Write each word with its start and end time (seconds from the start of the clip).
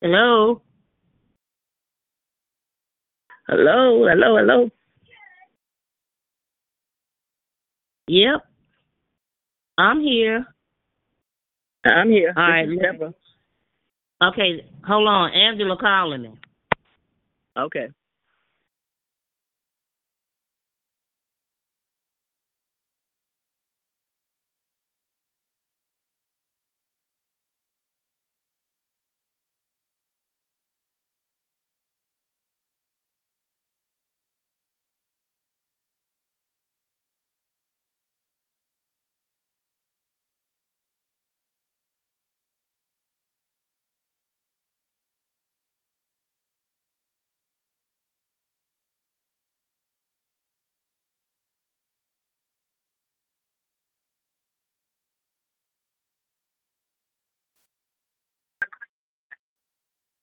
Hello. 0.00 0.62
Hello, 3.48 4.06
hello, 4.06 4.36
hello. 4.36 4.70
Yep. 8.06 8.42
I'm 9.76 10.00
here. 10.00 10.46
I'm 11.84 12.10
here. 12.10 12.32
All 12.36 12.48
right, 12.48 12.68
Deborah. 12.80 13.14
Okay, 14.22 14.64
hold 14.86 15.08
on. 15.08 15.32
Angela 15.32 15.76
calling 15.76 16.22
me. 16.22 16.30
Okay. 17.56 17.88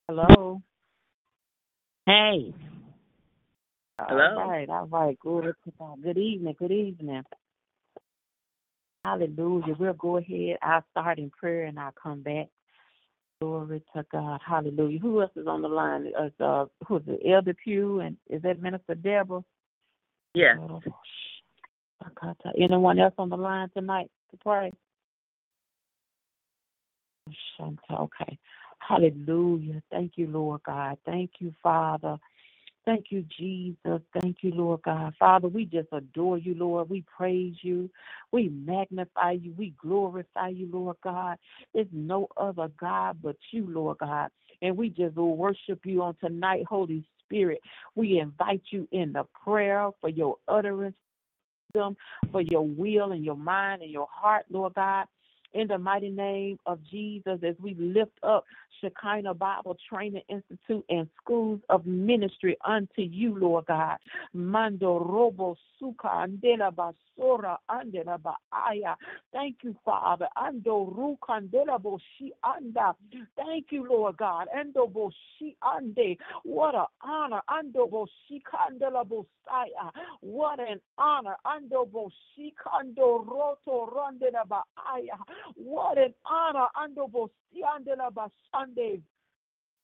Hello. 0.07 0.61
Hey. 2.05 2.53
Hello. 3.99 4.37
All 4.37 4.49
right, 4.49 4.69
all 4.69 4.85
right. 4.85 5.17
Good, 5.19 5.55
good 6.03 6.17
evening, 6.17 6.55
good 6.59 6.71
evening. 6.71 7.23
Hallelujah. 9.03 9.75
We'll 9.79 9.93
go 9.93 10.17
ahead. 10.17 10.57
I'll 10.61 10.83
start 10.91 11.17
in 11.17 11.31
prayer 11.31 11.65
and 11.65 11.79
I'll 11.79 11.91
come 11.91 12.21
back. 12.21 12.47
Glory 13.41 13.81
to 13.95 14.05
God. 14.11 14.41
Hallelujah. 14.45 14.99
Who 14.99 15.21
else 15.21 15.31
is 15.35 15.47
on 15.47 15.63
the 15.63 15.69
line? 15.69 16.11
Uh, 16.17 16.43
uh, 16.43 16.65
who's 16.87 17.01
it? 17.07 17.21
Elder 17.27 17.55
Pugh 17.63 18.01
and 18.01 18.17
is 18.29 18.43
that 18.43 18.61
Minister 18.61 18.93
Deborah? 18.93 19.43
Yeah. 20.35 20.55
Anyone 22.59 22.99
else 22.99 23.13
on 23.17 23.29
the 23.29 23.37
line 23.37 23.69
tonight 23.75 24.11
to 24.31 24.37
pray? 24.37 24.71
Shanta, 27.57 28.01
Okay. 28.01 28.37
Hallelujah. 28.87 29.81
Thank 29.91 30.13
you, 30.15 30.27
Lord 30.27 30.61
God. 30.63 30.97
Thank 31.05 31.31
you, 31.39 31.53
Father. 31.63 32.17
Thank 32.85 33.05
you, 33.09 33.25
Jesus. 33.37 34.01
Thank 34.21 34.37
you, 34.41 34.51
Lord 34.51 34.83
God. 34.83 35.13
Father, 35.17 35.47
we 35.47 35.65
just 35.65 35.87
adore 35.91 36.37
you, 36.37 36.53
Lord. 36.53 36.89
We 36.89 37.03
praise 37.17 37.55
you. 37.63 37.89
We 38.31 38.49
magnify 38.49 39.31
you. 39.31 39.53
We 39.57 39.73
glorify 39.81 40.49
you, 40.49 40.69
Lord 40.71 40.97
God. 41.03 41.37
There's 41.73 41.87
no 41.91 42.27
other 42.37 42.69
God 42.79 43.17
but 43.23 43.37
you, 43.51 43.65
Lord 43.67 43.97
God. 43.97 44.29
And 44.61 44.77
we 44.77 44.89
just 44.89 45.15
will 45.15 45.35
worship 45.35 45.79
you 45.83 46.03
on 46.03 46.15
tonight, 46.23 46.65
Holy 46.69 47.03
Spirit. 47.25 47.59
We 47.95 48.19
invite 48.19 48.61
you 48.69 48.87
in 48.91 49.13
the 49.13 49.23
prayer 49.43 49.89
for 49.99 50.09
your 50.09 50.37
utterance, 50.47 50.95
for 51.73 52.41
your 52.41 52.67
will 52.67 53.13
and 53.13 53.25
your 53.25 53.35
mind 53.35 53.81
and 53.81 53.91
your 53.91 54.07
heart, 54.11 54.45
Lord 54.51 54.75
God 54.75 55.07
in 55.55 55.67
the 55.67 55.77
mighty 55.77 56.09
name 56.09 56.59
of 56.67 56.79
Jesus 56.91 57.39
as 57.43 57.55
we 57.59 57.75
lift 57.75 58.17
up 58.23 58.45
Shekinah 58.81 59.33
Bible 59.33 59.77
Training 59.89 60.21
Institute 60.29 60.85
and 60.89 61.07
schools 61.21 61.61
of 61.69 61.85
ministry 61.85 62.57
unto 62.65 63.01
you, 63.01 63.37
Lord 63.39 63.65
God. 63.67 63.97
Mando 64.33 64.99
robo 64.99 65.55
suka 65.79 66.09
andela 66.09 66.71
basora 66.71 67.57
andela 67.69 68.19
baaya. 68.19 68.95
Thank 69.33 69.57
you, 69.63 69.75
Father. 69.85 70.27
Ando 70.37 70.93
rukandela 70.93 71.79
boshi 71.81 72.31
anda. 72.43 72.93
Thank 73.37 73.67
you, 73.71 73.87
Lord 73.89 74.17
God. 74.17 74.47
Ando 74.55 74.91
boshi 74.91 75.55
ande. 75.63 76.17
What 76.43 76.75
an 76.75 76.85
honor. 77.01 77.41
Ando 77.49 77.89
boshi 77.89 78.41
kandela 78.43 79.05
bosaya. 79.05 79.91
What 80.21 80.59
an 80.59 80.79
honor. 80.97 81.35
Ando 81.45 81.87
boshi 81.89 82.53
kando 82.55 83.25
roto 83.25 83.91
rondela 83.93 84.45
baaya. 84.47 85.17
What 85.55 85.97
an 85.97 86.13
honor. 86.25 86.67
Ando 86.77 87.09
boshi 87.11 87.61
andela 87.63 88.11
basande. 88.11 89.01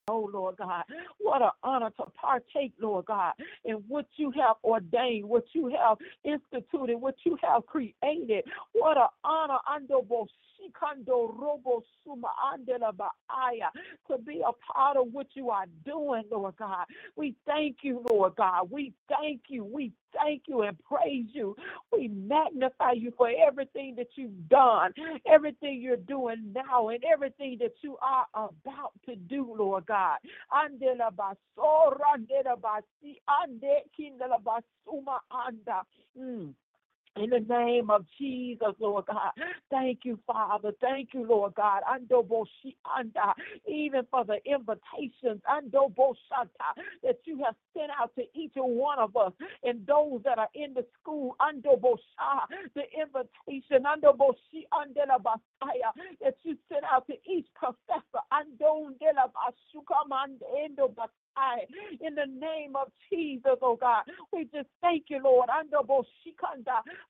Oh, 0.08 0.28
Lord 0.32 0.56
God, 0.56 0.82
what 1.20 1.42
an 1.42 1.50
honor 1.62 1.90
to 1.98 2.04
partake, 2.20 2.72
Lord 2.80 3.06
God, 3.06 3.34
in 3.64 3.76
what 3.86 4.06
you 4.16 4.32
have 4.32 4.56
ordained, 4.64 5.28
what 5.28 5.44
you 5.52 5.68
have 5.68 5.98
instituted, 6.24 6.96
what 6.96 7.14
you 7.24 7.38
have 7.42 7.64
created. 7.66 8.44
What 8.72 8.96
an 8.96 9.06
honor, 9.24 9.58
Andobo 9.72 10.26
Shikando 10.62 11.36
Robo 11.38 11.82
Suma 12.04 12.28
Andela 12.54 12.92
Baaya, 12.94 13.70
to 14.10 14.18
be 14.18 14.42
a 14.46 14.52
part 14.72 14.96
of 14.98 15.08
what 15.12 15.28
you 15.34 15.50
are 15.50 15.66
doing, 15.84 16.24
Lord 16.30 16.56
God. 16.58 16.86
We 17.16 17.36
thank 17.46 17.78
you, 17.82 18.04
Lord 18.10 18.36
God. 18.36 18.70
We 18.70 18.94
thank 19.08 19.42
you. 19.48 19.64
We 19.64 19.92
thank 20.16 20.44
you 20.48 20.62
and 20.62 20.78
praise 20.84 21.26
you. 21.32 21.56
We 21.92 22.08
magnify 22.08 22.92
you 22.92 23.12
for 23.16 23.30
everything 23.30 23.96
that 23.96 24.08
you've 24.16 24.48
done, 24.48 24.92
everything 25.26 25.80
you're 25.82 25.96
doing 25.98 26.54
now, 26.54 26.90
and 26.90 27.02
everything 27.04 27.58
that 27.60 27.74
you 27.82 27.98
are 28.02 28.26
about 28.34 28.92
to 29.06 29.16
do, 29.16 29.54
Lord 29.58 29.86
God. 29.86 30.18
Andela 30.52 31.10
basora, 31.14 32.16
andela 32.16 32.56
basi, 32.60 33.18
ande 33.28 33.84
kindela 33.98 34.38
basuma 34.42 35.18
anda. 35.30 35.82
Mm. 36.20 36.54
In 37.16 37.28
the 37.28 37.40
name 37.40 37.90
of 37.90 38.06
Jesus, 38.18 38.72
Lord 38.80 39.04
God. 39.06 39.32
Thank 39.70 40.00
you, 40.04 40.18
Father. 40.26 40.72
Thank 40.80 41.10
you, 41.12 41.26
Lord 41.26 41.54
God. 41.54 41.82
Even 43.68 44.06
for 44.10 44.24
the 44.24 44.38
invitations 44.46 45.42
that 45.44 47.18
you 47.24 47.44
have 47.44 47.54
sent 47.76 47.90
out 48.00 48.14
to 48.16 48.22
each 48.34 48.52
one 48.56 48.98
of 48.98 49.14
us 49.16 49.32
and 49.62 49.86
those 49.86 50.22
that 50.24 50.38
are 50.38 50.48
in 50.54 50.72
the 50.72 50.86
school. 51.00 51.36
The 51.38 52.82
invitation 52.98 53.82
that 53.82 53.98
you 56.42 56.56
sent 56.70 56.84
out 56.90 57.06
to 57.08 57.14
each 57.30 57.46
professor. 57.54 58.22
Andondela 59.90 60.84
bashukamandendo 60.84 60.94
basaya. 60.94 61.66
In 62.00 62.14
the 62.14 62.26
name 62.26 62.76
of 62.76 62.88
Jesus, 63.10 63.58
oh 63.62 63.76
God. 63.76 64.04
We 64.32 64.44
just 64.44 64.68
thank 64.80 65.04
you, 65.08 65.20
Lord. 65.22 65.48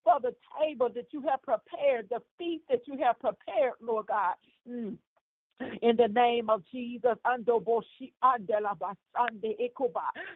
For 0.05 0.21
the 0.21 0.35
table 0.61 0.89
that 0.95 1.07
you 1.13 1.23
have 1.29 1.43
prepared, 1.43 2.09
the 2.11 2.21
feast 2.39 2.65
that 2.69 2.83
you 2.87 2.99
have 3.05 3.19
prepared, 3.21 3.75
Lord 3.81 4.07
God. 4.07 4.35
Mm. 4.69 4.97
In 5.83 5.97
the 5.97 6.09
name 6.09 6.51
of 6.51 6.63
Jesus. 6.73 7.19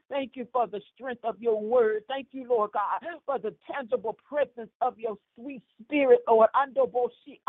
Thank 0.08 0.36
you 0.36 0.46
for 0.52 0.66
the 0.66 0.80
strength 0.94 1.24
of 1.24 1.40
your 1.40 1.60
word. 1.60 2.02
Thank 2.08 2.28
you, 2.32 2.48
Lord 2.48 2.70
God, 2.72 3.00
for 3.26 3.38
the 3.38 3.54
tangible 3.70 4.16
presence 4.28 4.70
of 4.80 4.98
your 4.98 5.16
sweet 5.34 5.62
spirit, 5.86 6.20
Lord. 6.28 6.50
Andoboshi 6.56 7.40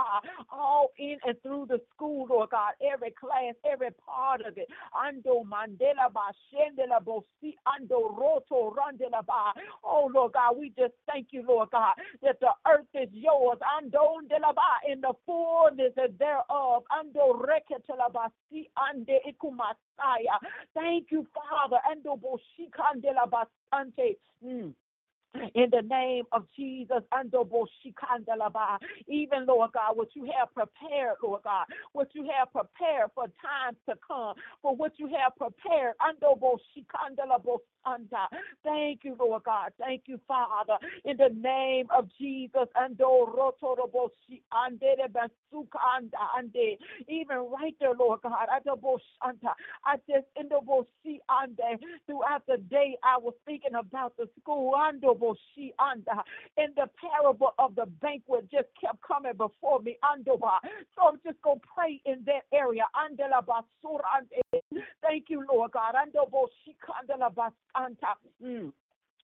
all 0.51 0.91
in 0.97 1.17
and 1.25 1.41
through 1.41 1.67
the 1.69 1.81
school, 1.95 2.27
Lord 2.29 2.51
God, 2.51 2.73
every 2.93 3.11
class, 3.11 3.55
every 3.69 3.89
part 4.05 4.41
of 4.41 4.57
it. 4.57 4.67
Ando 4.95 5.43
Mandela 5.45 6.11
Ba 6.13 6.31
Shendela 6.51 7.03
Bosi 7.03 7.55
Ando 7.67 8.15
Roto 8.17 8.73
Randela 8.75 9.25
Ba. 9.25 9.53
Oh 9.83 10.09
Lord 10.13 10.33
God, 10.33 10.57
we 10.59 10.69
just 10.77 10.93
thank 11.11 11.27
you, 11.31 11.43
Lord 11.47 11.69
God, 11.71 11.93
that 12.23 12.39
the 12.39 12.51
earth 12.71 12.87
is 12.95 13.09
yours. 13.13 13.57
Ando 13.81 14.21
Ndela 14.23 14.53
Ba 14.55 14.91
in 14.91 15.01
the 15.01 15.13
fullness 15.25 15.93
thereof. 16.19 16.83
Ando 16.91 17.41
Reketelabasi 17.41 18.69
Ande 18.77 19.19
Ikumasaya. 19.27 20.37
Thank 20.73 21.07
you, 21.11 21.25
Father. 21.33 21.79
Ando 21.91 22.19
Boshikandela 22.19 23.29
Basante. 23.29 24.17
Mm. 24.45 24.73
In 25.55 25.69
the 25.71 25.81
name 25.83 26.25
of 26.31 26.45
Jesus. 26.55 27.01
Andoboshikandelaba. 27.13 28.77
Even, 29.07 29.45
Lord 29.45 29.71
God, 29.73 29.95
what 29.97 30.09
you 30.15 30.25
have 30.37 30.53
prepared, 30.53 31.15
Lord 31.23 31.43
God, 31.43 31.65
what 31.93 32.09
you 32.13 32.29
have 32.37 32.51
prepared 32.51 33.09
for 33.15 33.25
times 33.41 33.77
to 33.89 33.95
come, 34.07 34.35
for 34.61 34.75
what 34.75 34.93
you 34.97 35.07
have 35.07 35.35
prepared. 35.37 35.93
Andoboshikandelabosanta. 36.01 38.27
Thank 38.63 39.03
you, 39.03 39.15
Lord 39.19 39.43
God. 39.43 39.71
Thank 39.79 40.03
you, 40.07 40.19
Father, 40.27 40.77
in 41.05 41.17
the 41.17 41.29
name 41.35 41.87
of 41.95 42.09
Jesus. 42.19 42.67
Andorotoroboshi. 42.77 44.41
Even 47.09 47.37
right 47.37 47.75
there, 47.79 47.93
Lord 47.97 48.19
God. 48.23 48.47
Adoboshanta. 48.49 49.53
I 49.85 49.95
just 50.09 50.25
ande 51.29 51.79
throughout 52.05 52.43
the 52.47 52.57
day 52.69 52.97
I 53.03 53.17
was 53.17 53.33
thinking 53.45 53.75
about 53.75 54.15
the 54.17 54.27
school. 54.41 54.71
Ando 55.79 56.23
in 56.57 56.67
the 56.75 56.89
parable 56.99 57.53
of 57.59 57.75
the 57.75 57.85
banquet 58.01 58.49
just 58.51 58.67
kept 58.79 59.01
coming 59.01 59.33
before 59.33 59.79
me. 59.81 59.97
Andoba. 60.03 60.59
So 60.95 61.07
I'm 61.07 61.19
just 61.25 61.41
to 61.59 61.61
pray 61.75 62.01
in 62.05 62.23
that 62.25 62.45
area. 62.53 62.83
Thank 65.01 65.29
you, 65.29 65.45
Lord 65.49 65.71
God. 65.71 65.95
Mm 68.43 68.71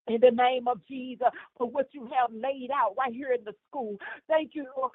in 0.08 0.20
the 0.22 0.32
name 0.32 0.68
of 0.68 0.80
Jesus 0.88 1.28
for 1.58 1.70
what 1.70 1.88
you 1.94 2.10
have 2.18 2.32
laid 2.34 2.70
out 2.74 2.96
right 2.98 3.14
here 3.14 3.34
in 3.34 3.44
the 3.46 3.54
school. 3.70 3.98
Thank 4.28 4.52
you, 4.56 4.66
Lord. 4.78 4.92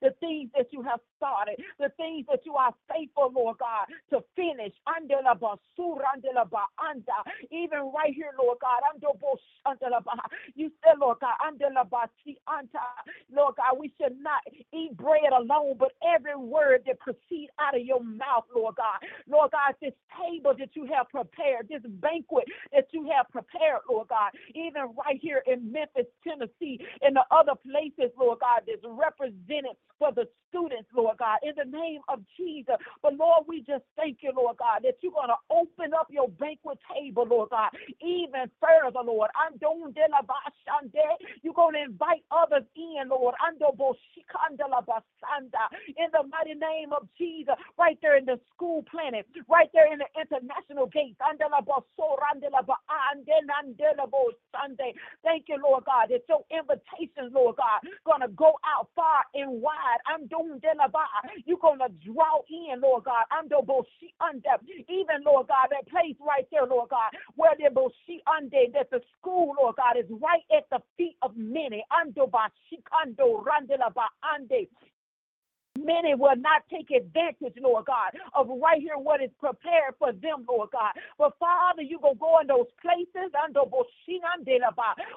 The 0.00 0.10
things 0.20 0.50
that 0.56 0.72
you 0.72 0.82
have 0.82 1.00
started, 1.16 1.56
the 1.78 1.90
things 1.96 2.26
that 2.30 2.40
you 2.44 2.54
are 2.54 2.74
faithful, 2.90 3.32
Lord 3.34 3.58
God, 3.58 3.86
to 4.10 4.22
finish. 4.36 4.72
Even 7.50 7.78
right 7.94 8.14
here, 8.14 8.32
Lord 8.38 8.58
God. 8.60 8.82
You 10.54 10.70
said, 10.84 10.98
Lord 11.00 11.18
God, 11.20 11.36
Lord 13.34 13.54
God, 13.56 13.78
we 13.78 13.92
should 14.00 14.16
not 14.20 14.42
eat 14.72 14.96
bread 14.96 15.32
alone, 15.36 15.76
but 15.78 15.92
every 16.16 16.36
word 16.36 16.82
that 16.86 16.98
proceeds 17.00 17.52
out 17.60 17.76
of 17.76 17.82
your 17.84 18.02
mouth, 18.02 18.44
Lord 18.54 18.76
God. 18.76 18.98
Lord 19.28 19.50
God, 19.52 19.74
this 19.80 19.92
table 20.18 20.54
that 20.58 20.74
you 20.74 20.86
have 20.94 21.08
prepared, 21.10 21.68
this 21.68 21.82
banquet 22.08 22.46
that 22.72 22.86
you 22.92 23.10
have 23.14 23.28
prepared, 23.30 23.82
Lord 23.90 24.08
God, 24.08 24.32
even 24.56 24.94
right 24.96 25.18
here 25.20 25.42
in 25.46 25.72
Memphis, 25.72 26.06
Tennessee, 26.24 26.80
and 27.02 27.16
the 27.16 27.24
other 27.30 27.54
places, 27.60 28.12
Lord 28.18 28.40
God, 28.40 28.62
that's 28.66 28.84
represented 28.84 29.76
for 29.98 30.12
the 30.12 30.28
students, 30.48 30.88
Lord 30.96 31.18
God, 31.18 31.38
in 31.44 31.52
the 31.56 31.66
name 31.68 32.00
of 32.08 32.20
Jesus. 32.38 32.76
But 33.02 33.14
Lord, 33.16 33.44
we 33.48 33.60
just 33.62 33.84
thank 33.96 34.18
you, 34.22 34.32
Lord 34.36 34.56
God, 34.58 34.82
that 34.84 34.96
you're 35.02 35.12
going 35.12 35.28
to 35.30 35.40
open 35.50 35.92
up 35.94 36.08
your 36.10 36.28
banquet 36.28 36.78
table, 36.94 37.26
Lord 37.28 37.50
God, 37.50 37.70
even 38.02 38.50
further, 38.60 39.00
Lord. 39.04 39.30
I'm 39.36 39.58
doing 39.58 39.94
You're 41.42 41.54
going 41.54 41.74
to 41.74 41.82
invite 41.84 42.24
others 42.32 42.64
in, 42.76 43.08
Lord. 43.10 43.34
In 45.98 46.10
the 46.12 46.24
mighty 46.30 46.54
name 46.54 46.92
of 46.92 47.08
Jesus, 47.18 47.54
right 47.78 47.98
there 48.02 48.16
in 48.18 48.26
the 48.26 48.40
school 48.54 48.84
planet, 48.90 49.26
right 49.48 49.70
there 49.74 49.92
in 49.92 49.98
the 50.00 50.08
international 50.20 50.86
gates. 50.88 51.18
Sunday. 51.98 52.48
Ah, 52.90 53.12
Thank 55.24 55.46
you, 55.48 55.58
Lord 55.62 55.84
God, 55.86 56.08
that 56.10 56.22
your 56.28 56.44
invitations, 56.50 57.32
Lord 57.34 57.56
God, 57.56 57.80
gonna 58.06 58.28
go 58.28 58.54
out 58.64 58.88
far 58.96 59.24
and 59.34 59.62
wide. 59.62 60.00
I'm 60.06 60.26
doing 60.28 60.60
You're 61.46 61.58
gonna 61.62 61.90
draw 62.04 62.42
in, 62.50 62.80
Lord 62.80 63.04
God. 63.04 63.24
I'm 63.32 63.48
the 63.48 63.62
under. 64.20 64.56
Even, 64.88 65.24
Lord 65.26 65.48
God, 65.48 65.68
that 65.70 65.88
place 65.88 66.16
right 66.20 66.46
there, 66.52 66.66
Lord 66.66 66.90
God, 66.90 67.10
where 67.36 67.54
the 67.58 67.70
boshi 67.74 68.20
under 68.26 68.70
that 68.74 68.90
the 68.90 69.00
school, 69.18 69.54
Lord 69.60 69.76
God, 69.76 69.98
is 69.98 70.06
right 70.22 70.44
at 70.56 70.64
the 70.70 70.80
feet 70.96 71.16
of 71.22 71.32
many. 71.36 71.84
Ando 71.92 72.30
ba 72.30 72.50
shikando 72.70 73.44
randela 73.44 73.92
ba 73.94 74.06
ande. 74.34 74.68
Many 75.78 76.14
will 76.16 76.36
not 76.36 76.62
take 76.70 76.90
advantage, 76.90 77.54
Lord 77.62 77.86
God, 77.86 78.12
of 78.34 78.48
right 78.62 78.82
here 78.82 78.98
what 78.98 79.22
is 79.22 79.30
prepared 79.40 79.94
for 79.98 80.12
them, 80.12 80.44
Lord 80.48 80.70
God. 80.72 80.92
But 81.18 81.38
Father, 81.38 81.82
you 81.82 82.00
go 82.02 82.14
go 82.18 82.40
in 82.40 82.48
those 82.48 82.66
places 82.82 83.32
under 83.42 83.62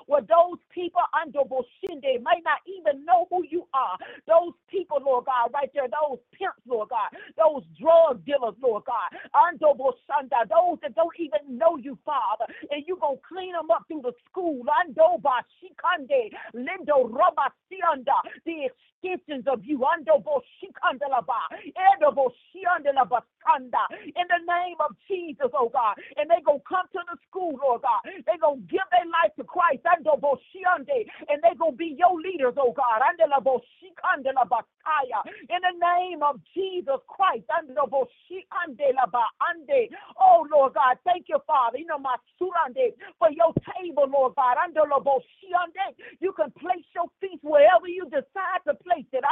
where 0.07 0.21
those 0.21 0.59
people 0.73 1.01
under 1.15 1.41
Boshinde 1.41 2.21
might 2.23 2.43
not 2.45 2.59
even 2.67 3.05
know 3.05 3.27
who 3.31 3.43
you 3.49 3.67
are. 3.73 3.97
Those 4.27 4.53
people, 4.69 4.99
Lord 5.03 5.25
God, 5.25 5.51
right 5.53 5.71
there, 5.73 5.87
those 5.89 6.19
pimps, 6.33 6.61
Lord 6.67 6.89
God, 6.89 7.09
those 7.37 7.63
drug 7.79 8.25
dealers, 8.25 8.55
Lord 8.61 8.83
God, 8.85 9.09
under 9.35 9.73
Boshanda, 9.77 10.47
those 10.49 10.79
that 10.83 10.95
don't 10.95 11.15
even 11.19 11.57
know 11.57 11.77
you, 11.77 11.97
Father, 12.05 12.45
and 12.71 12.83
you 12.87 12.97
gonna 13.01 13.17
clean 13.27 13.53
them 13.53 13.71
up 13.71 13.85
through 13.87 14.03
the 14.03 14.13
school. 14.29 14.63
Ando 14.65 15.21
Bashikande, 15.21 16.31
Lindo 16.55 17.09
Robasianda, 17.09 18.17
the 18.45 18.69
extensions 19.03 19.45
of 19.47 19.63
you. 19.65 19.83
under 19.85 20.13
Ando 20.13 20.23
in 24.15 24.27
the 24.27 24.41
name 24.45 24.77
of 24.79 24.91
Jesus, 25.07 25.51
oh 25.53 25.69
God. 25.69 25.95
And 26.17 26.29
they 26.29 26.41
to 26.45 26.59
come 26.67 26.87
to 26.93 27.01
the 27.09 27.17
school, 27.27 27.57
Lord 27.61 27.81
God. 27.81 28.01
they 28.05 28.37
to 28.37 28.57
give 28.69 28.85
their 28.91 29.05
life 29.07 29.33
to 29.37 29.43
Christ. 29.43 29.81
And 29.85 30.05
they 30.05 31.53
to 31.55 31.71
be 31.75 31.95
your 31.97 32.15
leaders, 32.19 32.55
oh 32.57 32.73
God. 32.73 33.01
In 35.49 35.61
the 35.61 35.75
name 35.79 36.23
of 36.23 36.39
Jesus 36.53 36.99
Christ. 37.07 37.45
Oh, 40.19 40.47
Lord 40.51 40.73
God. 40.73 40.97
Thank 41.05 41.25
you, 41.29 41.39
Father. 41.47 41.77
You 41.77 41.85
know, 41.85 41.99
my 41.99 42.15
for 43.19 43.29
your 43.31 43.53
table, 43.75 44.07
Lord 44.09 44.35
God. 44.35 44.57
You 46.19 46.33
can 46.33 46.51
place 46.51 46.85
your 46.95 47.05
feet 47.19 47.39
wherever 47.41 47.87
you 47.87 48.05
decide 48.05 48.61
to 48.67 48.73
place 48.75 49.05
it. 49.13 49.23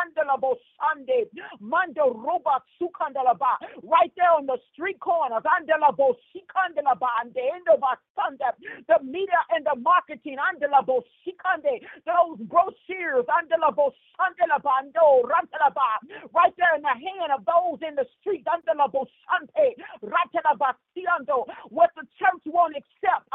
Mando 1.59 2.13
Roba 2.13 2.63
Sukandalaba, 2.79 3.59
right 3.83 4.11
there 4.17 4.31
on 4.31 4.45
the 4.45 4.57
street 4.73 4.99
corners, 4.99 5.43
Andalabo 5.43 6.15
Sikandalaba, 6.31 7.07
and 7.21 7.33
the 7.33 7.41
end 7.41 7.67
of 7.71 7.83
our 7.83 7.97
Sunday, 8.15 8.51
the 8.87 8.97
media 9.03 9.39
and 9.51 9.65
the 9.65 9.75
marketing, 9.79 10.37
Andalabo 10.39 11.03
Sikande, 11.23 11.83
those 12.05 12.39
brochures, 12.47 13.25
Andalabo 13.27 13.91
Sandalabando, 14.17 15.23
Rantalaba, 15.27 15.99
right 16.33 16.53
there 16.57 16.75
in 16.75 16.81
the 16.81 16.95
hand 16.95 17.31
of 17.35 17.45
those 17.45 17.79
in 17.87 17.95
the 17.95 18.05
street, 18.19 18.45
Andalabo 18.47 19.05
Sante, 19.27 19.75
Ratalaba 20.03 20.73
Siando, 20.95 21.45
what 21.69 21.91
the 21.95 22.03
church 22.17 22.41
won't 22.45 22.75
accept, 22.75 23.27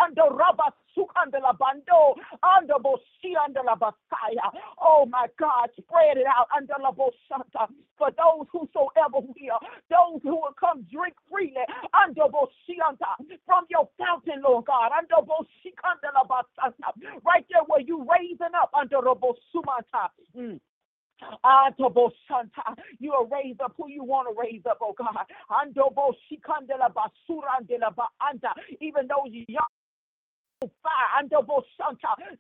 under 1.21 1.39
Rabba 1.41 1.65
Sukandalabando, 1.65 2.15
under 2.43 2.75
Bosiandalabasaya. 2.83 4.51
Oh 4.81 5.07
my 5.11 5.27
God, 5.39 5.71
spread 5.79 6.17
it 6.19 6.27
out 6.27 6.49
under 6.57 6.75
La 6.81 6.93
Bosanta 6.93 7.69
for 7.99 8.11
those 8.11 8.47
whosoever 8.53 9.21
will, 9.21 9.61
those 9.91 10.21
who 10.23 10.37
will 10.37 10.55
come 10.59 10.87
drink 10.93 11.15
freely 11.31 11.65
under 11.95 12.25
from 13.47 13.65
your 13.71 13.89
fountain, 13.99 14.43
Lord 14.43 14.67
God, 14.67 14.91
under 14.97 15.27
right 17.25 17.47
there 17.51 17.63
where 17.67 17.81
you 17.81 18.07
raising 18.11 18.55
up 18.61 18.71
under 18.79 18.97
the 19.03 19.15
Bosumata. 19.15 20.11
Mm. 20.37 20.61
You 22.99 23.13
will 23.13 23.29
raise 23.29 23.57
up 23.65 23.75
who 23.77 23.89
you 23.89 24.05
want 24.05 24.29
to 24.29 24.35
raise 24.41 24.63
up, 24.69 24.79
oh 24.83 24.95
God. 24.97 25.27
Even 28.81 29.09
those 29.09 29.33
young. 29.49 29.65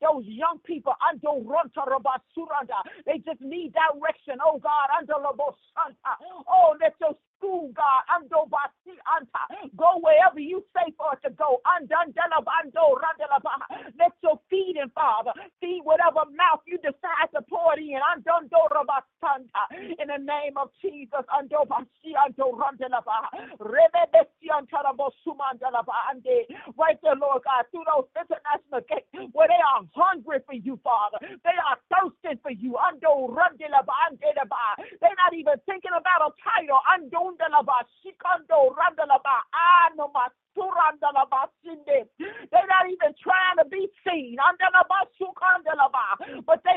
Those 0.03 0.25
young 0.27 0.59
people, 0.65 0.95
they 3.07 3.19
just 3.25 3.41
need 3.41 3.75
direction. 3.75 4.39
Oh 4.45 4.59
God, 4.63 4.89
under 4.99 5.15
Santa, 5.75 6.15
oh, 6.49 6.77
let 6.81 6.95
your 7.01 7.17
school, 7.39 7.73
God, 7.75 8.03
go 8.31 8.47
santa 9.05 9.45
wherever 10.03 10.41
you 10.41 10.65
say 10.77 10.93
for 10.97 11.15
it 11.15 11.21
to 11.29 11.31
go. 11.35 11.61
Let 13.99 14.13
your 14.23 14.41
feeding, 14.51 14.91
Father, 14.95 15.33
feed 15.61 15.81
whatever 15.85 16.25
mouth 16.37 16.61
you 16.67 16.79
decide 16.79 17.31
to 17.35 17.43
pour 17.49 17.75
it 17.77 17.81
in. 17.83 18.01
In 20.01 20.09
the 20.09 20.19
name 20.19 20.57
of 20.57 20.71
Jesus, 20.83 21.25
right 26.77 26.99
there, 27.03 27.17
Lord 27.17 27.43
God, 27.45 27.65
through 27.71 27.85
those 27.87 28.07
international 28.35 28.83
gates 28.91 29.09
where 29.33 29.49
they 29.49 29.63
are 29.75 29.83
hungry 29.95 30.41
for 30.47 30.55
you, 30.55 30.79
Father. 30.85 31.19
They 31.23 31.57
are 31.57 31.79
thirsting 31.91 32.39
for 32.43 32.51
you. 32.53 32.77
They're 35.01 35.19
not 35.19 35.35
even 35.35 35.55
thinking 35.67 35.95
about 35.97 36.21
a 36.29 36.31
title. 36.43 36.81
They're 42.53 42.71
not 42.71 42.87
even 42.91 43.15
trying 43.23 43.59
to 43.59 43.67
be 43.71 43.89
seen. 44.07 44.37
But 46.47 46.61
they 46.65 46.74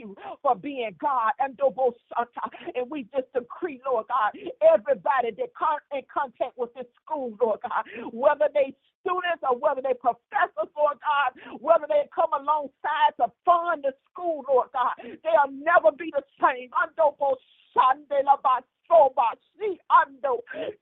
you 0.00 0.16
for 0.42 0.56
being 0.56 0.96
God 1.00 1.32
and 1.38 1.58
and 2.74 2.90
we 2.90 3.04
just 3.14 3.32
decree, 3.34 3.80
Lord 3.84 4.06
God, 4.08 4.32
everybody 4.72 5.30
that 5.36 5.52
come 5.58 5.78
in 5.92 6.02
contact 6.12 6.56
with 6.56 6.72
this 6.74 6.86
school, 7.04 7.36
Lord 7.40 7.60
God, 7.62 7.84
whether 8.12 8.48
they 8.54 8.74
students 9.00 9.44
or 9.44 9.56
whether 9.56 9.80
they 9.82 9.94
professors, 9.94 10.70
Lord 10.76 10.98
God, 11.00 11.30
whether 11.60 11.86
they 11.88 12.08
come 12.14 12.32
alongside 12.32 13.12
to 13.20 13.28
fund 13.44 13.84
the 13.84 13.92
school, 14.10 14.44
Lord 14.48 14.68
God, 14.72 14.96
they'll 15.00 15.52
never 15.52 15.92
be 15.96 16.12
the 16.12 16.24
same. 16.40 16.70
And 16.80 16.90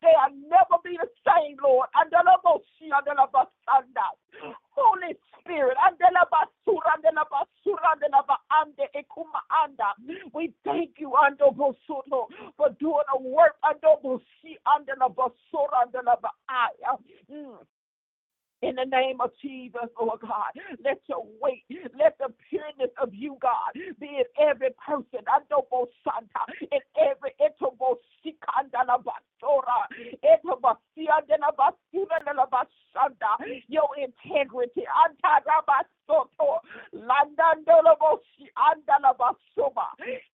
They'll 0.01 0.35
never 0.49 0.77
be 0.85 0.97
the 0.97 1.11
same, 1.27 1.57
Lord. 1.63 1.89
Holy 4.75 5.15
Spirit, 5.41 5.77
we 10.35 10.53
thank 11.21 11.41
you, 11.41 12.27
for 12.57 12.69
doing 12.81 13.05
a 13.15 13.21
work. 13.21 13.57
Mm 17.33 17.59
in 18.63 18.75
the 18.75 18.85
name 18.85 19.21
of 19.21 19.31
Jesus, 19.41 19.89
Lord 20.01 20.21
God. 20.21 20.53
Let 20.85 21.01
your 21.09 21.25
weight, 21.41 21.65
let 21.99 22.19
the 22.19 22.33
pureness 22.51 22.91
of 23.01 23.15
you, 23.15 23.37
God, 23.41 23.75
be 24.01 24.19
in 24.19 24.29
every 24.41 24.71
person, 24.85 25.23
Adobo 25.31 25.87
Santa, 26.03 26.43
in 26.61 26.83
every 26.99 27.35
Etobo 27.39 27.97
Sikandala 28.25 28.99
Basora, 29.03 29.87
Etobo 30.25 30.77
Siandela 30.97 31.55
Basura 31.55 32.19
Basanda, 32.51 33.39
your 33.69 33.89
integrity, 33.97 34.83
Antarabasoto, 35.07 36.59
Landandolobosi 36.95 38.51
Andala 38.59 39.15
Basuma, 39.17 39.87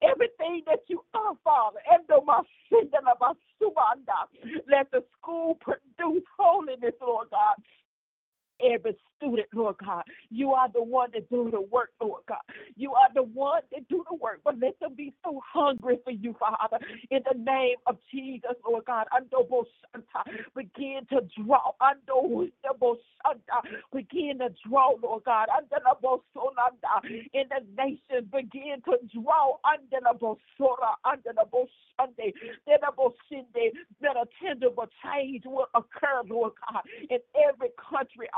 everything 0.03 0.63
that 0.67 0.81
you 0.89 1.05
are, 1.15 1.35
Father, 1.45 1.81
Endoma 1.93 2.43
Sindala 2.73 3.15
Basumanda, 3.21 4.29
let 4.71 4.91
the 4.93 5.05
school 5.19 5.57
produce 5.61 6.25
holiness, 6.39 6.95
Lord 7.03 7.29
God 7.31 7.57
every 8.63 8.97
student, 9.17 9.49
Lord 9.55 9.77
God. 9.85 10.05
You 10.31 10.53
are 10.53 10.69
the 10.73 10.83
one 10.95 11.11
to 11.13 11.21
do 11.23 11.51
the 11.51 11.61
work, 11.61 11.91
Lord 12.01 12.23
God. 12.29 12.39
You 12.77 12.93
are 12.95 13.09
the 13.13 13.25
one 13.25 13.63
that 13.73 13.89
do 13.89 14.05
the 14.09 14.15
work, 14.15 14.41
but 14.45 14.59
let 14.61 14.79
them 14.79 14.95
be 14.95 15.13
so 15.25 15.41
hungry 15.45 15.99
for 16.05 16.13
you, 16.13 16.35
Father. 16.39 16.79
In 17.11 17.21
the 17.31 17.37
name 17.37 17.77
of 17.87 17.99
Jesus, 18.13 18.53
Lord 18.67 18.85
God, 18.87 19.07
begin 20.55 21.07
to 21.11 21.21
draw, 21.43 21.73
begin 23.93 24.39
to 24.39 24.51
draw, 24.69 24.93
Lord 25.03 25.25
God, 25.25 25.49
in 27.33 27.47
the 27.49 27.61
nations, 27.77 28.29
begin 28.33 28.83
to 28.85 28.99
draw 29.13 29.57
under 29.65 30.01
the 30.01 30.37
under 31.05 31.33
the 31.35 31.45
Sunday, 31.97 32.33
that 32.67 34.17
a 34.17 34.27
tangible 34.43 34.89
change 35.03 35.45
will 35.47 35.69
occur, 35.75 36.23
Lord 36.29 36.53
God, 36.69 36.83
in 37.11 37.19
every 37.49 37.71
country. 37.91 38.29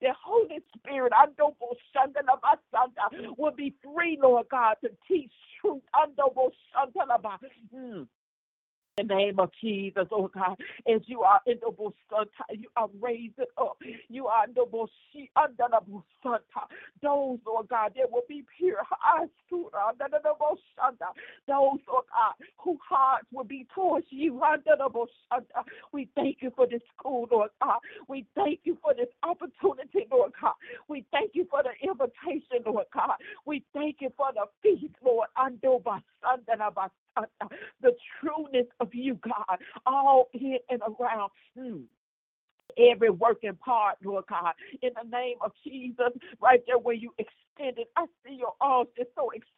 The 0.00 0.12
Holy 0.24 0.58
Spirit 0.78 1.12
will 3.38 3.52
be 3.52 3.74
free, 3.82 4.18
Lord 4.22 4.46
God, 4.50 4.76
to 4.82 4.90
teach 5.08 5.32
truth. 5.60 5.82
Mm 7.74 8.06
the 8.96 9.04
name 9.36 9.44
of 9.44 9.50
Jesus, 9.60 10.06
oh 10.12 10.30
God, 10.32 10.56
as 10.92 11.00
you 11.06 11.22
are 11.22 11.40
in 11.46 11.58
the 11.60 11.70
Busanta, 11.70 12.28
you 12.50 12.68
are 12.76 12.88
raising 13.00 13.32
up. 13.58 13.78
You 14.08 14.26
are 14.26 14.44
in 14.46 14.54
the 14.54 14.66
Bushi 14.70 15.30
under 15.36 15.64
the 15.70 15.80
Busanta. 15.88 16.66
Those, 17.02 17.38
oh 17.46 17.66
God, 17.68 17.92
there 17.94 18.06
will 18.10 18.24
be 18.28 18.44
pure 18.58 18.82
eyes 19.06 19.28
under 19.52 20.06
the 20.22 20.32
Those, 21.00 21.80
oh 21.88 22.02
God, 22.10 22.34
whose 22.58 22.78
hearts 22.88 23.26
will 23.32 23.44
be 23.44 23.66
towards 23.74 24.06
you 24.10 24.40
the 24.64 24.76
We 25.92 26.08
thank 26.14 26.38
you 26.40 26.52
for 26.54 26.66
this 26.66 26.80
school, 26.96 27.28
Lord 27.30 27.50
God. 27.62 27.78
We 28.08 28.26
thank 28.34 28.60
you 28.64 28.78
for 28.82 28.94
this 28.94 29.08
opportunity, 29.22 30.06
Lord 30.10 30.32
God. 30.40 30.54
We 30.88 31.04
thank 31.12 31.32
you 31.34 31.46
for 31.50 31.62
the 31.62 31.70
invitation, 31.86 32.64
Lord 32.64 32.86
God. 32.92 33.16
We 33.44 33.64
thank 33.72 33.96
you 34.00 34.10
for 34.16 34.28
the 34.34 34.46
feast, 34.62 34.94
Lord, 35.04 35.28
the 37.80 37.92
trueness 38.20 38.66
of 38.80 38.94
you, 38.94 39.18
God, 39.22 39.58
all 39.86 40.28
in 40.34 40.58
and 40.70 40.80
around. 40.82 41.30
Hmm 41.58 41.82
every 42.78 43.10
working 43.10 43.54
part, 43.56 43.96
Lord 44.04 44.24
God, 44.28 44.52
in 44.82 44.90
the 44.94 45.08
name 45.08 45.36
of 45.42 45.52
Jesus, 45.64 46.12
right 46.40 46.62
there 46.66 46.78
where 46.78 46.94
you 46.94 47.14
extended. 47.18 47.86
I 47.96 48.06
see 48.24 48.34
your 48.34 48.52
arms 48.60 48.90
just 48.96 49.10
so 49.16 49.30
extended. 49.30 49.55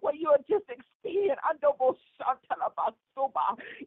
Where 0.00 0.14
you 0.14 0.28
are 0.28 0.38
just 0.48 0.64
extended. 0.68 1.38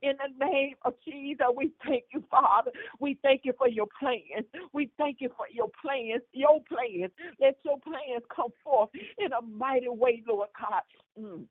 In 0.01 0.15
the 0.17 0.45
name 0.45 0.75
of 0.83 0.93
Jesus, 1.05 1.47
we 1.55 1.71
thank 1.85 2.03
you, 2.13 2.23
Father. 2.29 2.71
We 2.99 3.17
thank 3.23 3.41
you 3.43 3.53
for 3.57 3.67
your 3.67 3.87
plans. 3.99 4.45
We 4.73 4.89
thank 4.97 5.17
you 5.19 5.29
for 5.37 5.47
your 5.51 5.69
plans, 5.81 6.21
your 6.33 6.61
plans. 6.63 7.11
Let 7.39 7.57
your 7.65 7.79
plans 7.79 8.23
come 8.35 8.49
forth 8.63 8.89
in 9.17 9.33
a 9.33 9.41
mighty 9.41 9.89
way, 9.89 10.23
Lord 10.27 10.49
God. 10.59 10.83
Mm 11.19 11.45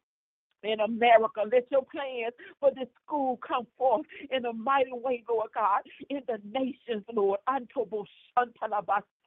in 0.65 0.81
America. 0.81 1.43
Let 1.51 1.67
your 1.71 1.85
plans 1.85 2.35
for 2.61 2.71
this 2.75 2.89
school 3.05 3.39
come 3.47 3.67
forth 3.77 4.07
in 4.31 4.45
a 4.47 4.53
mighty 4.53 4.93
way, 4.93 5.25
Lord 5.29 5.51
God, 5.55 5.81
in 6.11 6.21
the 6.27 6.39
nations, 6.53 7.05
Lord. 7.13 7.41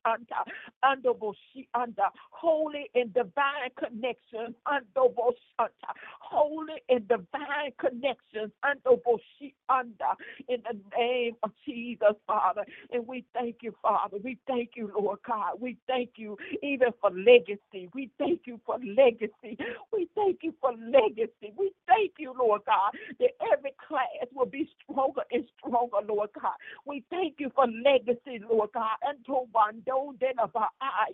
Santa, 0.05 0.45
Andoboshi 0.85 1.67
Anda, 1.75 2.11
holy 2.31 2.89
and 2.95 3.13
divine 3.13 3.71
connection, 3.77 4.15
connections, 4.35 4.55
Santa, 5.57 5.93
holy 6.21 6.81
and 6.89 7.07
divine 7.07 7.71
connections, 7.79 8.51
Andoboshi 8.63 9.53
Anda, 9.69 10.15
in 10.47 10.61
the 10.63 10.79
name 10.97 11.35
of 11.43 11.51
Jesus, 11.65 12.15
Father. 12.27 12.63
And 12.91 13.07
we 13.07 13.25
thank 13.33 13.57
you, 13.61 13.73
Father. 13.81 14.17
We 14.23 14.37
thank 14.47 14.71
you, 14.75 14.91
Lord 14.97 15.19
God. 15.27 15.53
We 15.59 15.77
thank 15.87 16.11
you 16.17 16.37
even 16.63 16.89
for 17.01 17.11
legacy. 17.11 17.89
We 17.93 18.11
thank 18.17 18.41
you 18.45 18.59
for 18.65 18.77
legacy. 18.79 19.57
We 19.91 20.09
thank 20.15 20.39
you 20.43 20.53
for 20.61 20.71
legacy. 20.71 21.53
We 21.57 21.71
thank 21.87 22.13
you, 22.19 22.33
Lord 22.37 22.61
God, 22.65 22.91
that 23.19 23.31
every 23.53 23.73
class 23.87 24.27
will 24.33 24.45
be 24.45 24.69
stronger 24.83 25.21
and 25.31 25.45
stronger, 25.59 25.97
Lord 26.07 26.29
God. 26.39 26.53
We 26.85 27.03
thank 27.09 27.35
you 27.39 27.51
for 27.55 27.65
legacy, 27.67 28.41
Lord 28.49 28.69
God. 28.73 28.97
Ah, 30.81 31.05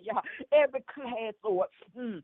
every 0.52 0.82
class, 0.94 1.34
Lord. 1.44 1.68
Mm 1.98 2.22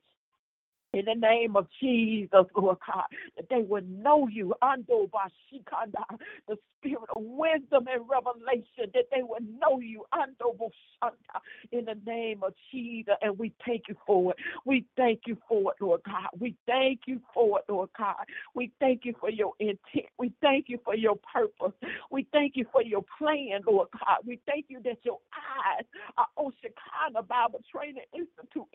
in 0.92 1.04
the 1.04 1.14
name 1.14 1.56
of 1.56 1.66
Jesus, 1.80 2.46
Lord 2.56 2.78
God, 2.86 3.04
that 3.36 3.46
they 3.50 3.62
would 3.62 3.88
know 3.90 4.26
you, 4.28 4.54
Ando 4.62 5.10
Bashikanda, 5.10 6.18
the 6.48 6.56
spirit 6.78 7.04
of 7.14 7.22
wisdom 7.22 7.86
and 7.92 8.04
revelation, 8.08 8.90
that 8.94 9.04
they 9.10 9.22
would 9.22 9.46
know 9.60 9.80
you, 9.80 10.04
Ando 10.14 10.56
Boshanda, 10.56 11.40
in 11.72 11.84
the 11.84 11.96
name 12.06 12.42
of 12.42 12.54
Jesus. 12.72 13.14
And 13.20 13.38
we 13.38 13.52
thank 13.66 13.82
you 13.88 13.96
for 14.06 14.32
it. 14.32 14.38
We 14.64 14.86
thank 14.96 15.22
you 15.26 15.36
for 15.48 15.72
it, 15.72 15.84
Lord 15.84 16.00
God. 16.06 16.28
We 16.38 16.56
thank 16.66 17.00
you 17.06 17.20
for 17.34 17.58
it, 17.58 17.70
Lord 17.70 17.90
God. 17.96 18.24
We 18.54 18.72
thank 18.80 19.04
you 19.04 19.14
for 19.20 19.30
your 19.30 19.52
intent. 19.60 20.06
We 20.18 20.32
thank 20.40 20.66
you 20.68 20.78
for 20.84 20.94
your 20.96 21.16
purpose. 21.16 21.74
We 22.10 22.26
thank 22.32 22.52
you 22.56 22.64
for 22.72 22.82
your 22.82 23.04
plan, 23.18 23.60
Lord 23.66 23.88
God. 23.92 24.18
We 24.26 24.40
thank 24.46 24.66
you 24.68 24.80
that 24.84 24.98
your 25.02 25.18
eyes 25.34 25.84
are 26.16 26.26
on 26.36 26.52
Shekinah 26.62 27.22
Bible 27.24 27.60
Training 27.70 28.04
Institute 28.14 28.66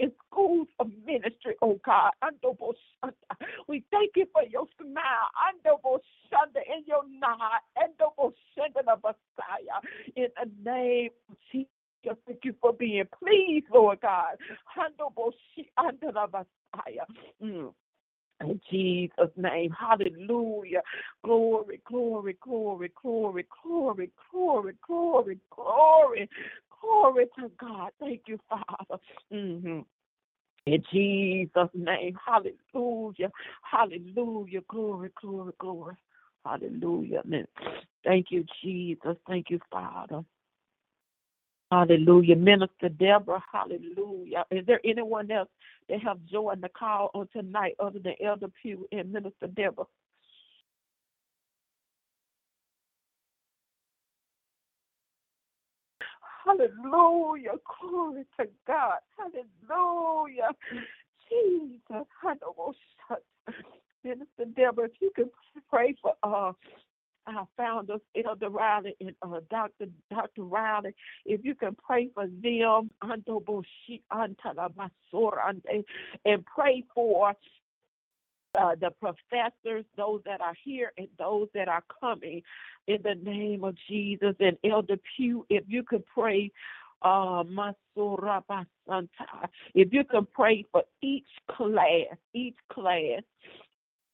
oh 1.64 1.80
God. 1.86 2.12
We 3.68 3.84
thank 3.92 4.12
you 4.16 4.28
for 4.34 4.44
your 4.44 4.68
smile 4.78 5.30
in 6.68 6.84
your 6.86 7.04
nod 7.20 7.60
the 8.86 8.96
Messiah 8.98 9.80
in 10.16 10.28
the 10.38 10.70
name 10.70 11.10
of 11.30 11.38
Jesus. 11.52 11.70
Thank 12.28 12.40
you 12.44 12.54
for 12.60 12.74
being 12.74 13.06
pleased, 13.18 13.68
Lord 13.74 14.02
God. 14.02 14.36
Under 15.78 16.12
the 16.12 16.28
Messiah. 16.32 17.06
Mm. 17.42 17.74
In 18.42 18.62
Jesus' 18.70 19.32
name, 19.38 19.72
hallelujah. 19.80 20.82
Glory, 21.24 21.80
glory, 21.88 22.38
glory, 22.42 22.92
glory, 23.02 23.46
glory, 23.64 24.10
glory, 24.32 24.74
glory, 24.86 25.38
glory, 25.56 26.30
glory 26.82 27.26
to 27.40 27.52
God. 27.58 27.92
Thank 28.00 28.24
you, 28.28 28.38
Father. 28.50 29.02
Mm-hmm. 29.32 29.80
In 30.66 30.82
Jesus' 30.92 31.70
name, 31.74 32.18
hallelujah, 32.26 33.32
hallelujah, 33.64 34.62
glory, 34.70 35.10
glory, 35.22 35.52
glory, 35.60 35.96
hallelujah. 36.46 37.22
Thank 38.06 38.28
you, 38.30 38.46
Jesus. 38.62 39.18
Thank 39.28 39.50
you, 39.50 39.60
Father. 39.70 40.24
Hallelujah. 41.70 42.36
Minister 42.36 42.88
Deborah, 42.90 43.44
hallelujah. 43.52 44.46
Is 44.52 44.66
there 44.66 44.80
anyone 44.86 45.32
else 45.32 45.50
that 45.90 46.02
have 46.02 46.24
joined 46.32 46.62
the 46.62 46.70
call 46.70 47.10
on 47.14 47.28
tonight 47.34 47.76
other 47.80 48.00
than 48.00 48.14
Elder 48.24 48.48
Pugh 48.62 48.88
and 48.92 49.12
Minister 49.12 49.48
Deborah? 49.48 49.86
Hallelujah. 56.46 57.54
Glory 57.82 58.26
to 58.40 58.48
God. 58.68 59.00
Hallelujah. 59.18 60.50
Jesus. 61.30 62.08
I 62.24 62.34
know. 62.42 62.74
Minister 64.04 64.46
Deborah, 64.56 64.86
if 64.86 64.92
you 65.02 65.12
could 65.16 65.30
pray 65.70 65.96
for 66.02 66.14
uh 66.24 66.52
our 67.28 67.48
founders, 67.56 68.02
Elder 68.26 68.50
Riley 68.50 68.96
and 69.00 69.16
uh, 69.22 69.40
Dr. 69.50 69.86
Dr. 70.12 70.44
Riley, 70.44 70.94
if 71.26 71.46
you 71.46 71.56
can 71.56 71.76
pray 71.76 72.10
for 72.14 72.28
them, 72.28 72.92
and 76.26 76.46
pray 76.46 76.84
for 76.94 77.34
uh, 78.60 78.76
the 78.80 78.92
professors, 78.92 79.86
those 79.98 80.22
that 80.26 80.42
are 80.42 80.56
here 80.64 80.92
and 80.98 81.08
those 81.18 81.48
that 81.54 81.68
are 81.68 81.84
coming, 82.00 82.42
in 82.88 83.02
the 83.04 83.16
name 83.16 83.64
of 83.64 83.76
Jesus. 83.90 84.36
And 84.40 84.58
Elder 84.64 84.98
Pugh, 85.16 85.46
if 85.50 85.64
you 85.68 85.84
could 85.84 86.04
pray, 86.06 86.52
uh, 87.02 87.44
if 89.76 89.94
you 89.94 90.04
can 90.04 90.28
pray 90.34 90.66
for 90.72 90.84
each 91.02 91.28
class, 91.50 92.16
each 92.34 92.56
class, 92.72 93.22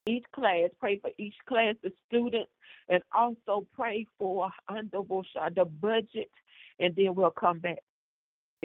each 0.07 0.25
class, 0.33 0.69
pray 0.79 0.99
for 0.99 1.11
each 1.17 1.35
class, 1.47 1.75
the 1.83 1.91
students, 2.07 2.49
and 2.87 3.03
also 3.13 3.67
pray 3.75 4.05
for 4.17 4.49
the 4.69 5.65
budget, 5.81 6.31
and 6.79 6.95
then 6.95 7.13
we'll 7.15 7.31
come 7.31 7.59
back. 7.59 7.79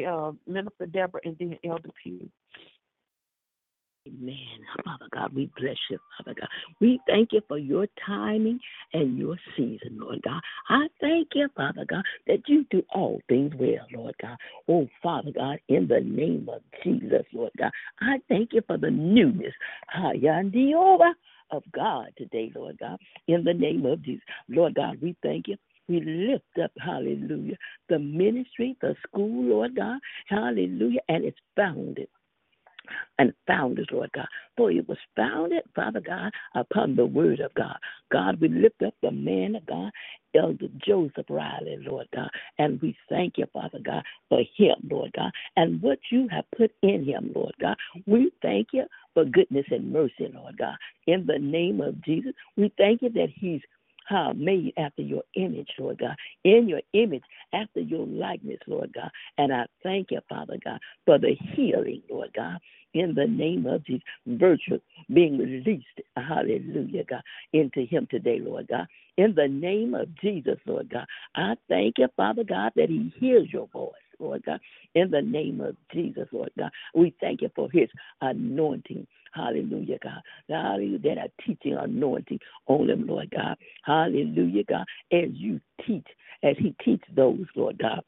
Uh, 0.04 0.32
Minister 0.46 0.86
Deborah 0.86 1.20
and 1.24 1.36
then 1.38 1.56
Elder 1.62 1.90
Pugh. 2.02 2.28
Amen. 4.06 4.36
Father 4.84 5.06
God, 5.14 5.34
we 5.34 5.50
bless 5.56 5.78
you, 5.88 5.98
Father 6.18 6.38
God. 6.38 6.48
We 6.78 7.00
thank 7.06 7.32
you 7.32 7.40
for 7.48 7.56
your 7.56 7.86
timing 8.06 8.60
and 8.92 9.16
your 9.16 9.38
season, 9.56 9.98
Lord 9.98 10.20
God. 10.22 10.42
I 10.68 10.88
thank 11.00 11.28
you, 11.34 11.48
Father 11.56 11.86
God, 11.88 12.02
that 12.26 12.40
you 12.46 12.66
do 12.70 12.82
all 12.94 13.22
things 13.30 13.54
well, 13.58 13.86
Lord 13.94 14.14
God. 14.20 14.36
Oh, 14.68 14.86
Father 15.02 15.30
God, 15.34 15.58
in 15.68 15.88
the 15.88 16.00
name 16.00 16.50
of 16.52 16.60
Jesus, 16.82 17.24
Lord 17.32 17.52
God, 17.58 17.70
I 18.00 18.18
thank 18.28 18.52
you 18.52 18.60
for 18.66 18.76
the 18.76 18.90
newness 18.90 19.54
of 21.50 21.62
God 21.72 22.12
today, 22.18 22.52
Lord 22.54 22.78
God. 22.78 22.98
In 23.28 23.42
the 23.42 23.54
name 23.54 23.86
of 23.86 24.02
Jesus, 24.02 24.24
Lord 24.50 24.74
God, 24.74 25.00
we 25.00 25.16
thank 25.22 25.48
you. 25.48 25.56
We 25.88 26.00
lift 26.00 26.44
up, 26.62 26.72
hallelujah, 26.78 27.56
the 27.88 27.98
ministry, 27.98 28.76
the 28.82 28.96
school, 29.06 29.44
Lord 29.44 29.76
God, 29.76 29.98
hallelujah, 30.28 31.00
and 31.08 31.24
it's 31.24 31.38
founded 31.56 32.08
and 33.18 33.32
founded, 33.46 33.88
Lord 33.92 34.10
God. 34.12 34.26
For 34.56 34.70
it 34.70 34.88
was 34.88 34.98
founded, 35.16 35.62
Father 35.74 36.00
God, 36.00 36.32
upon 36.54 36.96
the 36.96 37.06
word 37.06 37.40
of 37.40 37.52
God. 37.54 37.76
God, 38.10 38.40
we 38.40 38.48
lift 38.48 38.82
up 38.82 38.94
the 39.02 39.10
man 39.10 39.56
of 39.56 39.66
God, 39.66 39.90
Elder 40.34 40.68
Joseph 40.78 41.26
Riley, 41.28 41.78
Lord 41.86 42.08
God, 42.14 42.30
and 42.58 42.80
we 42.80 42.96
thank 43.08 43.38
you, 43.38 43.46
Father 43.52 43.78
God, 43.84 44.02
for 44.28 44.40
him, 44.56 44.76
Lord 44.90 45.12
God, 45.16 45.30
and 45.56 45.80
what 45.80 45.98
you 46.10 46.28
have 46.28 46.44
put 46.56 46.72
in 46.82 47.04
him, 47.04 47.32
Lord 47.34 47.54
God. 47.60 47.76
We 48.06 48.32
thank 48.42 48.68
you 48.72 48.84
for 49.14 49.24
goodness 49.24 49.66
and 49.70 49.92
mercy, 49.92 50.30
Lord 50.32 50.58
God. 50.58 50.76
In 51.06 51.24
the 51.26 51.38
name 51.38 51.80
of 51.80 52.02
Jesus, 52.02 52.32
we 52.56 52.72
thank 52.76 53.02
you 53.02 53.10
that 53.10 53.28
he's 53.34 53.60
uh, 54.10 54.32
made 54.34 54.72
after 54.76 55.02
your 55.02 55.22
image, 55.34 55.68
Lord 55.78 55.98
God, 55.98 56.16
in 56.44 56.68
your 56.68 56.82
image, 56.92 57.22
after 57.52 57.80
your 57.80 58.06
likeness, 58.06 58.58
Lord 58.66 58.92
God. 58.94 59.10
And 59.38 59.52
I 59.52 59.66
thank 59.82 60.10
you, 60.10 60.20
Father 60.28 60.58
God, 60.64 60.78
for 61.06 61.18
the 61.18 61.36
healing, 61.54 62.02
Lord 62.10 62.30
God, 62.34 62.58
in 62.94 63.14
the 63.14 63.26
name 63.26 63.66
of 63.66 63.84
Jesus, 63.84 64.02
virtue 64.26 64.78
being 65.12 65.38
released, 65.38 66.00
hallelujah, 66.16 67.04
God, 67.04 67.22
into 67.52 67.84
him 67.84 68.06
today, 68.10 68.38
Lord 68.40 68.68
God. 68.68 68.86
In 69.16 69.34
the 69.34 69.48
name 69.48 69.94
of 69.94 70.08
Jesus, 70.20 70.58
Lord 70.66 70.90
God, 70.90 71.06
I 71.34 71.54
thank 71.68 71.98
you, 71.98 72.08
Father 72.16 72.44
God, 72.44 72.72
that 72.76 72.88
he 72.88 73.12
hears 73.18 73.48
your 73.52 73.68
voice. 73.68 73.92
Lord 74.18 74.44
God, 74.44 74.60
in 74.94 75.10
the 75.10 75.22
name 75.22 75.60
of 75.60 75.76
Jesus, 75.92 76.28
Lord 76.32 76.50
God. 76.58 76.70
We 76.94 77.14
thank 77.20 77.42
you 77.42 77.50
for 77.54 77.70
his 77.70 77.88
anointing. 78.20 79.06
Hallelujah, 79.32 79.98
God. 80.02 80.20
Hallelujah. 80.48 80.98
That 81.00 81.18
are 81.18 81.44
teaching 81.46 81.74
anointing 81.74 82.38
on 82.66 83.06
Lord 83.06 83.30
God. 83.30 83.56
Hallelujah, 83.84 84.64
God. 84.64 84.84
As 85.12 85.30
you 85.32 85.60
teach, 85.86 86.06
as 86.42 86.56
he 86.58 86.74
teaches 86.84 87.08
those, 87.14 87.46
Lord 87.56 87.78
God. 87.78 88.02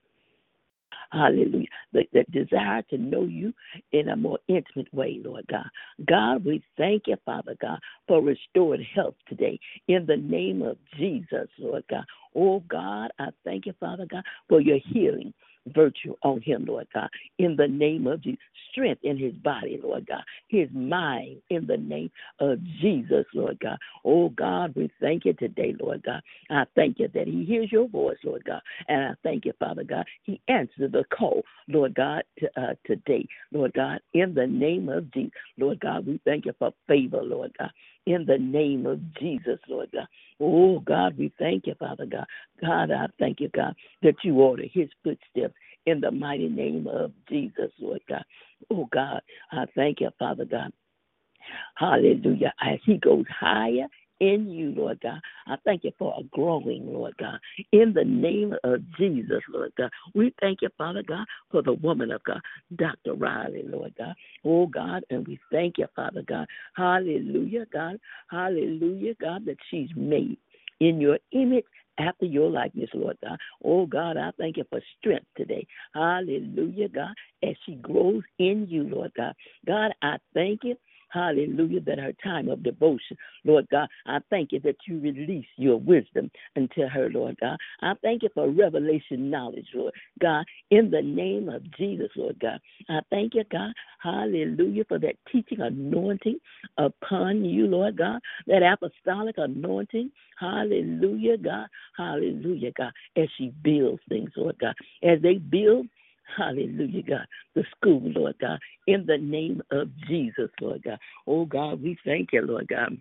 Hallelujah. 1.12 1.66
The, 1.92 2.05
the, 2.12 2.25
desire 2.31 2.83
to 2.90 2.99
know 2.99 3.23
you 3.23 3.53
in 3.92 4.09
a 4.09 4.16
more 4.16 4.38
intimate 4.49 4.92
way, 4.92 5.21
Lord 5.25 5.47
God. 5.51 5.66
God, 6.07 6.45
we 6.45 6.62
thank 6.77 7.05
you, 7.07 7.16
Father 7.25 7.57
God, 7.61 7.79
for 8.09 8.21
restored 8.21 8.81
health 8.95 9.14
today 9.29 9.59
in 9.88 10.07
the 10.07 10.16
name 10.16 10.62
of 10.62 10.77
Jesus, 10.99 11.49
Lord 11.59 11.85
God. 11.88 12.05
Oh 12.35 12.61
God, 12.69 13.11
I 13.19 13.29
thank 13.45 13.66
you, 13.66 13.75
Father 13.79 14.07
God, 14.11 14.25
for 14.49 14.61
your 14.61 14.79
healing 14.85 15.33
virtue 15.74 16.14
on 16.22 16.40
him, 16.40 16.64
Lord 16.64 16.87
God, 16.94 17.09
in 17.38 17.57
the 17.57 17.68
name 17.68 18.07
of 18.07 18.22
Jesus. 18.22 18.40
Strength 18.70 19.05
in 19.05 19.16
his 19.16 19.33
body, 19.33 19.81
Lord 19.83 20.07
God, 20.07 20.22
his 20.48 20.68
mind, 20.72 21.40
in 21.48 21.66
the 21.66 21.79
name 21.79 22.11
of 22.40 22.59
Jesus, 22.81 23.24
Lord 23.33 23.59
God. 23.61 23.79
Oh 24.05 24.29
God, 24.31 24.74
we 24.76 24.90
thank 25.00 25.24
you 25.24 25.33
today, 25.33 25.74
Lord 25.81 26.02
God. 26.05 26.20
I 26.50 26.64
thank 26.74 26.98
you 26.98 27.09
that 27.14 27.26
he 27.26 27.44
hears 27.44 27.72
your 27.72 27.88
voice, 27.88 28.18
Lord 28.22 28.44
God. 28.44 28.61
And 28.88 29.02
I 29.02 29.14
thank 29.22 29.46
you, 29.46 29.55
Father 29.59 29.85
God, 29.85 30.05
he 30.24 30.40
answered 30.48 30.92
the 30.92 31.05
call, 31.16 31.42
Lord 31.68 31.94
God, 31.94 32.22
to, 32.40 32.61
uh, 32.61 32.74
today, 32.87 33.26
Lord 33.50 33.72
God, 33.72 34.00
in 34.12 34.35
the 34.35 34.46
name 34.46 34.88
of 34.88 35.11
Jesus. 35.12 35.33
Lord 35.59 35.81
God, 35.81 36.07
we 36.07 36.20
thank 36.24 36.44
you 36.44 36.52
for 36.59 36.72
favor, 36.87 37.22
Lord 37.22 37.52
God 37.59 37.70
in 38.07 38.25
the 38.25 38.38
name 38.38 38.87
of 38.87 39.01
Jesus, 39.14 39.59
Lord 39.69 39.90
God. 39.92 40.07
Oh, 40.40 40.81
God, 40.81 41.19
we 41.19 41.33
thank 41.38 41.66
you, 41.66 41.75
Father 41.79 42.07
God. 42.07 42.27
God, 42.61 42.90
I 42.90 43.07
thank 43.19 43.40
you, 43.40 43.49
God, 43.49 43.75
that 44.03 44.16
you 44.23 44.40
order 44.40 44.64
his 44.73 44.88
footsteps 45.03 45.55
in 45.87 46.01
the 46.01 46.11
mighty 46.11 46.49
name 46.49 46.87
of 46.87 47.12
Jesus, 47.29 47.71
Lord 47.79 48.03
God. 48.09 48.25
Oh, 48.71 48.88
God, 48.92 49.21
I 49.53 49.64
thank 49.75 50.01
you, 50.01 50.11
Father 50.19 50.45
God. 50.45 50.73
Hallelujah. 51.77 52.53
As 52.61 52.79
he 52.85 52.97
goes 52.97 53.25
higher 53.29 53.87
in 54.20 54.50
you, 54.50 54.72
Lord 54.76 55.00
God. 55.00 55.20
I 55.46 55.57
thank 55.64 55.85
you 55.85 55.92
for 55.98 56.14
a 56.18 56.22
growing, 56.24 56.92
Lord 56.92 57.16
God. 57.18 57.38
In 57.72 57.92
the 57.92 58.05
name 58.05 58.55
of 58.64 58.81
Jesus, 58.98 59.42
Lord 59.52 59.72
God. 59.76 59.90
We 60.14 60.33
thank 60.40 60.62
you, 60.62 60.68
Father 60.79 61.02
God, 61.02 61.26
for 61.50 61.62
the 61.62 61.74
woman 61.74 62.11
of 62.11 62.22
God, 62.24 62.40
Dr. 62.76 63.14
Riley, 63.14 63.64
Lord 63.66 63.94
God. 63.98 64.14
Oh 64.44 64.66
God, 64.66 65.05
and 65.11 65.26
we 65.26 65.38
thank 65.50 65.79
you, 65.79 65.87
Father 65.94 66.22
God. 66.22 66.46
Hallelujah, 66.74 67.66
God. 67.72 67.98
Hallelujah, 68.31 69.14
God, 69.20 69.44
that 69.46 69.59
she's 69.70 69.90
made 69.96 70.38
in 70.81 71.00
your 71.00 71.18
image 71.33 71.64
after 71.98 72.26
your 72.26 72.50
likeness, 72.50 72.90
Lord 72.94 73.16
God. 73.22 73.38
Oh 73.64 73.87
God, 73.87 74.16
I 74.16 74.31
thank 74.38 74.57
you 74.57 74.64
for 74.68 74.81
strength 74.98 75.26
today. 75.37 75.66
Hallelujah, 75.94 76.88
God, 76.88 77.14
as 77.42 77.55
she 77.64 77.76
grows 77.76 78.22
in 78.38 78.66
you, 78.68 78.85
Lord 78.85 79.12
God. 79.16 79.35
God, 79.66 79.92
I 80.02 80.16
thank 80.35 80.64
you 80.64 80.76
Hallelujah, 81.09 81.81
that 81.83 81.99
her 81.99 82.12
time 82.23 82.49
of 82.49 82.62
devotion, 82.62 83.16
Lord 83.45 83.66
God, 83.71 83.88
I 84.07 84.19
thank 84.31 84.53
you 84.53 84.61
that 84.61 84.77
you 84.87 85.01
release 85.01 85.47
your 85.57 85.79
wisdom 85.79 86.31
unto 86.57 86.87
her, 86.88 87.09
Lord 87.11 87.37
God. 87.40 87.57
I 87.81 87.95
thank 88.03 88.23
you 88.23 88.29
for 88.35 88.51
revelation 88.51 89.31
knowledge, 89.31 89.69
Lord 89.75 89.95
God, 90.21 90.45
in 90.71 90.90
the 90.90 91.03
name 91.03 91.49
of 91.49 91.62
Jesus, 91.77 92.09
Lord 92.16 92.38
God. 92.40 92.59
I 92.88 93.01
thank 93.11 93.35
you, 93.35 93.45
God, 93.51 93.73
hallelujah, 94.01 94.85
for 94.88 94.99
that 94.99 95.16
teaching 95.31 95.61
anointing 95.61 96.38
upon 96.79 97.45
you, 97.45 97.66
Lord 97.66 97.97
God, 97.97 98.21
that 98.47 98.62
apostolic 98.62 99.37
anointing, 99.38 100.11
hallelujah, 100.38 101.38
God, 101.38 101.69
hallelujah, 101.97 102.73
God, 102.77 102.92
as 103.16 103.29
she 103.38 103.53
builds 103.62 104.03
things, 104.09 104.31
Lord 104.37 104.59
God, 104.59 104.75
as 105.03 105.21
they 105.23 105.35
build 105.35 105.87
Hallelujah, 106.37 107.03
God. 107.03 107.27
The 107.55 107.65
school, 107.77 108.03
Lord 108.05 108.37
God, 108.41 108.59
in 108.87 109.07
the 109.07 109.19
name 109.19 109.62
of 109.71 109.89
Jesus, 110.09 110.51
Lord 110.61 110.83
God. 110.83 110.99
Oh, 111.27 111.45
God, 111.45 111.83
we 111.83 111.97
thank 112.05 112.33
you, 112.33 112.43
Lord 112.43 112.69
God. 112.69 112.97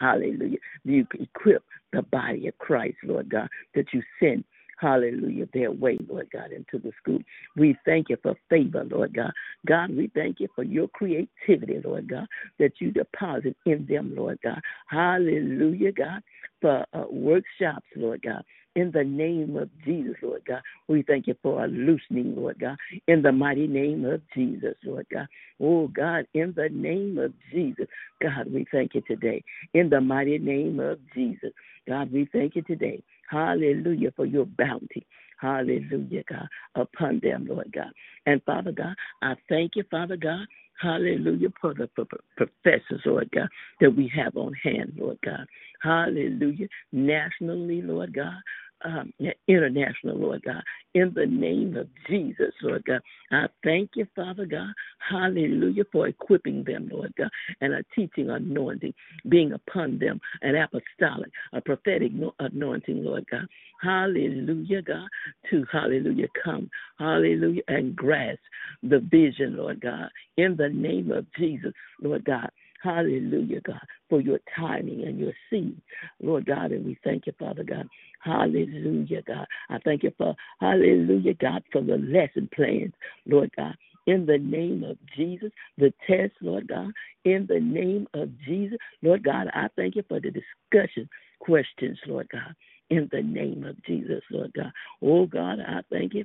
Hallelujah. 0.00 0.58
You 0.84 1.06
equip 1.18 1.64
the 1.92 2.02
body 2.02 2.48
of 2.48 2.56
Christ, 2.58 2.98
Lord 3.02 3.28
God, 3.28 3.48
that 3.74 3.86
you 3.92 4.02
send 4.20 4.44
hallelujah, 4.80 5.46
their 5.52 5.72
way, 5.72 5.98
Lord 6.08 6.28
God, 6.32 6.52
into 6.52 6.78
the 6.78 6.92
school. 7.02 7.18
We 7.56 7.76
thank 7.84 8.10
you 8.10 8.16
for 8.22 8.36
favor, 8.48 8.84
Lord 8.88 9.12
God. 9.12 9.32
God, 9.66 9.90
we 9.90 10.08
thank 10.14 10.38
you 10.38 10.46
for 10.54 10.62
your 10.62 10.86
creativity, 10.88 11.80
Lord 11.84 12.08
God, 12.08 12.26
that 12.60 12.74
you 12.80 12.92
deposit 12.92 13.56
in 13.66 13.86
them, 13.88 14.14
Lord 14.16 14.38
God. 14.42 14.60
Hallelujah, 14.86 15.90
God, 15.90 16.22
for 16.60 16.86
uh, 16.92 17.04
workshops, 17.10 17.86
Lord 17.96 18.22
God 18.22 18.44
in 18.74 18.90
the 18.92 19.04
name 19.04 19.56
of 19.56 19.68
Jesus, 19.84 20.14
Lord 20.22 20.42
God. 20.46 20.60
We 20.86 21.02
thank 21.02 21.26
you 21.26 21.34
for 21.42 21.64
a 21.64 21.68
loosening, 21.68 22.36
Lord 22.36 22.58
God, 22.60 22.76
in 23.06 23.22
the 23.22 23.32
mighty 23.32 23.66
name 23.66 24.04
of 24.04 24.20
Jesus, 24.34 24.74
Lord 24.84 25.06
God. 25.12 25.26
Oh, 25.60 25.88
God, 25.88 26.26
in 26.34 26.54
the 26.56 26.68
name 26.70 27.18
of 27.18 27.32
Jesus, 27.52 27.86
God, 28.22 28.52
we 28.52 28.66
thank 28.70 28.94
you 28.94 29.02
today. 29.06 29.42
In 29.74 29.88
the 29.90 30.00
mighty 30.00 30.38
name 30.38 30.80
of 30.80 30.98
Jesus, 31.14 31.50
God, 31.88 32.12
we 32.12 32.28
thank 32.32 32.56
you 32.56 32.62
today. 32.62 33.02
Hallelujah 33.30 34.12
for 34.14 34.26
your 34.26 34.46
bounty. 34.46 35.06
Hallelujah, 35.40 36.24
God, 36.28 36.48
upon 36.74 37.20
them, 37.22 37.46
Lord 37.48 37.72
God. 37.72 37.92
And 38.26 38.42
Father 38.44 38.72
God, 38.72 38.94
I 39.22 39.34
thank 39.48 39.76
you, 39.76 39.84
Father 39.90 40.16
God, 40.16 40.46
Hallelujah 40.80 41.48
for 41.60 41.74
the 41.74 41.88
professors, 42.36 43.00
Lord 43.04 43.28
God, 43.34 43.48
that 43.80 43.90
we 43.90 44.10
have 44.14 44.36
on 44.36 44.52
hand, 44.54 44.92
Lord 44.96 45.18
God. 45.24 45.44
Hallelujah. 45.82 46.68
Nationally, 46.92 47.82
Lord 47.82 48.14
God 48.14 48.40
um, 48.84 49.12
international, 49.46 50.16
Lord 50.18 50.42
God. 50.44 50.62
In 50.94 51.12
the 51.14 51.26
name 51.26 51.76
of 51.76 51.88
Jesus, 52.08 52.52
Lord 52.62 52.84
God. 52.84 53.00
I 53.30 53.46
thank 53.64 53.90
you, 53.94 54.06
Father 54.14 54.46
God. 54.46 54.72
Hallelujah, 54.98 55.84
for 55.92 56.08
equipping 56.08 56.64
them, 56.64 56.88
Lord 56.92 57.12
God, 57.16 57.30
and 57.60 57.74
a 57.74 57.82
teaching 57.94 58.30
anointing 58.30 58.94
being 59.28 59.52
upon 59.52 59.98
them, 59.98 60.20
an 60.42 60.56
apostolic, 60.56 61.30
a 61.52 61.60
prophetic 61.60 62.12
anointing, 62.38 63.04
Lord 63.04 63.26
God. 63.30 63.46
Hallelujah, 63.82 64.82
God, 64.82 65.08
to 65.50 65.64
hallelujah 65.70 66.28
come, 66.42 66.68
hallelujah, 66.98 67.62
and 67.68 67.94
grasp 67.94 68.40
the 68.82 68.98
vision, 68.98 69.56
Lord 69.56 69.80
God. 69.80 70.08
In 70.36 70.56
the 70.56 70.68
name 70.68 71.12
of 71.12 71.26
Jesus, 71.38 71.72
Lord 72.02 72.24
God. 72.24 72.50
Hallelujah, 72.82 73.60
God, 73.60 73.80
for 74.08 74.20
your 74.20 74.38
timing 74.56 75.02
and 75.04 75.18
your 75.18 75.32
seed, 75.50 75.80
Lord 76.22 76.46
God. 76.46 76.70
And 76.70 76.84
we 76.84 76.96
thank 77.02 77.26
you, 77.26 77.32
Father 77.38 77.64
God. 77.64 77.88
Hallelujah, 78.20 79.22
God. 79.26 79.46
I 79.68 79.78
thank 79.84 80.02
you 80.04 80.12
for, 80.16 80.34
hallelujah, 80.60 81.34
God, 81.34 81.62
for 81.72 81.82
the 81.82 81.96
lesson 81.96 82.48
plans, 82.54 82.92
Lord 83.26 83.50
God. 83.56 83.74
In 84.06 84.26
the 84.26 84.38
name 84.38 84.84
of 84.84 84.96
Jesus, 85.16 85.50
the 85.76 85.92
test, 86.06 86.32
Lord 86.40 86.68
God, 86.68 86.92
in 87.24 87.46
the 87.48 87.60
name 87.60 88.06
of 88.14 88.30
Jesus, 88.46 88.78
Lord 89.02 89.22
God, 89.22 89.48
I 89.52 89.68
thank 89.76 89.96
you 89.96 90.02
for 90.08 90.20
the 90.20 90.30
discussion 90.30 91.08
questions, 91.40 91.98
Lord 92.06 92.28
God, 92.30 92.54
in 92.90 93.08
the 93.12 93.22
name 93.22 93.64
of 93.64 93.82
Jesus, 93.84 94.22
Lord 94.30 94.52
God. 94.54 94.72
Oh 95.02 95.26
God, 95.26 95.58
I 95.60 95.80
thank 95.90 96.14
you 96.14 96.24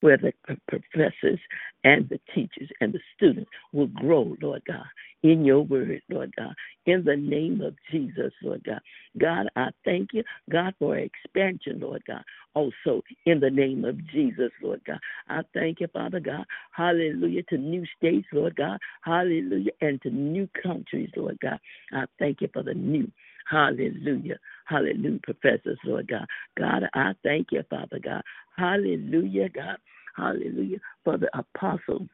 where 0.00 0.16
the 0.16 0.32
professors 0.68 1.40
and 1.84 2.08
the 2.08 2.20
teachers 2.34 2.68
and 2.80 2.92
the 2.92 3.00
students 3.16 3.50
will 3.72 3.88
grow, 3.88 4.36
Lord 4.40 4.62
God, 4.66 4.84
in 5.22 5.44
your 5.44 5.60
word, 5.62 6.02
Lord 6.08 6.34
God, 6.36 6.54
in 6.86 7.04
the 7.04 7.16
name 7.16 7.60
of 7.60 7.74
Jesus, 7.90 8.32
Lord 8.42 8.62
God. 8.64 8.80
God, 9.18 9.48
I 9.56 9.68
thank 9.84 10.10
you, 10.12 10.24
God, 10.50 10.74
for 10.78 10.96
expansion, 10.96 11.80
Lord 11.80 12.02
God, 12.06 12.22
also 12.54 13.02
in 13.26 13.40
the 13.40 13.50
name 13.50 13.84
of 13.84 13.96
Jesus, 14.08 14.50
Lord 14.62 14.80
God. 14.86 14.98
I 15.28 15.42
thank 15.54 15.80
you, 15.80 15.88
Father 15.92 16.20
God, 16.20 16.44
hallelujah, 16.72 17.42
to 17.44 17.58
new 17.58 17.84
states, 17.96 18.28
Lord 18.32 18.56
God, 18.56 18.78
hallelujah, 19.02 19.72
and 19.80 20.00
to 20.02 20.10
new 20.10 20.48
countries, 20.62 21.10
Lord 21.16 21.38
God. 21.40 21.58
I 21.92 22.04
thank 22.18 22.40
you 22.40 22.48
for 22.52 22.62
the 22.62 22.74
new. 22.74 23.10
Hallelujah. 23.50 24.38
Hallelujah, 24.66 25.18
professors, 25.24 25.78
Lord 25.84 26.08
God. 26.08 26.26
God, 26.56 26.84
I 26.94 27.12
thank 27.24 27.48
you, 27.50 27.62
Father 27.68 27.98
God. 27.98 28.22
Hallelujah, 28.56 29.48
God. 29.48 29.76
Hallelujah. 30.16 30.78
For 31.04 31.18
the 31.18 31.28
apostles. 31.36 32.08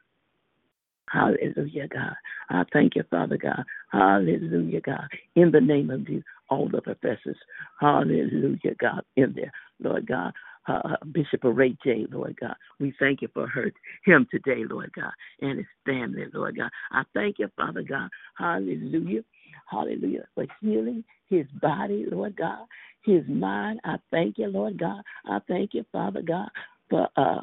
Hallelujah, 1.10 1.88
God. 1.88 2.14
I 2.50 2.64
thank 2.72 2.96
you, 2.96 3.04
Father 3.10 3.36
God. 3.36 3.64
Hallelujah, 3.92 4.80
God. 4.80 5.06
In 5.34 5.50
the 5.50 5.60
name 5.60 5.90
of 5.90 6.06
Jesus, 6.06 6.24
all 6.48 6.68
the 6.68 6.80
professors. 6.80 7.36
Hallelujah, 7.80 8.74
God. 8.80 9.02
In 9.16 9.34
there, 9.34 9.52
Lord 9.80 10.06
God. 10.06 10.32
Uh, 10.68 10.80
uh 10.84 10.96
Bishop 11.12 11.42
Ray 11.44 11.76
J, 11.84 12.06
Lord 12.10 12.36
God. 12.40 12.56
We 12.80 12.92
thank 12.98 13.22
you 13.22 13.28
for 13.32 13.46
her, 13.46 13.70
him 14.04 14.26
today, 14.32 14.64
Lord 14.68 14.90
God, 14.96 15.12
and 15.40 15.58
his 15.58 15.66
family, 15.84 16.24
Lord 16.34 16.56
God. 16.56 16.70
I 16.90 17.04
thank 17.14 17.38
you, 17.38 17.48
Father 17.56 17.82
God. 17.82 18.08
Hallelujah. 18.36 19.22
Hallelujah. 19.66 20.26
For 20.34 20.46
healing 20.60 21.04
his 21.28 21.46
body, 21.60 22.06
Lord 22.10 22.36
God, 22.36 22.66
his 23.02 23.22
mind. 23.28 23.80
I 23.84 23.96
thank 24.10 24.38
you, 24.38 24.48
Lord 24.48 24.78
God. 24.78 25.02
I 25.26 25.40
thank 25.48 25.74
you, 25.74 25.84
Father 25.92 26.22
God, 26.22 26.48
for 26.88 27.08
uh, 27.16 27.42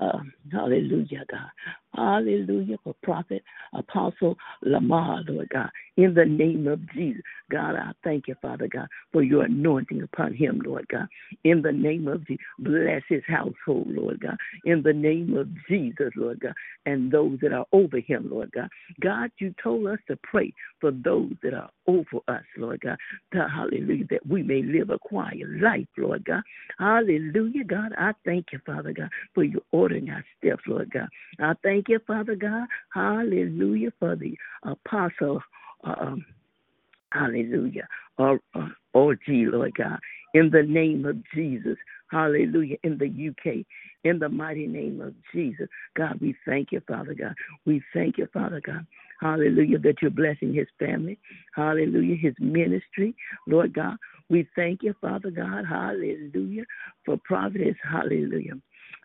uh, 0.00 0.18
hallelujah, 0.52 1.24
God. 1.30 1.50
Hallelujah 1.94 2.76
for 2.84 2.94
Prophet 3.02 3.42
Apostle 3.72 4.36
Lamar, 4.62 5.22
Lord 5.26 5.48
God. 5.48 5.70
In 5.96 6.14
the 6.14 6.24
name 6.24 6.68
of 6.68 6.80
Jesus, 6.92 7.22
God, 7.50 7.74
I 7.74 7.92
thank 8.04 8.28
you, 8.28 8.36
Father 8.40 8.68
God, 8.68 8.86
for 9.12 9.22
your 9.22 9.44
anointing 9.44 10.02
upon 10.02 10.34
him, 10.34 10.62
Lord 10.64 10.86
God. 10.88 11.08
In 11.44 11.62
the 11.62 11.72
name 11.72 12.06
of 12.06 12.24
Jesus, 12.26 12.44
bless 12.60 13.02
his 13.08 13.22
household, 13.26 13.88
Lord 13.88 14.20
God. 14.20 14.36
In 14.64 14.82
the 14.82 14.92
name 14.92 15.36
of 15.36 15.48
Jesus, 15.68 16.12
Lord 16.14 16.40
God, 16.40 16.54
and 16.86 17.10
those 17.10 17.38
that 17.42 17.52
are 17.52 17.66
over 17.72 17.98
him, 17.98 18.28
Lord 18.30 18.52
God. 18.52 18.68
God, 19.00 19.30
you 19.38 19.54
told 19.62 19.86
us 19.88 19.98
to 20.08 20.16
pray 20.22 20.52
for 20.80 20.92
those 20.92 21.32
that 21.42 21.54
are 21.54 21.70
over 21.86 22.18
us, 22.28 22.44
Lord 22.56 22.80
God. 22.80 22.98
Hallelujah, 23.32 24.04
that 24.10 24.26
we 24.26 24.42
may 24.42 24.62
live 24.62 24.90
a 24.90 24.98
quiet 24.98 25.48
life, 25.60 25.86
Lord 25.96 26.24
God. 26.24 26.42
Hallelujah, 26.78 27.64
God. 27.64 27.92
I 27.98 28.12
thank 28.24 28.46
you, 28.52 28.60
Father 28.64 28.92
God, 28.92 29.08
for 29.34 29.42
your 29.42 29.62
ordering 29.72 30.10
our 30.10 30.24
steps, 30.38 30.62
Lord 30.66 30.90
God. 30.92 31.08
I 31.40 31.54
thank 31.62 31.87
you, 31.88 32.00
Father 32.06 32.34
God. 32.34 32.66
Hallelujah 32.92 33.92
for 33.98 34.16
the 34.16 34.36
apostle. 34.62 35.42
Um, 35.84 36.24
hallelujah. 37.12 37.88
Or, 38.18 38.40
or, 38.54 38.72
or 38.94 39.14
G, 39.14 39.46
Lord 39.46 39.74
God. 39.76 39.98
In 40.34 40.50
the 40.50 40.62
name 40.62 41.04
of 41.06 41.16
Jesus. 41.34 41.76
Hallelujah. 42.10 42.76
In 42.82 42.98
the 42.98 43.06
UK. 43.06 43.64
In 44.04 44.18
the 44.18 44.28
mighty 44.28 44.66
name 44.66 45.00
of 45.00 45.14
Jesus. 45.32 45.68
God, 45.96 46.18
we 46.20 46.34
thank 46.46 46.72
you, 46.72 46.80
Father 46.86 47.14
God. 47.14 47.34
We 47.66 47.82
thank 47.92 48.18
you, 48.18 48.28
Father 48.32 48.60
God. 48.64 48.86
Hallelujah, 49.20 49.78
that 49.80 49.96
you're 50.00 50.12
blessing 50.12 50.54
his 50.54 50.68
family. 50.78 51.18
Hallelujah, 51.54 52.16
his 52.16 52.34
ministry. 52.38 53.16
Lord 53.48 53.74
God, 53.74 53.96
we 54.28 54.48
thank 54.54 54.82
you, 54.82 54.94
Father 55.00 55.30
God. 55.30 55.64
Hallelujah, 55.68 56.64
for 57.04 57.16
providence. 57.24 57.76
Hallelujah. 57.82 58.54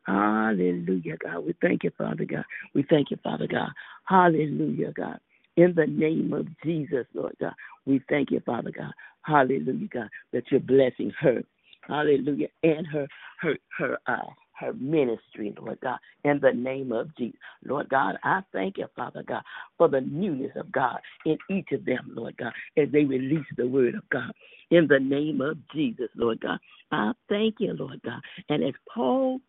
Hallelujah, 0.05 1.17
God. 1.23 1.45
We 1.45 1.55
thank 1.61 1.83
you, 1.83 1.91
Father 1.97 2.25
God. 2.25 2.43
We 2.73 2.83
thank 2.89 3.11
you, 3.11 3.17
Father 3.23 3.47
God. 3.47 3.69
Hallelujah, 4.05 4.91
God. 4.91 5.19
In 5.55 5.73
the 5.75 5.85
name 5.85 6.33
of 6.33 6.47
Jesus, 6.63 7.05
Lord 7.13 7.35
God, 7.39 7.53
we 7.85 8.01
thank 8.09 8.31
you, 8.31 8.41
Father 8.45 8.71
God. 8.71 8.91
Hallelujah, 9.21 9.87
God, 9.87 10.09
that 10.33 10.43
you're 10.49 10.59
blessing 10.59 11.11
her. 11.19 11.43
Hallelujah, 11.87 12.47
and 12.63 12.87
her 12.87 13.07
her 13.41 13.57
her 13.77 13.97
uh 14.07 14.29
her 14.53 14.73
ministry, 14.73 15.53
Lord 15.59 15.79
God, 15.81 15.97
in 16.23 16.39
the 16.39 16.53
name 16.53 16.91
of 16.91 17.15
Jesus. 17.17 17.39
Lord 17.65 17.89
God, 17.89 18.17
I 18.23 18.41
thank 18.53 18.77
you, 18.77 18.87
Father 18.95 19.23
God, 19.23 19.41
for 19.77 19.89
the 19.89 20.01
newness 20.01 20.51
of 20.55 20.71
God 20.71 20.99
in 21.25 21.37
each 21.49 21.71
of 21.71 21.85
them, 21.85 22.11
Lord 22.15 22.37
God, 22.37 22.53
as 22.77 22.87
they 22.91 23.03
release 23.03 23.45
the 23.57 23.67
word 23.67 23.95
of 23.95 24.07
God. 24.09 24.31
In 24.71 24.87
the 24.87 24.99
name 24.99 25.41
of 25.41 25.57
Jesus, 25.73 26.09
Lord 26.15 26.39
God. 26.39 26.59
I 26.91 27.11
thank 27.27 27.55
you, 27.59 27.73
Lord 27.73 28.01
God. 28.03 28.21
And 28.49 28.63
as 28.63 28.73
Paul 28.93 29.39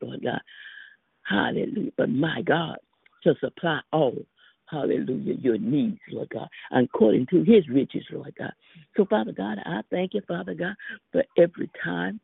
Lord 0.00 0.22
God, 0.22 0.40
hallelujah, 1.22 1.92
but 1.96 2.10
my 2.10 2.42
God, 2.42 2.76
to 3.24 3.34
supply 3.40 3.80
all 3.92 4.16
hallelujah, 4.72 5.34
your 5.34 5.58
needs, 5.58 6.00
Lord 6.10 6.30
God, 6.30 6.48
according 6.72 7.26
to 7.26 7.44
his 7.44 7.68
riches, 7.68 8.04
Lord 8.10 8.34
God. 8.38 8.52
So, 8.96 9.04
Father 9.04 9.32
God, 9.32 9.58
I 9.64 9.82
thank 9.90 10.14
you, 10.14 10.22
Father 10.26 10.54
God, 10.54 10.74
for 11.12 11.22
every 11.36 11.70
time 11.84 12.20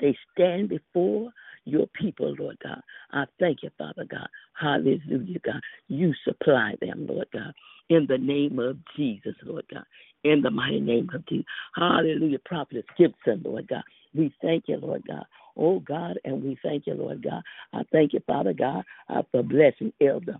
they 0.00 0.16
stand 0.32 0.68
before 0.68 1.30
your 1.64 1.86
people, 1.88 2.34
Lord 2.38 2.58
God. 2.62 2.80
I 3.12 3.24
thank 3.38 3.62
you, 3.62 3.70
Father 3.78 4.04
God. 4.10 4.28
Hallelujah, 4.58 5.38
God. 5.44 5.60
You 5.88 6.12
supply 6.24 6.74
them, 6.80 7.06
Lord 7.08 7.28
God. 7.32 7.52
In 7.88 8.06
the 8.08 8.18
name 8.18 8.58
of 8.58 8.76
Jesus, 8.96 9.34
Lord 9.44 9.64
God. 9.72 9.84
In 10.24 10.42
the 10.42 10.50
mighty 10.50 10.80
name 10.80 11.08
of 11.14 11.24
Jesus. 11.26 11.46
Hallelujah. 11.74 12.38
Prophet 12.44 12.84
Gibson, 12.98 13.42
Lord 13.44 13.68
God. 13.68 13.82
We 14.14 14.32
thank 14.42 14.64
you, 14.66 14.78
Lord 14.78 15.02
God. 15.06 15.24
Oh 15.56 15.80
God, 15.80 16.18
and 16.24 16.42
we 16.42 16.58
thank 16.62 16.86
you, 16.86 16.94
Lord 16.94 17.22
God. 17.22 17.42
I 17.72 17.82
thank 17.92 18.12
you, 18.12 18.20
Father 18.26 18.52
God, 18.52 18.84
uh, 19.08 19.22
for 19.30 19.42
blessing 19.42 19.92
Elder. 20.00 20.38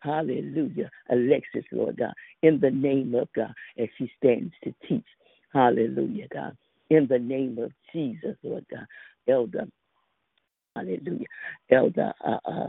Hallelujah. 0.00 0.90
Alexis, 1.10 1.64
Lord 1.70 1.96
God, 1.98 2.12
in 2.42 2.58
the 2.60 2.70
name 2.70 3.14
of 3.14 3.28
God, 3.34 3.52
as 3.78 3.88
she 3.98 4.10
stands 4.18 4.52
to 4.64 4.74
teach. 4.88 5.04
Hallelujah, 5.52 6.26
God. 6.32 6.56
In 6.90 7.06
the 7.08 7.18
name 7.18 7.58
of 7.58 7.70
Jesus, 7.92 8.36
Lord 8.42 8.66
God. 8.70 8.86
Elder, 9.28 9.66
hallelujah. 10.74 11.26
Elder, 11.70 12.12
uh, 12.26 12.38
uh, 12.44 12.68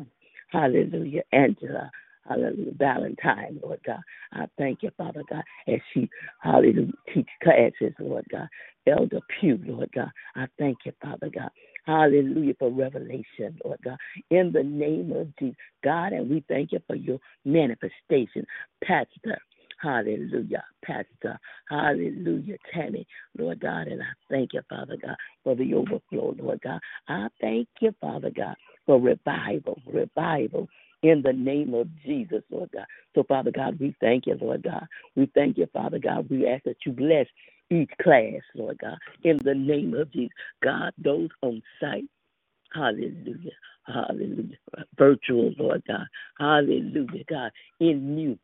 hallelujah. 0.50 1.24
Angela, 1.32 1.90
hallelujah. 2.28 2.74
Valentine, 2.78 3.60
Lord 3.64 3.80
God. 3.86 4.02
I 4.32 4.46
thank 4.58 4.84
you, 4.84 4.92
Father 4.96 5.24
God, 5.30 5.44
as 5.68 5.80
she, 5.94 6.08
hallelujah, 6.40 6.92
teach 7.14 7.28
classes, 7.42 7.94
Lord 8.00 8.26
God. 8.32 8.48
Elder 8.86 9.22
Pugh, 9.40 9.60
Lord 9.66 9.90
God. 9.96 10.12
I 10.36 10.46
thank 10.60 10.80
you, 10.86 10.92
Father 11.02 11.30
God. 11.34 11.50
Hallelujah 11.86 12.54
for 12.58 12.70
revelation, 12.70 13.60
Lord 13.64 13.80
God. 13.84 13.98
In 14.30 14.52
the 14.52 14.64
name 14.64 15.12
of 15.12 15.36
Jesus, 15.38 15.58
God, 15.84 16.14
and 16.14 16.30
we 16.30 16.44
thank 16.48 16.72
you 16.72 16.80
for 16.88 16.96
your 16.96 17.20
manifestation. 17.46 18.46
Pastor, 18.84 19.40
Hallelujah, 19.84 20.64
Pastor. 20.86 21.38
Hallelujah, 21.70 22.58
Tammy. 22.74 23.06
Lord 23.38 23.60
God, 23.60 23.88
and 23.88 24.02
I 24.02 24.14
thank 24.30 24.54
you, 24.54 24.62
Father 24.70 24.96
God, 25.02 25.16
for 25.44 25.56
the 25.56 25.74
overflow, 25.74 26.36
Lord 26.40 26.62
God. 26.64 26.80
I 27.10 27.28
thank 27.42 27.68
you, 27.82 27.94
Father 28.00 28.32
God, 28.36 28.56
for 28.86 29.00
revival, 29.00 29.82
revival 29.86 30.70
in 31.02 31.22
the 31.22 31.34
name 31.34 31.74
of 31.74 31.88
Jesus, 32.06 32.44
Lord 32.50 32.70
God. 32.74 32.86
So, 33.14 33.24
Father 33.24 33.52
God, 33.52 33.78
we 33.78 33.94
thank 34.00 34.26
you, 34.26 34.38
Lord 34.40 34.64
God. 34.64 34.88
We 35.18 35.30
thank 35.36 35.58
you, 35.58 35.68
Father 35.74 36.00
God. 36.00 36.30
We 36.30 36.48
ask 36.48 36.64
that 36.64 36.78
you 36.86 36.94
bless 36.94 37.28
each 37.72 37.92
class, 38.02 38.42
Lord 38.56 38.80
God, 38.80 38.98
in 39.24 39.38
the 39.44 39.56
name 39.56 39.94
of 39.96 40.12
Jesus. 40.12 40.32
God, 40.64 40.94
those 40.98 41.30
on 41.42 41.62
site, 41.82 42.06
hallelujah, 42.74 43.52
hallelujah, 43.88 44.58
virtual, 44.98 45.54
Lord 45.60 45.84
God, 45.88 46.08
hallelujah, 46.40 47.24
God, 47.30 47.52
in 47.80 48.16
new 48.16 48.38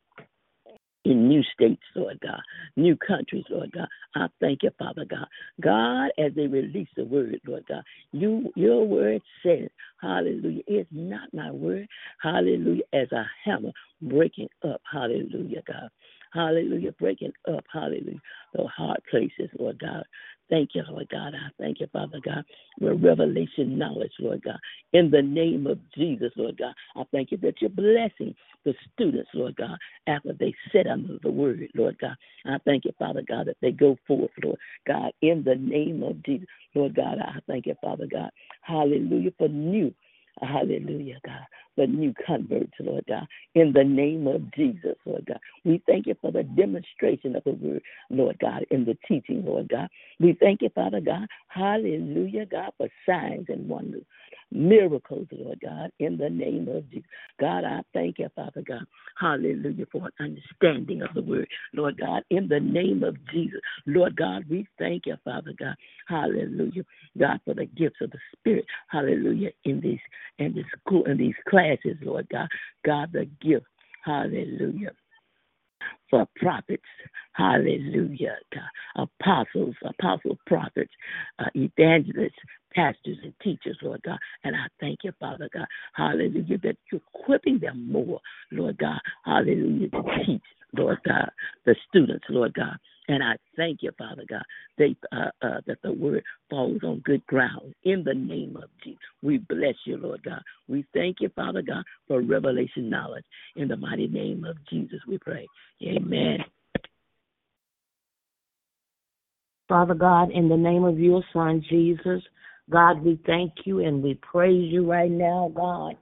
in 1.05 1.29
new 1.29 1.43
states, 1.53 1.81
Lord 1.95 2.19
God, 2.21 2.41
new 2.77 2.95
countries, 2.97 3.45
Lord 3.49 3.71
God. 3.71 3.87
I 4.15 4.27
thank 4.39 4.63
you, 4.63 4.71
Father 4.77 5.05
God. 5.09 5.27
God, 5.61 6.11
as 6.19 6.33
they 6.35 6.47
release 6.47 6.89
the 6.95 7.05
word, 7.05 7.39
Lord 7.47 7.65
God, 7.67 7.83
you 8.11 8.51
your 8.55 8.85
word 8.87 9.21
says, 9.43 9.69
Hallelujah. 10.01 10.63
It's 10.67 10.89
not 10.91 11.33
my 11.33 11.51
word, 11.51 11.87
hallelujah, 12.21 12.83
as 12.93 13.11
a 13.13 13.25
hammer 13.45 13.71
breaking 14.01 14.49
up, 14.67 14.81
hallelujah, 14.91 15.63
God. 15.67 15.89
Hallelujah. 16.33 16.91
Breaking 16.93 17.33
up, 17.47 17.65
hallelujah, 17.71 18.19
the 18.53 18.67
hard 18.67 19.01
places, 19.09 19.49
Lord 19.57 19.79
God. 19.79 20.03
Thank 20.49 20.71
you, 20.73 20.83
Lord 20.89 21.07
God. 21.09 21.33
I 21.35 21.49
thank 21.59 21.79
you, 21.79 21.87
Father 21.93 22.19
God, 22.23 22.43
for 22.79 22.95
revelation 22.95 23.77
knowledge, 23.77 24.13
Lord 24.19 24.43
God. 24.43 24.57
In 24.93 25.11
the 25.11 25.21
name 25.21 25.67
of 25.67 25.79
Jesus, 25.95 26.31
Lord 26.35 26.57
God, 26.57 26.73
I 26.95 27.03
thank 27.11 27.31
you 27.31 27.37
that 27.37 27.61
you're 27.61 27.69
blessing 27.69 28.35
the 28.65 28.73
students, 28.93 29.29
Lord 29.33 29.55
God, 29.55 29.77
after 30.07 30.33
they 30.33 30.53
sit 30.71 30.87
under 30.87 31.17
the 31.21 31.31
word, 31.31 31.67
Lord 31.75 31.97
God. 31.99 32.15
I 32.45 32.57
thank 32.65 32.85
you, 32.85 32.91
Father 32.97 33.23
God, 33.27 33.47
that 33.47 33.57
they 33.61 33.71
go 33.71 33.97
forth, 34.07 34.31
Lord 34.43 34.57
God, 34.87 35.11
in 35.21 35.43
the 35.43 35.55
name 35.55 36.01
of 36.03 36.23
Jesus. 36.23 36.47
Lord 36.73 36.95
God, 36.95 37.19
I 37.19 37.39
thank 37.47 37.67
you, 37.67 37.75
Father 37.81 38.07
God. 38.11 38.31
Hallelujah, 38.61 39.31
for 39.37 39.47
new 39.47 39.93
Hallelujah, 40.41 41.19
God. 41.25 41.43
The 41.79 41.87
new 41.87 42.13
converts, 42.27 42.73
Lord 42.81 43.05
God. 43.07 43.25
In 43.55 43.71
the 43.71 43.85
name 43.85 44.27
of 44.27 44.53
Jesus, 44.53 44.97
Lord 45.05 45.25
God. 45.25 45.39
We 45.63 45.81
thank 45.87 46.07
you 46.07 46.15
for 46.19 46.29
the 46.29 46.43
demonstration 46.43 47.37
of 47.37 47.45
the 47.45 47.51
word, 47.53 47.81
Lord 48.09 48.37
God, 48.39 48.65
in 48.69 48.83
the 48.83 48.97
teaching, 49.07 49.45
Lord 49.45 49.69
God. 49.69 49.87
We 50.19 50.35
thank 50.41 50.61
you, 50.61 50.69
Father 50.75 50.99
God. 50.99 51.25
Hallelujah, 51.47 52.47
God, 52.47 52.73
for 52.77 52.89
signs 53.07 53.45
and 53.47 53.69
wonders 53.69 54.03
miracles, 54.51 55.27
Lord 55.31 55.59
God, 55.61 55.91
in 55.99 56.17
the 56.17 56.29
name 56.29 56.67
of 56.69 56.89
Jesus. 56.89 57.07
God, 57.39 57.63
I 57.63 57.81
thank 57.93 58.19
you, 58.19 58.29
Father 58.35 58.63
God. 58.67 58.83
Hallelujah, 59.19 59.85
for 59.91 60.07
an 60.19 60.37
understanding 60.61 61.01
of 61.01 61.13
the 61.13 61.21
word, 61.21 61.47
Lord 61.73 61.99
God, 61.99 62.23
in 62.29 62.47
the 62.47 62.59
name 62.59 63.03
of 63.03 63.15
Jesus. 63.31 63.59
Lord 63.85 64.15
God, 64.15 64.45
we 64.49 64.67
thank 64.77 65.05
you, 65.05 65.15
Father 65.23 65.53
God. 65.57 65.75
Hallelujah, 66.07 66.83
God, 67.17 67.39
for 67.45 67.53
the 67.53 67.65
gifts 67.65 67.97
of 68.01 68.11
the 68.11 68.17
Spirit. 68.37 68.65
Hallelujah, 68.87 69.51
in 69.65 69.81
these 69.81 69.99
in 70.39 70.53
this 70.53 70.65
school 70.79 71.05
in 71.05 71.17
these 71.17 71.35
classes, 71.47 71.68
Lord 72.01 72.27
God. 72.29 72.47
God, 72.85 73.11
the 73.13 73.29
gift. 73.41 73.65
Hallelujah 74.05 74.91
for 76.09 76.27
prophets, 76.37 76.83
hallelujah, 77.33 78.35
God, 78.53 79.07
apostles, 79.21 79.75
apostle 79.83 80.37
prophets, 80.47 80.91
uh, 81.39 81.45
evangelists, 81.55 82.39
pastors 82.73 83.17
and 83.23 83.33
teachers, 83.43 83.77
Lord 83.81 84.01
God. 84.03 84.17
And 84.43 84.55
I 84.55 84.65
thank 84.79 84.99
you, 85.03 85.11
Father 85.19 85.49
God, 85.53 85.67
hallelujah, 85.93 86.57
that 86.63 86.77
you're 86.91 87.01
equipping 87.13 87.59
them 87.59 87.91
more, 87.91 88.19
Lord 88.51 88.77
God, 88.77 88.99
hallelujah, 89.25 89.89
to 89.89 90.03
teach, 90.25 90.41
Lord 90.75 90.99
God, 91.05 91.29
the 91.65 91.75
students, 91.87 92.25
Lord 92.29 92.53
God. 92.53 92.77
And 93.09 93.23
I 93.23 93.37
thank 93.57 93.81
you, 93.81 93.91
Father 93.97 94.23
God, 94.29 94.43
they, 94.77 94.95
uh, 95.11 95.31
uh, 95.41 95.61
that 95.65 95.81
the 95.81 95.91
word 95.91 96.23
falls 96.47 96.77
on 96.83 96.99
good 96.99 97.25
ground. 97.25 97.73
In 97.83 98.03
the 98.03 98.13
name 98.13 98.55
of 98.55 98.69
Jesus, 98.83 98.99
we 99.23 99.39
bless 99.39 99.73
you, 99.85 99.97
Lord 99.97 100.21
God. 100.23 100.43
We 100.67 100.85
thank 100.93 101.17
you, 101.19 101.29
Father 101.35 101.63
God, 101.63 101.83
for 102.07 102.21
revelation 102.21 102.87
knowledge. 102.87 103.25
In 103.55 103.67
the 103.67 103.77
mighty 103.77 104.07
name 104.07 104.45
of 104.45 104.57
Jesus, 104.69 104.99
we 105.07 105.17
pray. 105.17 105.47
Amen. 105.81 106.37
Father 109.67 109.95
God, 109.95 110.29
in 110.29 110.47
the 110.47 110.57
name 110.57 110.83
of 110.83 110.99
your 110.99 111.23
Son, 111.33 111.65
Jesus, 111.67 112.21
God, 112.69 113.03
we 113.03 113.19
thank 113.25 113.53
you 113.65 113.79
and 113.79 114.03
we 114.03 114.13
praise 114.15 114.71
you 114.71 114.87
right 114.87 115.09
now, 115.09 115.51
God. 115.55 115.95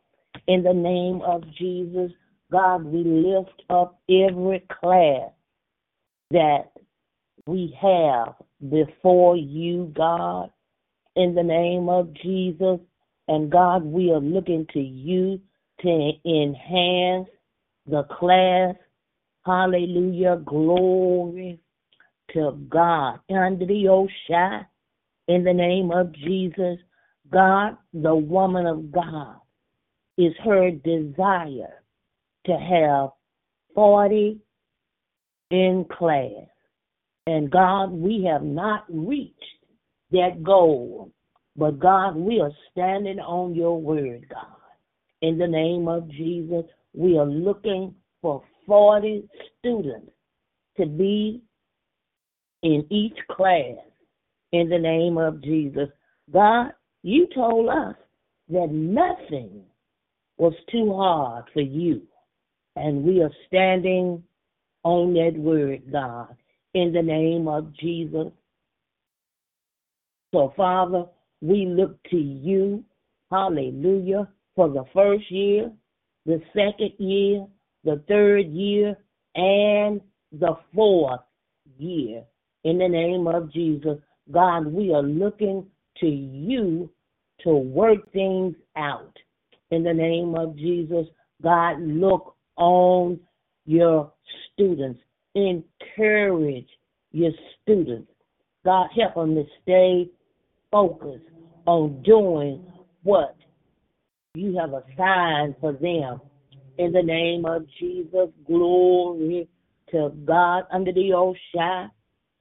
In 0.47 0.61
the 0.61 0.73
name 0.73 1.21
of 1.21 1.43
Jesus, 1.57 2.11
God, 2.51 2.83
we 2.83 3.05
lift 3.05 3.63
up 3.69 3.97
every 4.09 4.65
class 4.81 5.31
that 6.31 6.71
we 7.47 7.77
have 7.81 8.35
before 8.69 9.37
you, 9.37 9.91
God, 9.95 10.51
in 11.15 11.33
the 11.33 11.43
name 11.43 11.89
of 11.89 12.13
Jesus. 12.13 12.79
And 13.27 13.51
God, 13.51 13.83
we 13.83 14.11
are 14.11 14.19
looking 14.19 14.65
to 14.73 14.79
you 14.79 15.39
to 15.81 16.11
enhance 16.25 17.29
the 17.85 18.03
class. 18.03 18.75
Hallelujah. 19.45 20.41
Glory 20.45 21.59
to 22.33 22.51
God. 22.69 23.19
Under 23.29 23.65
the 23.65 23.87
ocean, 23.87 24.65
in 25.27 25.43
the 25.43 25.53
name 25.53 25.91
of 25.91 26.13
Jesus, 26.13 26.77
God, 27.31 27.77
the 27.93 28.15
woman 28.15 28.65
of 28.65 28.91
God, 28.91 29.35
is 30.17 30.33
her 30.43 30.71
desire 30.71 31.83
to 32.45 32.53
have 32.53 33.09
40 33.75 34.39
in 35.51 35.85
class. 35.85 36.47
And 37.27 37.51
God, 37.51 37.91
we 37.91 38.23
have 38.23 38.41
not 38.41 38.85
reached 38.87 39.35
that 40.11 40.41
goal. 40.43 41.11
But 41.57 41.77
God, 41.77 42.15
we 42.15 42.39
are 42.39 42.53
standing 42.71 43.19
on 43.19 43.53
your 43.53 43.81
word, 43.81 44.27
God. 44.29 44.45
In 45.21 45.37
the 45.37 45.47
name 45.47 45.89
of 45.89 46.09
Jesus, 46.09 46.63
we 46.93 47.17
are 47.17 47.25
looking 47.25 47.93
for 48.21 48.43
40 48.65 49.27
students 49.59 50.09
to 50.77 50.85
be 50.85 51.41
in 52.63 52.85
each 52.89 53.17
class 53.29 53.75
in 54.53 54.69
the 54.69 54.79
name 54.79 55.17
of 55.17 55.43
Jesus. 55.43 55.89
God, 56.31 56.71
you 57.03 57.27
told 57.35 57.67
us 57.67 57.95
that 58.47 58.69
nothing 58.71 59.63
was 60.37 60.53
too 60.71 60.93
hard 60.93 61.43
for 61.51 61.61
you. 61.61 62.03
And 62.77 63.03
we 63.03 63.21
are 63.21 63.31
standing 63.47 64.23
on 64.83 65.13
that 65.15 65.33
word, 65.35 65.91
God, 65.91 66.33
in 66.73 66.93
the 66.93 67.01
name 67.01 67.47
of 67.47 67.73
Jesus. 67.75 68.27
So, 70.33 70.53
Father, 70.55 71.05
we 71.41 71.65
look 71.65 72.01
to 72.09 72.17
you, 72.17 72.83
hallelujah, 73.31 74.27
for 74.55 74.69
the 74.69 74.83
first 74.93 75.29
year, 75.31 75.71
the 76.25 76.41
second 76.53 76.93
year, 76.97 77.45
the 77.83 78.03
third 78.07 78.47
year, 78.47 78.97
and 79.35 80.01
the 80.31 80.57
fourth 80.73 81.21
year. 81.77 82.23
In 82.63 82.77
the 82.79 82.87
name 82.87 83.27
of 83.27 83.51
Jesus, 83.51 83.97
God, 84.31 84.67
we 84.67 84.93
are 84.93 85.03
looking 85.03 85.65
to 85.99 86.07
you 86.07 86.89
to 87.43 87.51
work 87.55 88.11
things 88.11 88.55
out. 88.75 89.15
In 89.71 89.83
the 89.83 89.93
name 89.93 90.35
of 90.35 90.57
Jesus, 90.57 91.05
God, 91.41 91.79
look 91.79 92.35
on 92.57 93.19
your 93.65 94.11
students. 94.53 94.99
Encourage 95.37 96.67
your 97.11 97.31
students. 97.61 98.11
God, 98.65 98.87
help 98.95 99.13
them 99.13 99.35
to 99.35 99.43
stay 99.61 100.09
focused 100.71 101.25
on 101.67 102.01
doing 102.01 102.65
what 103.03 103.35
you 104.33 104.57
have 104.57 104.73
assigned 104.73 105.53
for 105.61 105.73
them. 105.73 106.21
In 106.79 106.91
the 106.91 107.03
name 107.03 107.45
of 107.45 107.67
Jesus, 107.79 108.29
glory 108.47 109.47
to 109.91 110.11
God 110.25 110.63
under 110.71 110.91
the 110.91 111.13
ocean. 111.13 111.91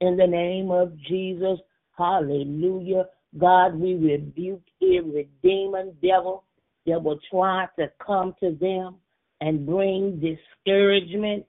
In 0.01 0.17
the 0.17 0.25
name 0.25 0.71
of 0.71 0.97
Jesus, 1.07 1.59
hallelujah. 1.95 3.05
God, 3.37 3.75
we 3.75 3.93
rebuke 3.93 4.63
every 4.81 5.29
demon, 5.43 5.95
devil 6.01 6.45
that 6.87 7.03
will 7.03 7.19
try 7.29 7.67
to 7.77 7.91
come 8.03 8.33
to 8.39 8.57
them 8.59 8.95
and 9.41 9.67
bring 9.67 10.19
discouragement 10.19 11.45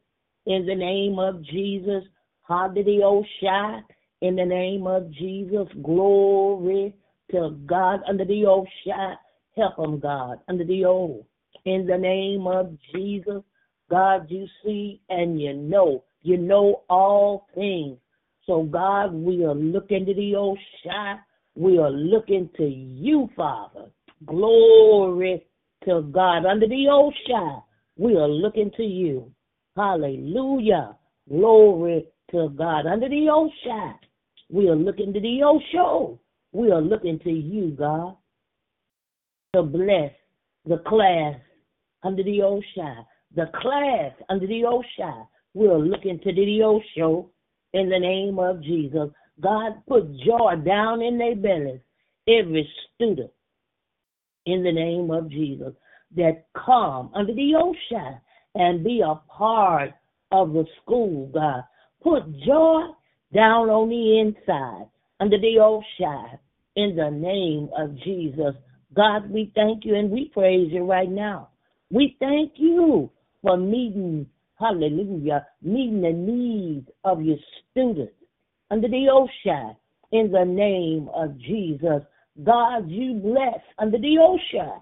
in 0.48 0.64
the 0.64 0.74
name 0.74 1.18
of 1.18 1.44
Jesus. 1.44 2.02
Hallelujah. 2.48 3.84
In 4.22 4.34
the 4.34 4.44
name 4.44 4.86
of 4.86 5.10
Jesus, 5.12 5.68
glory 5.82 6.94
to 7.30 7.50
God 7.66 8.00
under 8.08 8.24
the 8.24 8.46
ocean. 8.46 9.16
Help 9.54 9.76
them, 9.76 10.00
God, 10.00 10.40
under 10.48 10.64
the 10.64 10.86
old. 10.86 11.26
In 11.66 11.86
the 11.86 11.98
name 11.98 12.46
of 12.46 12.76
Jesus, 12.94 13.42
God, 13.90 14.26
you 14.30 14.46
see 14.64 15.02
and 15.10 15.40
you 15.40 15.52
know. 15.52 16.04
You 16.22 16.38
know 16.38 16.82
all 16.88 17.46
things. 17.54 17.98
So, 18.46 18.62
God, 18.62 19.12
we 19.12 19.44
are 19.44 19.54
looking 19.54 20.06
to 20.06 20.14
the 20.14 20.34
ocean. 20.34 21.20
We 21.54 21.78
are 21.78 21.90
looking 21.90 22.48
to 22.56 22.64
you, 22.64 23.28
Father. 23.36 23.90
Glory 24.24 25.44
to 25.84 26.02
God. 26.10 26.46
Under 26.46 26.66
the 26.66 26.88
ocean, 26.90 27.62
we 27.96 28.16
are 28.16 28.28
looking 28.28 28.70
to 28.78 28.82
you. 28.82 29.30
Hallelujah. 29.78 30.96
Glory 31.28 32.08
to 32.32 32.48
God. 32.48 32.86
Under 32.86 33.08
the 33.08 33.28
ocean, 33.30 33.94
we 34.50 34.68
are 34.68 34.74
looking 34.74 35.12
to 35.12 35.20
the 35.20 35.42
ocean. 35.44 36.18
We 36.50 36.72
are 36.72 36.80
looking 36.80 37.20
to 37.20 37.30
you, 37.30 37.76
God, 37.78 38.16
to 39.54 39.62
bless 39.62 40.10
the 40.66 40.78
class 40.78 41.36
under 42.02 42.24
the 42.24 42.42
ocean. 42.42 43.04
The 43.36 43.46
class 43.54 44.12
under 44.28 44.48
the 44.48 44.64
ocean. 44.64 45.26
We 45.54 45.68
are 45.68 45.78
looking 45.78 46.18
to 46.24 46.32
the 46.32 46.62
ocean 46.64 47.26
in 47.72 47.88
the 47.88 48.00
name 48.00 48.40
of 48.40 48.60
Jesus. 48.60 49.10
God, 49.40 49.74
put 49.86 50.10
joy 50.18 50.56
down 50.66 51.02
in 51.02 51.18
their 51.18 51.36
bellies. 51.36 51.80
Every 52.26 52.68
student 52.96 53.30
in 54.46 54.64
the 54.64 54.72
name 54.72 55.12
of 55.12 55.30
Jesus 55.30 55.72
that 56.16 56.46
come 56.56 57.10
under 57.14 57.32
the 57.32 57.54
ocean 57.54 58.18
and 58.58 58.84
be 58.84 59.00
a 59.00 59.14
part 59.30 59.92
of 60.30 60.52
the 60.52 60.66
school, 60.82 61.30
God. 61.32 61.62
Put 62.02 62.24
joy 62.40 62.82
down 63.32 63.70
on 63.70 63.88
the 63.88 64.20
inside 64.20 64.88
under 65.20 65.38
the 65.38 65.58
old 65.58 65.84
ocean 65.98 66.38
in 66.76 66.96
the 66.96 67.10
name 67.10 67.70
of 67.76 67.96
Jesus. 68.04 68.54
God, 68.94 69.30
we 69.30 69.52
thank 69.54 69.84
you 69.84 69.94
and 69.94 70.10
we 70.10 70.30
praise 70.34 70.70
you 70.72 70.84
right 70.84 71.10
now. 71.10 71.50
We 71.90 72.16
thank 72.18 72.52
you 72.56 73.10
for 73.42 73.56
meeting, 73.56 74.26
hallelujah, 74.58 75.46
meeting 75.62 76.02
the 76.02 76.12
needs 76.12 76.88
of 77.04 77.22
your 77.22 77.38
students 77.70 78.12
under 78.70 78.88
the 78.88 79.08
ocean 79.10 79.76
in 80.12 80.30
the 80.32 80.44
name 80.44 81.08
of 81.14 81.38
Jesus. 81.38 82.02
God, 82.44 82.88
you 82.88 83.14
bless 83.14 83.60
under 83.78 83.98
the 83.98 84.18
ocean, 84.20 84.80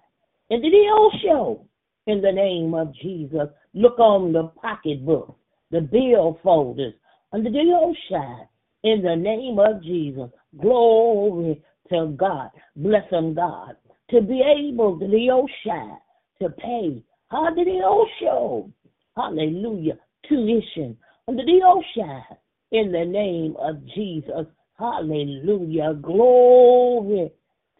under 0.50 0.70
the 0.70 0.86
ocean 0.92 1.66
in 2.06 2.20
the 2.20 2.32
name 2.32 2.74
of 2.74 2.94
Jesus. 2.94 3.48
Look 3.76 3.98
on 3.98 4.32
the 4.32 4.44
pocketbook, 4.62 5.36
the 5.70 5.82
bill 5.82 6.40
folders 6.42 6.94
under 7.30 7.50
the 7.50 7.78
ocean 7.78 8.48
in 8.84 9.02
the 9.02 9.14
name 9.14 9.58
of 9.58 9.82
Jesus. 9.82 10.30
Glory 10.58 11.62
to 11.90 12.14
God. 12.16 12.48
Bless 12.76 13.08
them, 13.10 13.34
God, 13.34 13.76
to 14.08 14.22
be 14.22 14.40
able 14.40 14.98
to 14.98 15.06
the 15.06 15.30
ocean 15.30 15.98
to 16.40 16.48
pay. 16.48 17.04
Hallelujah. 17.30 18.72
Hallelujah. 19.14 19.98
Tuition 20.26 20.96
under 21.28 21.44
the 21.44 21.60
ocean 21.62 22.22
in 22.72 22.90
the 22.92 23.04
name 23.04 23.56
of 23.58 23.86
Jesus. 23.94 24.46
Hallelujah. 24.78 25.92
Glory 26.00 27.30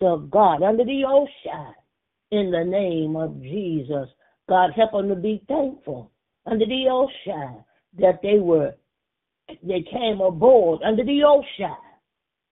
to 0.01 0.29
God 0.31 0.63
under 0.63 0.85
the 0.85 1.05
ocean 1.09 1.75
in 2.33 2.51
the 2.51 2.65
name 2.65 3.17
of 3.17 3.41
Jesus. 3.41 4.11
God, 4.49 4.71
help 4.75 4.93
them 4.93 5.09
to 5.09 5.17
be 5.17 5.43
thankful 5.49 6.11
under 6.47 6.67
the 6.67 6.87
ocean 6.91 7.65
that 7.99 8.21
they 8.23 8.39
were, 8.39 8.75
they 9.63 9.85
came 9.91 10.21
aboard 10.21 10.81
under 10.85 11.05
the 11.05 11.23
ocean 11.25 11.77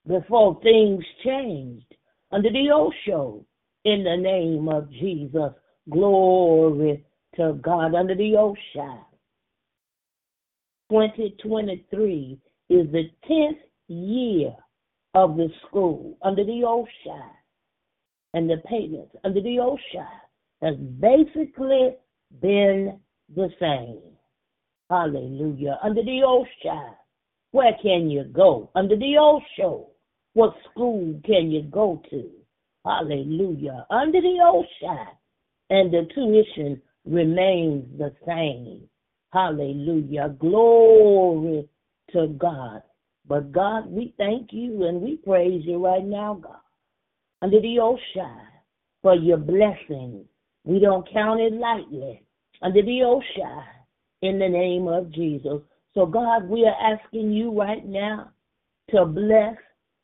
before 0.06 0.60
things 0.62 1.04
changed 1.24 1.94
under 2.32 2.50
the 2.50 2.70
ocean 2.72 3.44
in 3.84 4.04
the 4.04 4.16
name 4.16 4.68
of 4.68 4.90
Jesus. 4.90 5.52
Glory 5.90 7.04
to 7.36 7.58
God 7.62 7.94
under 7.94 8.14
the 8.14 8.36
ocean. 8.36 8.98
2023 10.90 12.38
is 12.70 12.86
the 12.92 13.10
10th 13.30 13.58
year 13.88 14.54
of 15.14 15.36
the 15.36 15.48
school 15.66 16.16
under 16.22 16.44
the 16.44 16.64
ocean. 16.66 17.30
And 18.32 18.50
the 18.50 18.56
payments 18.68 19.14
under 19.24 19.40
the 19.40 19.60
ocean 19.60 20.08
has 20.64 20.76
basically 20.76 21.96
been 22.40 22.98
the 23.34 23.48
same. 23.60 24.00
Hallelujah. 24.90 25.78
Under 25.82 26.02
the 26.02 26.22
ocean, 26.26 26.94
where 27.52 27.76
can 27.82 28.10
you 28.10 28.24
go? 28.24 28.70
Under 28.74 28.96
the 28.96 29.16
ocean, 29.20 29.84
what 30.32 30.54
school 30.70 31.20
can 31.24 31.50
you 31.50 31.62
go 31.62 32.02
to? 32.10 32.30
Hallelujah. 32.84 33.86
Under 33.90 34.20
the 34.20 34.38
ocean, 34.42 35.06
and 35.70 35.92
the 35.92 36.08
tuition 36.14 36.80
remains 37.04 37.84
the 37.98 38.12
same. 38.26 38.88
Hallelujah. 39.32 40.34
Glory 40.38 41.68
to 42.12 42.28
God. 42.38 42.82
But 43.26 43.52
God, 43.52 43.86
we 43.86 44.14
thank 44.18 44.52
you 44.52 44.84
and 44.84 45.00
we 45.00 45.16
praise 45.16 45.62
you 45.64 45.84
right 45.84 46.04
now, 46.04 46.40
God. 46.42 46.56
Under 47.42 47.60
the 47.60 47.78
ocean 47.80 48.38
for 49.02 49.14
your 49.14 49.38
blessings. 49.38 50.26
We 50.64 50.78
don't 50.78 51.10
count 51.12 51.40
it 51.40 51.52
lightly. 51.52 52.22
Under 52.62 52.82
the 52.82 53.02
ocean 53.02 53.62
in 54.22 54.38
the 54.38 54.48
name 54.48 54.88
of 54.88 55.12
Jesus. 55.12 55.60
So, 55.92 56.06
God, 56.06 56.48
we 56.48 56.66
are 56.66 56.94
asking 56.94 57.32
you 57.32 57.56
right 57.58 57.84
now 57.84 58.30
to 58.90 59.04
bless 59.04 59.56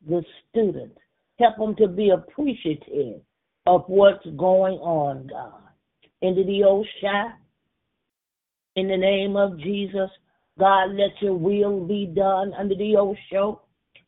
the 0.07 0.23
students. 0.49 0.99
Help 1.39 1.57
them 1.57 1.75
to 1.77 1.89
be 1.89 2.11
appreciative 2.11 3.23
of 3.67 3.85
what's 3.87 4.25
going 4.37 4.75
on, 4.79 5.27
God. 5.27 5.63
Into 6.23 6.45
the 6.45 6.65
ocean 6.65 7.33
in 8.77 8.89
the 8.89 8.97
name 8.97 9.37
of 9.37 9.59
Jesus. 9.59 10.11
God, 10.59 10.91
let 10.93 11.11
your 11.21 11.35
will 11.35 11.87
be 11.87 12.07
done 12.07 12.53
under 12.59 12.75
the 12.75 12.97
ocean. 12.97 13.57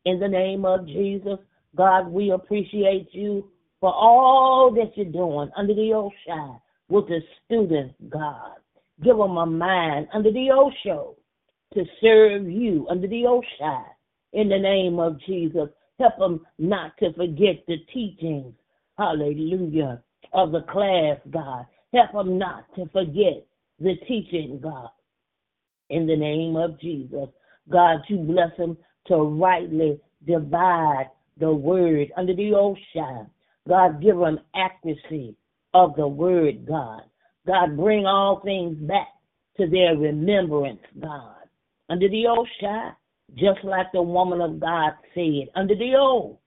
In 0.04 0.20
the 0.20 0.28
name 0.28 0.64
of 0.64 0.86
Jesus. 0.86 1.38
God, 1.74 2.08
we 2.08 2.32
appreciate 2.32 3.08
you 3.12 3.48
for 3.82 3.92
all 3.92 4.70
that 4.70 4.96
you're 4.96 5.06
doing 5.06 5.50
under 5.56 5.74
the 5.74 5.92
ocean 5.92 6.60
with 6.88 7.08
the 7.08 7.20
students, 7.44 7.96
God. 8.08 8.52
Give 9.02 9.16
them 9.16 9.36
a 9.36 9.44
mind 9.44 10.06
under 10.14 10.30
the 10.30 10.52
ocean 10.52 11.14
to 11.74 11.84
serve 12.00 12.48
you 12.48 12.86
under 12.88 13.08
the 13.08 13.26
ocean. 13.26 13.84
In 14.34 14.48
the 14.48 14.58
name 14.58 15.00
of 15.00 15.20
Jesus. 15.26 15.68
Help 15.98 16.16
them 16.16 16.46
not 16.60 16.96
to 16.98 17.12
forget 17.14 17.64
the 17.66 17.78
teachings, 17.92 18.54
hallelujah, 18.96 20.00
of 20.32 20.52
the 20.52 20.62
class, 20.62 21.18
God. 21.30 21.66
Help 21.92 22.12
them 22.12 22.38
not 22.38 22.64
to 22.76 22.86
forget 22.92 23.44
the 23.80 23.96
teaching, 24.06 24.60
God. 24.62 24.90
In 25.90 26.06
the 26.06 26.16
name 26.16 26.54
of 26.54 26.80
Jesus. 26.80 27.28
God, 27.68 27.98
you 28.08 28.18
bless 28.18 28.56
them 28.56 28.76
to 29.08 29.16
rightly 29.16 29.98
divide 30.24 31.10
the 31.40 31.52
word 31.52 32.12
under 32.16 32.34
the 32.34 32.54
ocean. 32.54 33.26
God, 33.68 34.02
give 34.02 34.18
them 34.18 34.40
accuracy 34.54 35.36
of 35.74 35.94
the 35.96 36.06
word, 36.06 36.66
God. 36.66 37.02
God, 37.46 37.76
bring 37.76 38.06
all 38.06 38.40
things 38.44 38.76
back 38.78 39.08
to 39.58 39.68
their 39.68 39.96
remembrance, 39.96 40.80
God. 41.00 41.36
Under 41.88 42.08
the 42.08 42.26
ocean, 42.26 42.92
just 43.34 43.64
like 43.64 43.86
the 43.92 44.02
woman 44.02 44.40
of 44.40 44.60
God 44.60 44.92
said, 45.14 45.48
under 45.54 45.74
the 45.74 45.94
old, 45.96 46.38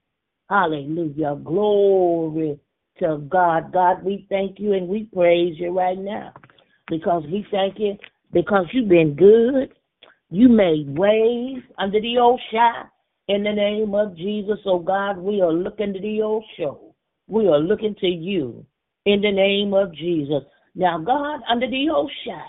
Hallelujah. 0.50 1.38
Glory 1.44 2.60
to 3.00 3.18
God. 3.30 3.74
God, 3.74 4.04
we 4.04 4.28
thank 4.30 4.60
you 4.60 4.74
and 4.74 4.88
we 4.88 5.06
praise 5.14 5.56
you 5.58 5.76
right 5.76 5.98
now 5.98 6.34
because 6.88 7.24
we 7.32 7.46
thank 7.50 7.80
you 7.80 7.98
because 8.32 8.66
you've 8.72 8.90
been 8.90 9.16
good. 9.16 9.74
You 10.30 10.50
made 10.50 10.98
ways 10.98 11.64
under 11.78 12.00
the 12.00 12.18
ocean 12.20 12.90
in 13.28 13.44
the 13.44 13.54
name 13.54 13.96
of 13.96 14.16
Jesus. 14.16 14.58
So, 14.64 14.80
God, 14.80 15.18
we 15.18 15.42
are 15.42 15.52
looking 15.52 15.94
to 15.94 16.00
the 16.00 16.22
ocean. 16.22 16.85
We 17.28 17.48
are 17.48 17.60
looking 17.60 17.96
to 17.96 18.08
you 18.08 18.66
in 19.06 19.22
the 19.22 19.32
name 19.32 19.74
of 19.74 19.94
Jesus. 19.94 20.44
Now, 20.76 21.00
God, 21.00 21.42
under 21.50 21.68
the 21.70 21.90
ocean, 21.90 22.44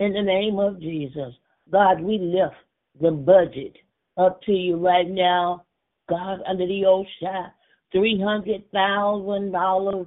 in 0.00 0.12
the 0.12 0.22
name 0.22 0.58
of 0.58 0.80
Jesus, 0.80 1.34
God, 1.70 2.00
we 2.00 2.18
lift 2.18 2.56
the 3.00 3.10
budget 3.10 3.76
up 4.16 4.42
to 4.42 4.52
you 4.52 4.76
right 4.76 5.08
now. 5.08 5.64
God, 6.08 6.40
under 6.46 6.66
the 6.66 6.86
ocean, 6.86 7.50
$300,000 7.94 10.06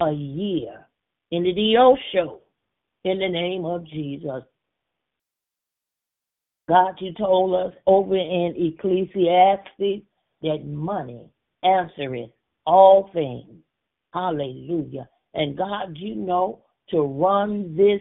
a 0.00 0.12
year 0.12 0.86
into 1.30 1.54
the 1.54 1.76
ocean 1.78 2.38
in 3.04 3.18
the 3.18 3.28
name 3.28 3.64
of 3.64 3.86
Jesus. 3.86 4.42
God, 6.68 6.94
you 6.98 7.14
told 7.14 7.54
us 7.54 7.72
over 7.86 8.16
in 8.16 8.54
Ecclesiastes 8.56 10.02
that 10.42 10.64
money 10.64 11.30
answereth 11.64 12.30
all 12.66 13.10
things. 13.12 13.62
Hallelujah. 14.12 15.08
And 15.34 15.56
God, 15.56 15.96
you 15.96 16.14
know, 16.14 16.62
to 16.90 17.02
run 17.02 17.76
this 17.76 18.00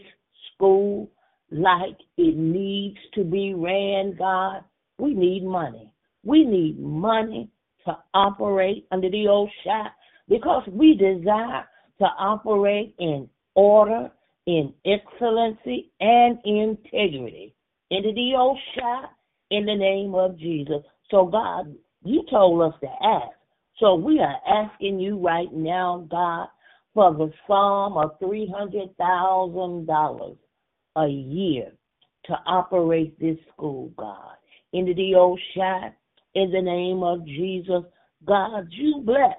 school 0.54 1.10
like 1.52 1.98
it 2.18 2.36
needs 2.36 2.98
to 3.16 3.24
be 3.24 3.54
ran, 3.54 4.16
God, 4.18 4.64
we 4.98 5.14
need 5.14 5.44
money. 5.44 5.92
We 6.24 6.46
need 6.46 6.80
money 6.80 7.50
to 7.86 7.98
operate 8.14 8.88
under 8.92 9.10
the 9.10 9.28
old 9.28 9.50
shot 9.64 9.92
because 10.30 10.64
we 10.68 10.96
desire 10.96 11.66
to 12.00 12.06
operate 12.06 12.96
in 13.00 13.30
order, 13.56 14.10
in 14.48 14.74
excellency, 14.86 15.92
and 16.00 16.38
integrity. 16.46 17.56
Into 17.92 18.12
the 18.14 18.34
old 18.38 18.58
shot 18.76 19.12
in 19.52 19.66
the 19.66 19.76
name 19.76 20.16
of 20.16 20.38
Jesus. 20.40 20.84
So, 21.12 21.26
God, 21.26 21.76
you 22.04 22.24
told 22.30 22.62
us 22.62 22.80
to 22.82 22.88
ask. 23.06 23.38
So, 23.84 23.96
we 23.96 24.20
are 24.22 24.38
asking 24.48 25.02
you 25.02 25.20
right 25.20 25.52
now, 25.52 26.08
God, 26.10 26.48
for 26.94 27.14
the 27.14 27.34
sum 27.46 27.98
of 27.98 28.18
$300,000 28.22 30.38
a 30.96 31.08
year 31.08 31.74
to 32.24 32.34
operate 32.48 33.20
this 33.20 33.36
school, 33.52 33.92
God. 33.98 34.38
Into 34.72 34.94
the 34.94 35.16
old 35.16 35.38
shot 35.54 35.94
in 36.34 36.50
the 36.52 36.62
name 36.62 37.04
of 37.04 37.26
Jesus. 37.26 37.84
God, 38.26 38.68
you 38.70 39.02
bless. 39.06 39.36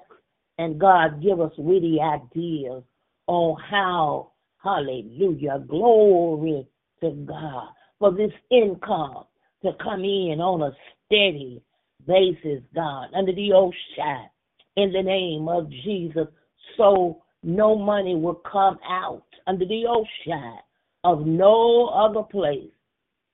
And 0.59 0.79
God, 0.79 1.23
give 1.23 1.41
us 1.41 1.53
witty 1.57 1.99
ideas 1.99 2.83
on 3.25 3.59
how, 3.67 4.33
hallelujah, 4.63 5.57
glory 5.67 6.67
to 7.01 7.09
God, 7.27 7.69
for 7.97 8.11
this 8.11 8.31
income 8.51 9.23
to 9.63 9.71
come 9.81 10.03
in 10.03 10.39
on 10.39 10.61
a 10.61 10.71
steady 11.07 11.63
basis, 12.05 12.61
God, 12.75 13.07
under 13.15 13.33
the 13.33 13.51
ocean, 13.51 14.29
in 14.75 14.91
the 14.91 15.01
name 15.01 15.47
of 15.47 15.69
Jesus, 15.69 16.27
so 16.77 17.21
no 17.43 17.77
money 17.77 18.15
will 18.15 18.41
come 18.51 18.77
out 18.87 19.23
under 19.47 19.65
the 19.65 19.85
ocean 19.87 20.57
of 21.03 21.25
no 21.25 21.87
other 21.87 22.23
place 22.23 22.71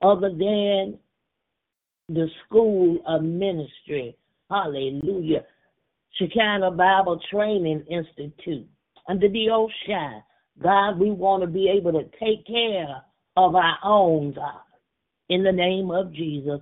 other 0.02 0.30
than 0.30 0.98
the 2.10 2.28
school 2.46 3.00
of 3.08 3.24
ministry. 3.24 4.16
Hallelujah. 4.50 5.46
Shekinah 6.18 6.72
Bible 6.72 7.20
Training 7.32 7.86
Institute. 7.90 8.68
Under 9.08 9.30
the 9.30 9.50
ocean, 9.50 10.22
God, 10.62 11.00
we 11.00 11.12
want 11.12 11.42
to 11.42 11.48
be 11.48 11.70
able 11.70 11.94
to 11.94 12.04
take 12.20 12.46
care 12.46 13.02
of 13.38 13.56
our 13.56 13.78
own, 13.84 14.34
God, 14.34 14.62
in 15.30 15.44
the 15.44 15.52
name 15.52 15.90
of 15.90 16.14
Jesus. 16.14 16.60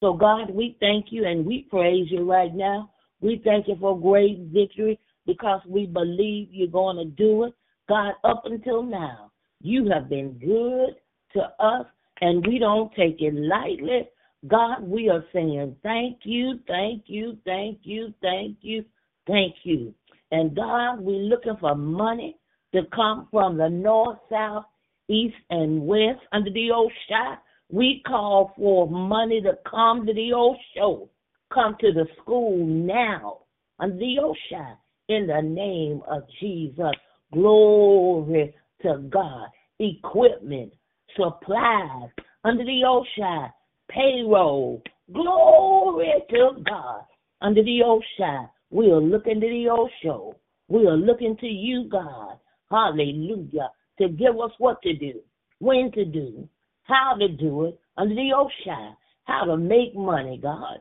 So, 0.00 0.14
God, 0.14 0.50
we 0.50 0.76
thank 0.80 1.06
you 1.10 1.26
and 1.26 1.44
we 1.44 1.66
praise 1.70 2.06
you 2.10 2.28
right 2.30 2.54
now. 2.54 2.90
We 3.20 3.40
thank 3.44 3.68
you 3.68 3.76
for 3.80 4.00
great 4.00 4.38
victory 4.52 4.98
because 5.26 5.60
we 5.66 5.86
believe 5.86 6.48
you're 6.50 6.68
going 6.68 6.96
to 6.96 7.04
do 7.04 7.44
it. 7.44 7.54
God, 7.88 8.12
up 8.24 8.42
until 8.44 8.82
now, 8.82 9.30
you 9.60 9.90
have 9.90 10.08
been 10.08 10.32
good 10.38 10.96
to 11.34 11.40
us 11.62 11.86
and 12.20 12.46
we 12.46 12.58
don't 12.58 12.92
take 12.94 13.20
it 13.20 13.34
lightly. 13.34 14.08
God, 14.48 14.82
we 14.82 15.10
are 15.10 15.24
saying 15.32 15.76
thank 15.82 16.20
you, 16.24 16.60
thank 16.66 17.04
you, 17.06 17.36
thank 17.44 17.80
you, 17.82 18.14
thank 18.22 18.56
you, 18.62 18.84
thank 19.26 19.54
you. 19.64 19.94
And 20.32 20.54
God, 20.54 21.00
we're 21.00 21.16
looking 21.16 21.56
for 21.60 21.74
money 21.74 22.36
to 22.74 22.82
come 22.94 23.28
from 23.30 23.58
the 23.58 23.68
north, 23.68 24.18
south, 24.30 24.64
east, 25.08 25.34
and 25.50 25.82
west 25.82 26.20
under 26.32 26.50
the 26.50 26.70
ocean. 26.70 27.36
We 27.68 28.02
call 28.06 28.52
for 28.56 28.88
money 28.88 29.40
to 29.42 29.58
come 29.68 30.06
to 30.06 30.14
the 30.14 30.32
ocean, 30.34 31.08
come 31.52 31.76
to 31.80 31.92
the 31.92 32.06
school 32.20 32.64
now 32.66 33.38
under 33.78 33.96
the 33.96 34.18
ocean 34.22 34.76
in 35.08 35.26
the 35.26 35.40
name 35.42 36.02
of 36.08 36.22
Jesus. 36.40 36.92
Glory 37.32 38.54
to 38.82 38.98
God. 39.10 39.48
Equipment, 39.78 40.72
supplies 41.16 42.10
under 42.44 42.64
the 42.64 42.82
ocean, 42.86 43.50
payroll. 43.88 44.82
Glory 45.12 46.12
to 46.30 46.50
God. 46.66 47.04
Under 47.40 47.62
the 47.62 47.82
ocean, 47.84 48.48
we 48.70 48.90
are 48.90 49.00
looking 49.00 49.40
to 49.40 49.48
the 49.48 49.68
ocean. 49.70 50.32
We 50.68 50.86
are 50.86 50.96
looking 50.96 51.36
to 51.38 51.46
you, 51.46 51.88
God. 51.90 52.38
Hallelujah. 52.70 53.70
To 54.00 54.08
give 54.08 54.38
us 54.40 54.52
what 54.58 54.80
to 54.82 54.94
do, 54.94 55.20
when 55.58 55.90
to 55.92 56.04
do, 56.04 56.48
how 56.84 57.16
to 57.18 57.28
do 57.28 57.66
it 57.66 57.80
under 57.96 58.14
the 58.14 58.32
ocean, 58.36 58.94
how 59.24 59.44
to 59.44 59.56
make 59.56 59.94
money, 59.94 60.38
God. 60.40 60.80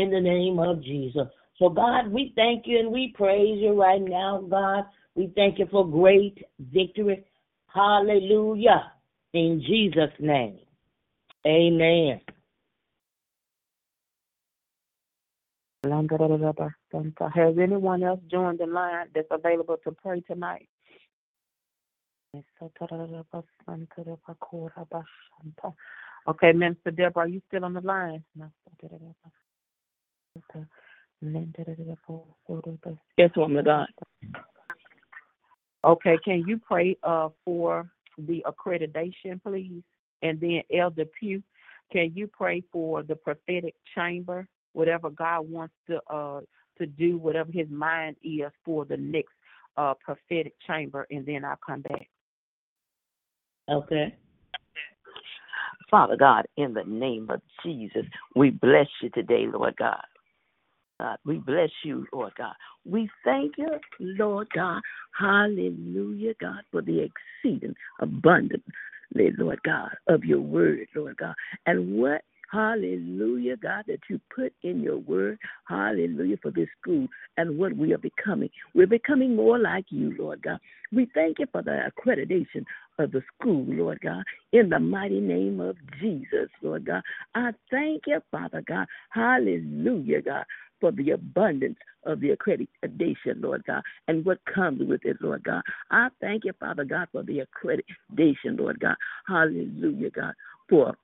In 0.00 0.10
the 0.10 0.20
name 0.20 0.58
of 0.58 0.82
Jesus. 0.82 1.26
So, 1.58 1.68
God, 1.68 2.10
we 2.10 2.32
thank 2.34 2.66
you 2.66 2.78
and 2.78 2.90
we 2.90 3.12
praise 3.14 3.58
you 3.60 3.78
right 3.78 4.00
now, 4.00 4.42
God. 4.48 4.84
We 5.14 5.30
thank 5.36 5.58
you 5.58 5.66
for 5.70 5.86
great 5.86 6.42
victory. 6.58 7.22
Hallelujah. 7.66 8.92
In 9.34 9.62
Jesus' 9.66 10.08
name. 10.18 10.60
Amen. 11.46 12.22
Has 17.34 17.56
anyone 17.62 18.02
else 18.02 18.20
joined 18.30 18.60
the 18.60 18.66
line 18.66 19.08
that's 19.14 19.28
available 19.30 19.76
to 19.84 19.92
pray 19.92 20.22
tonight? 20.22 20.66
Okay, 22.34 22.42
Minister 26.52 26.90
Deborah, 26.90 27.24
are 27.24 27.28
you 27.28 27.42
still 27.48 27.66
on 27.66 27.74
the 27.74 27.82
line? 27.82 28.24
Yes, 33.16 33.30
woman 33.36 33.58
of 33.58 33.64
God. 33.64 33.86
Okay, 35.84 36.16
can 36.24 36.44
you 36.46 36.58
pray 36.58 36.96
uh, 37.02 37.28
for 37.44 37.90
the 38.18 38.44
accreditation, 38.46 39.42
please? 39.42 39.82
And 40.22 40.40
then 40.40 40.62
Elder 40.74 41.06
Pugh, 41.18 41.42
can 41.90 42.12
you 42.14 42.26
pray 42.26 42.62
for 42.70 43.02
the 43.02 43.16
prophetic 43.16 43.74
chamber, 43.94 44.46
whatever 44.72 45.10
God 45.10 45.50
wants 45.50 45.74
to 45.88 46.00
uh, 46.12 46.40
to 46.78 46.86
do, 46.86 47.18
whatever 47.18 47.50
His 47.52 47.68
mind 47.70 48.16
is 48.22 48.50
for 48.64 48.84
the 48.84 48.96
next 48.96 49.32
uh, 49.76 49.94
prophetic 50.04 50.54
chamber, 50.66 51.06
and 51.10 51.24
then 51.24 51.44
I'll 51.44 51.58
come 51.64 51.82
back. 51.82 52.08
Okay. 53.70 54.14
Father 55.90 56.16
God, 56.16 56.46
in 56.56 56.74
the 56.74 56.84
name 56.84 57.28
of 57.30 57.40
Jesus, 57.64 58.04
we 58.36 58.50
bless 58.50 58.86
you 59.02 59.10
today, 59.10 59.46
Lord 59.52 59.74
God. 59.76 60.04
God, 61.00 61.16
we 61.24 61.38
bless 61.38 61.70
you, 61.82 62.06
Lord 62.12 62.32
God. 62.36 62.52
We 62.84 63.08
thank 63.24 63.54
you, 63.56 63.68
Lord 63.98 64.48
God. 64.54 64.82
Hallelujah, 65.18 66.34
God, 66.38 66.60
for 66.70 66.82
the 66.82 67.08
exceeding 67.42 67.74
abundance, 68.00 68.62
Lord 69.14 69.62
God, 69.62 69.90
of 70.08 70.24
your 70.24 70.42
word, 70.42 70.86
Lord 70.94 71.16
God. 71.16 71.34
And 71.64 71.96
what 71.98 72.20
Hallelujah, 72.52 73.56
God, 73.58 73.84
that 73.86 74.00
you 74.08 74.20
put 74.34 74.52
in 74.64 74.80
your 74.80 74.98
word. 74.98 75.38
Hallelujah 75.68 76.36
for 76.42 76.50
this 76.50 76.66
school 76.80 77.06
and 77.36 77.56
what 77.56 77.76
we 77.76 77.92
are 77.92 77.98
becoming. 77.98 78.50
We're 78.74 78.88
becoming 78.88 79.36
more 79.36 79.56
like 79.56 79.84
you, 79.90 80.16
Lord 80.18 80.42
God. 80.42 80.58
We 80.92 81.08
thank 81.14 81.38
you 81.38 81.46
for 81.52 81.62
the 81.62 81.78
accreditation 81.88 82.64
of 82.98 83.12
the 83.12 83.22
school, 83.34 83.64
Lord 83.68 84.00
God, 84.00 84.24
in 84.52 84.68
the 84.68 84.80
mighty 84.80 85.20
name 85.20 85.60
of 85.60 85.76
Jesus, 86.00 86.48
Lord 86.60 86.86
God. 86.86 87.02
I 87.36 87.52
thank 87.70 88.02
you, 88.08 88.20
Father 88.32 88.64
God. 88.66 88.86
Hallelujah, 89.10 90.22
God, 90.22 90.44
for 90.80 90.92
the 90.92 91.10
abundance 91.10 91.78
of 92.04 92.20
the 92.20 92.30
accreditation, 92.30 93.42
Lord 93.42 93.62
God, 93.66 93.82
and 94.08 94.24
what 94.24 94.38
comes 94.52 94.80
with 94.88 95.04
it, 95.04 95.18
Lord 95.20 95.44
God. 95.44 95.62
I 95.90 96.08
thank 96.20 96.44
you, 96.44 96.52
Father 96.58 96.84
God, 96.84 97.08
for 97.12 97.22
the 97.22 97.40
accreditation, 97.40 98.58
Lord 98.58 98.80
God. 98.80 98.96
Hallelujah, 99.26 100.10
God, 100.10 100.34
for 100.68 100.96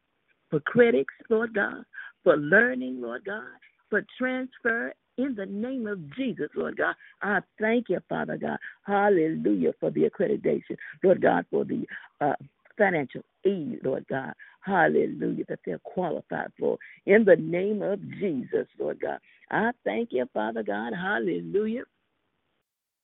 for 0.50 0.60
critics, 0.60 1.12
Lord 1.28 1.54
God, 1.54 1.84
for 2.22 2.36
learning, 2.36 3.00
Lord 3.00 3.24
God, 3.24 3.42
for 3.90 4.04
transfer 4.16 4.94
in 5.18 5.34
the 5.34 5.46
name 5.46 5.86
of 5.86 5.98
Jesus, 6.14 6.48
Lord 6.54 6.76
God. 6.76 6.94
I 7.22 7.40
thank 7.60 7.88
you, 7.88 7.98
Father 8.08 8.36
God. 8.36 8.58
Hallelujah 8.86 9.72
for 9.80 9.90
the 9.90 10.08
accreditation, 10.08 10.76
Lord 11.02 11.22
God, 11.22 11.46
for 11.50 11.64
the 11.64 11.86
uh, 12.20 12.34
financial 12.76 13.22
aid, 13.44 13.80
Lord 13.82 14.06
God. 14.08 14.32
Hallelujah, 14.60 15.44
that 15.48 15.60
they're 15.64 15.80
qualified 15.80 16.52
for. 16.58 16.78
In 17.06 17.24
the 17.24 17.36
name 17.36 17.82
of 17.82 18.00
Jesus, 18.18 18.66
Lord 18.78 19.00
God. 19.00 19.18
I 19.50 19.70
thank 19.84 20.10
you, 20.12 20.26
Father 20.34 20.62
God. 20.62 20.92
Hallelujah 20.92 21.84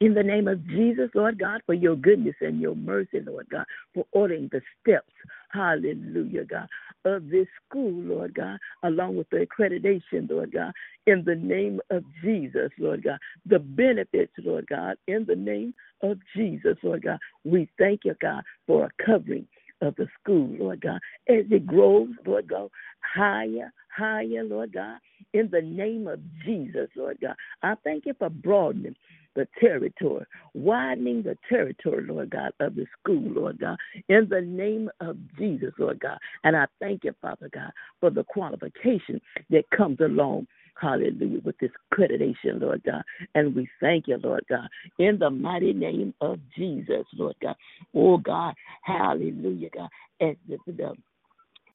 in 0.02 0.14
the 0.14 0.22
name 0.22 0.48
of 0.48 0.66
Jesus, 0.66 1.10
Lord 1.14 1.38
God, 1.38 1.60
for 1.64 1.74
your 1.74 1.94
goodness 1.94 2.34
and 2.40 2.60
your 2.60 2.74
mercy, 2.74 3.20
Lord 3.24 3.46
God, 3.48 3.64
for 3.94 4.04
ordering 4.10 4.48
the 4.50 4.60
steps, 4.80 5.12
hallelujah, 5.50 6.44
God, 6.44 6.66
of 7.04 7.28
this 7.28 7.46
school, 7.68 8.02
Lord 8.02 8.34
God, 8.34 8.58
along 8.82 9.14
with 9.14 9.30
the 9.30 9.46
accreditation, 9.46 10.28
Lord 10.28 10.50
God, 10.52 10.72
in 11.06 11.22
the 11.24 11.36
name 11.36 11.80
of 11.90 12.02
Jesus, 12.20 12.72
Lord 12.80 13.04
God, 13.04 13.18
the 13.46 13.60
benefits, 13.60 14.32
Lord 14.38 14.66
God, 14.66 14.96
in 15.06 15.24
the 15.24 15.36
name 15.36 15.72
of 16.02 16.18
Jesus, 16.34 16.76
Lord 16.82 17.04
God. 17.04 17.20
We 17.44 17.68
thank 17.78 18.00
you, 18.04 18.16
God, 18.20 18.42
for 18.66 18.86
a 18.86 19.04
covering 19.06 19.46
of 19.82 19.96
the 19.96 20.06
school, 20.20 20.48
Lord 20.58 20.80
God, 20.80 21.00
as 21.28 21.44
it 21.50 21.66
grows, 21.66 22.08
Lord 22.24 22.48
God, 22.48 22.70
higher, 23.00 23.72
higher, 23.94 24.44
Lord 24.44 24.72
God, 24.72 24.98
in 25.34 25.50
the 25.50 25.60
name 25.60 26.06
of 26.06 26.20
Jesus, 26.44 26.88
Lord 26.96 27.18
God. 27.20 27.34
I 27.62 27.74
thank 27.84 28.06
you 28.06 28.14
for 28.18 28.30
broadening 28.30 28.96
the 29.34 29.48
territory, 29.60 30.24
widening 30.54 31.22
the 31.22 31.36
territory, 31.48 32.04
Lord 32.06 32.30
God, 32.30 32.52
of 32.60 32.74
the 32.74 32.86
school, 33.00 33.22
Lord 33.22 33.58
God, 33.58 33.76
in 34.08 34.28
the 34.30 34.40
name 34.40 34.90
of 35.00 35.16
Jesus, 35.38 35.72
Lord 35.78 36.00
God. 36.00 36.18
And 36.44 36.56
I 36.56 36.66
thank 36.80 37.04
you, 37.04 37.14
Father 37.20 37.48
God, 37.52 37.72
for 38.00 38.10
the 38.10 38.24
qualification 38.24 39.20
that 39.50 39.68
comes 39.70 40.00
along 40.00 40.46
Hallelujah, 40.80 41.40
with 41.44 41.56
this 41.58 41.70
accreditation, 41.92 42.60
Lord 42.60 42.82
God. 42.84 43.02
And 43.34 43.54
we 43.54 43.68
thank 43.80 44.08
you, 44.08 44.18
Lord 44.22 44.44
God, 44.48 44.68
in 44.98 45.18
the 45.18 45.30
mighty 45.30 45.72
name 45.72 46.14
of 46.20 46.38
Jesus, 46.56 47.04
Lord 47.16 47.36
God. 47.40 47.56
Oh, 47.94 48.18
God, 48.18 48.54
hallelujah, 48.82 49.68
God. 49.70 49.88
As 50.20 50.36
the, 50.48 50.58
the 50.66 50.94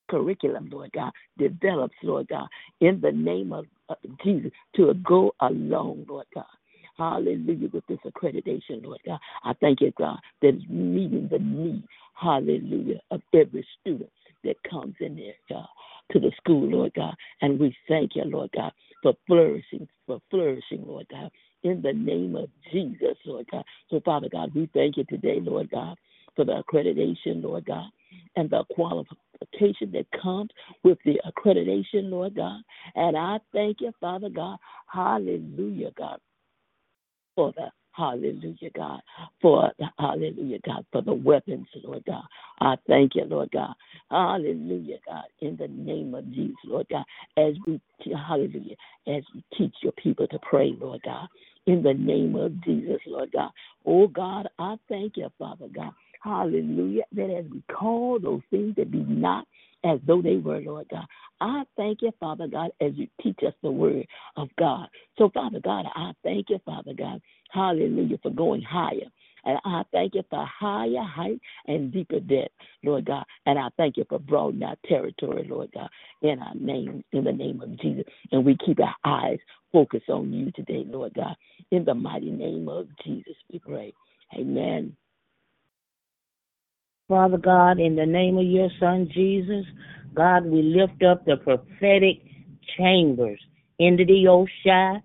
curriculum, 0.10 0.70
Lord 0.72 0.92
God, 0.94 1.12
develops, 1.38 1.96
Lord 2.04 2.28
God, 2.28 2.48
in 2.82 3.00
the 3.02 3.12
name 3.12 3.54
of 3.54 3.66
Jesus 4.24 4.52
to 4.76 4.94
go 4.96 5.34
along, 5.42 6.06
Lord 6.10 6.26
God. 6.34 6.46
Hallelujah, 6.98 7.70
with 7.72 7.86
this 7.88 8.00
accreditation, 8.06 8.84
Lord 8.84 9.00
God. 9.06 9.20
I 9.44 9.54
thank 9.62 9.82
you, 9.82 9.94
God, 9.98 10.18
that 10.42 10.56
is 10.56 10.64
meeting 10.68 11.30
the 11.32 11.40
need, 11.40 11.84
hallelujah, 12.16 13.00
of 13.12 13.22
every 13.34 13.66
student 13.80 14.10
that 14.48 14.70
comes 14.70 14.96
in 15.00 15.16
there, 15.16 15.34
God, 15.50 15.68
to 16.12 16.20
the 16.20 16.32
school, 16.38 16.68
Lord 16.70 16.94
God. 16.96 17.14
And 17.42 17.60
we 17.60 17.76
thank 17.88 18.16
you, 18.16 18.24
Lord 18.24 18.50
God, 18.56 18.72
for 19.04 19.14
flourishing, 19.28 19.88
for 20.06 20.20
flourishing, 20.30 20.84
Lord 20.86 21.08
God, 21.12 21.30
in 21.64 21.82
the 21.82 21.94
name 21.94 22.36
of 22.36 22.50
Jesus, 22.72 23.18
Lord 23.26 23.46
God. 23.52 23.64
So, 23.90 24.02
Father 24.04 24.30
God, 24.32 24.54
we 24.56 24.70
thank 24.74 24.98
you 24.98 25.04
today, 25.10 25.40
Lord 25.42 25.70
God, 25.70 25.98
for 26.36 26.46
the 26.46 26.64
accreditation, 26.64 27.44
Lord 27.44 27.66
God, 27.66 27.90
and 28.36 28.50
the 28.50 28.64
qualification 28.74 29.92
that 29.92 30.06
comes 30.22 30.50
with 30.84 30.98
the 31.06 31.20
accreditation, 31.28 32.10
Lord 32.10 32.36
God. 32.36 32.62
And 32.96 33.18
I 33.18 33.40
thank 33.54 33.82
you, 33.82 33.92
Father 34.00 34.30
God, 34.30 34.58
hallelujah, 34.88 35.92
God, 35.98 36.20
for 37.36 37.52
the 37.56 37.70
Hallelujah, 37.98 38.70
God, 38.76 39.02
for 39.42 39.72
the 39.80 39.88
hallelujah, 39.98 40.60
God, 40.64 40.86
for 40.92 41.02
the 41.02 41.14
weapons, 41.14 41.66
Lord 41.84 42.04
God. 42.06 42.24
I 42.62 42.76
thank 42.88 43.16
you, 43.16 43.26
Lord 43.26 43.50
God. 43.52 43.74
Hallelujah, 44.12 45.00
God, 45.08 45.24
in 45.42 45.58
the 45.58 45.68
name 45.68 46.14
of 46.14 46.32
Jesus, 46.32 46.56
Lord 46.64 46.86
God, 46.92 47.06
as 47.38 47.56
we, 47.66 47.82
hallelujah, 48.06 48.76
as 49.08 49.24
we 49.34 49.44
teach 49.58 49.74
your 49.82 49.94
people 49.94 50.28
to 50.28 50.38
pray, 50.48 50.78
Lord 50.80 51.02
God, 51.04 51.28
in 51.66 51.82
the 51.82 51.96
name 51.96 52.36
of 52.36 52.64
Jesus, 52.64 53.00
Lord 53.08 53.32
God. 53.32 53.50
Oh, 53.84 54.08
God, 54.08 54.48
I 54.60 54.76
thank 54.88 55.18
you, 55.18 55.30
Father 55.40 55.68
God. 55.76 55.92
Hallelujah, 56.24 57.04
that 57.14 57.36
as 57.36 57.46
we 57.52 57.64
call 57.74 58.20
those 58.20 58.42
things 58.52 58.76
that 58.76 58.92
be 58.92 59.00
not 59.00 59.48
as 59.84 60.00
though 60.06 60.22
they 60.22 60.38
were, 60.38 60.60
Lord 60.60 60.88
God. 60.90 61.06
I 61.40 61.64
thank 61.76 62.02
you, 62.02 62.12
Father 62.20 62.48
God, 62.48 62.72
as 62.82 62.94
you 62.96 63.08
teach 63.22 63.40
us 63.46 63.54
the 63.62 63.72
word 63.72 64.08
of 64.36 64.50
God. 64.58 64.88
So, 65.18 65.30
Father 65.34 65.60
God, 65.64 65.86
I 65.96 66.12
thank 66.24 66.50
you, 66.50 66.60
Father 66.66 66.94
God, 66.98 67.22
hallelujah, 67.52 68.18
for 68.22 68.32
going 68.32 68.62
higher. 68.62 69.10
And 69.46 69.58
I 69.64 69.84
thank 69.94 70.16
you 70.16 70.24
for 70.30 70.46
higher 70.46 71.04
height 71.04 71.40
and 71.68 71.92
deeper 71.94 72.20
depth, 72.20 72.54
Lord 72.84 73.06
God. 73.06 73.24
And 73.46 73.58
I 73.58 73.70
thank 73.78 73.96
you 73.96 74.06
for 74.10 74.20
broadening 74.20 74.68
our 74.68 74.76
territory, 74.86 75.48
Lord 75.50 75.72
God, 75.74 75.90
in 76.22 76.40
our 76.40 76.56
name, 76.56 77.04
in 77.14 77.24
the 77.24 77.32
name 77.32 77.62
of 77.62 77.80
Jesus. 77.80 78.04
And 78.32 78.46
we 78.46 78.58
keep 78.66 78.80
our 78.82 78.96
eyes 79.06 79.40
focused 79.72 80.10
on 80.10 80.34
you 80.34 80.52
today, 80.52 80.84
Lord 80.86 81.14
God. 81.14 81.36
In 81.72 81.86
the 81.86 81.94
mighty 81.94 82.32
name 82.32 82.68
of 82.68 82.88
Jesus, 83.06 83.36
we 83.52 83.60
pray. 83.60 83.94
Amen. 84.38 84.98
Father 87.08 87.38
God, 87.38 87.80
in 87.80 87.96
the 87.96 88.06
name 88.06 88.38
of 88.38 88.46
your 88.46 88.70
Son 88.82 89.10
Jesus, 89.14 89.66
God, 90.14 90.46
we 90.46 90.62
lift 90.62 91.04
up 91.04 91.24
the 91.26 91.38
prophetic 91.38 92.22
chambers 92.78 93.40
into 93.80 94.04
the 94.04 94.26
Oshai. 94.26 95.02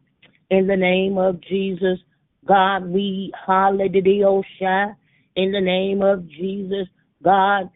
In 0.51 0.67
the 0.67 0.77
name 0.77 1.17
of 1.17 1.41
Jesus, 1.43 1.99
God, 2.47 2.87
we 2.87 3.33
the 3.47 4.23
Oshai. 4.25 4.43
Oh, 4.63 4.95
in 5.35 5.53
the 5.53 5.61
name 5.61 6.03
of 6.03 6.29
Jesus, 6.29 6.89
God, 7.23 7.71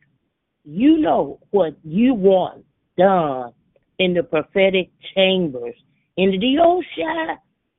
you 0.65 0.99
know 0.99 1.39
what 1.51 1.77
you 1.85 2.15
want 2.15 2.65
done 2.99 3.53
in 3.99 4.15
the 4.15 4.23
prophetic 4.23 4.91
chambers. 5.15 5.75
In 6.17 6.33
the 6.33 6.57
Oshai, 6.61 6.83
oh, 7.31 7.37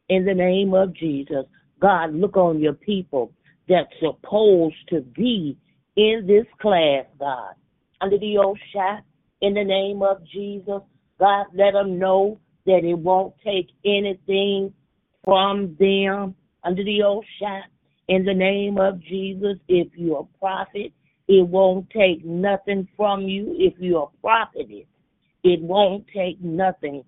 in 0.09 0.25
the 0.25 0.33
name 0.33 0.73
of 0.73 0.95
Jesus, 0.95 1.45
God, 1.79 2.13
look 2.13 2.37
on 2.37 2.59
your 2.59 2.73
people 2.73 3.33
that's 3.67 3.91
supposed 3.99 4.75
to 4.89 5.01
be 5.01 5.57
in 5.95 6.25
this 6.25 6.45
class, 6.59 7.05
God. 7.19 7.53
Under 8.01 8.17
the 8.17 8.35
Oshai, 8.35 8.99
oh, 8.99 9.03
in 9.41 9.53
the 9.53 9.63
name 9.63 10.01
of 10.01 10.25
Jesus, 10.25 10.81
God, 11.19 11.45
let 11.53 11.73
them 11.73 11.99
know 11.99 12.39
that 12.65 12.83
it 12.83 12.97
won't 12.97 13.33
take 13.43 13.69
anything 13.85 14.73
from 15.23 15.75
them. 15.79 16.35
Under 16.67 16.83
the 16.83 16.99
Oshai, 16.99 17.61
in 18.09 18.25
the 18.25 18.33
name 18.33 18.77
of 18.77 18.99
Jesus, 18.99 19.57
if 19.69 19.87
you're 19.95 20.19
a 20.19 20.37
prophet, 20.37 20.91
it 21.29 21.47
won't 21.47 21.89
take 21.91 22.25
nothing 22.25 22.89
from 22.97 23.21
you. 23.21 23.55
If 23.57 23.75
you're 23.79 24.11
a 24.13 24.21
prophetess, 24.21 24.85
it 25.45 25.61
won't 25.61 26.05
take 26.13 26.41
nothing 26.41 27.05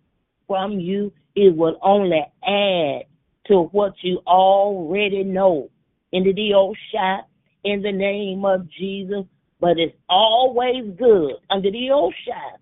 from 0.48 0.80
you. 0.80 1.12
It 1.36 1.58
will 1.58 1.78
only 1.82 2.26
add 2.42 3.08
to 3.48 3.64
what 3.74 3.96
you 4.02 4.22
already 4.28 5.26
know. 5.26 5.70
Into 6.14 6.32
the 6.32 6.52
Oshai, 6.52 7.24
in 7.66 7.82
the 7.82 7.92
name 7.92 8.46
of 8.46 8.66
Jesus. 8.72 9.26
But 9.60 9.78
it's 9.78 9.98
always 10.08 10.86
good 10.98 11.34
under 11.50 11.70
the 11.70 11.90
Oshai 11.92 12.56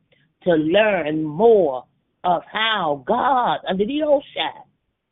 to 0.45 0.53
learn 0.53 1.23
more 1.23 1.85
of 2.23 2.41
how 2.51 3.03
God, 3.05 3.59
under 3.69 3.85
the 3.85 3.99
Oshai, 3.99 4.63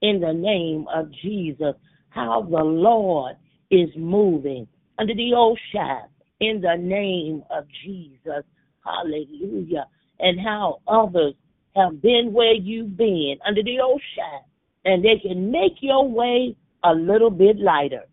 in 0.02 0.20
the 0.20 0.34
name 0.34 0.86
of 0.94 1.12
Jesus, 1.22 1.76
how 2.10 2.42
the 2.50 2.64
Lord 2.64 3.36
is 3.72 3.90
moving 3.98 4.68
under 5.00 5.14
the 5.14 5.32
Oshai, 5.32 6.04
in 6.40 6.62
the 6.62 6.76
name 6.78 7.44
of 7.50 7.66
Jesus. 7.84 8.44
Hallelujah. 8.84 9.88
And 10.20 10.40
how 10.40 10.82
others 10.88 11.34
have 11.76 12.02
been 12.02 12.32
where 12.32 12.54
you've 12.54 12.96
been 12.98 13.38
under 13.46 13.64
the 13.64 13.78
Oshai, 13.82 14.40
and 14.86 15.04
they 15.04 15.20
can 15.22 15.52
make 15.52 15.78
your 15.82 16.08
way 16.08 16.56
a 16.84 16.94
little 16.94 17.32
bit 17.32 17.58
lighter 17.60 18.04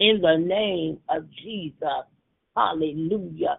in 0.00 0.20
the 0.20 0.36
name 0.36 0.98
of 1.08 1.28
Jesus. 1.42 2.04
Hallelujah. 2.56 3.58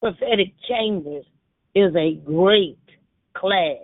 Prophetic 0.00 0.52
Chambers 0.68 1.24
is 1.74 1.94
a 1.96 2.14
great 2.24 2.78
class 3.34 3.76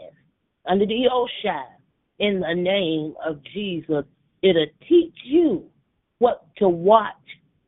under 0.66 0.86
the 0.86 1.08
Oshai 1.10 1.73
in 2.18 2.40
the 2.40 2.54
name 2.54 3.14
of 3.24 3.42
Jesus. 3.52 4.04
It'll 4.42 4.66
teach 4.88 5.14
you 5.24 5.64
what 6.18 6.46
to 6.56 6.68
watch 6.68 7.14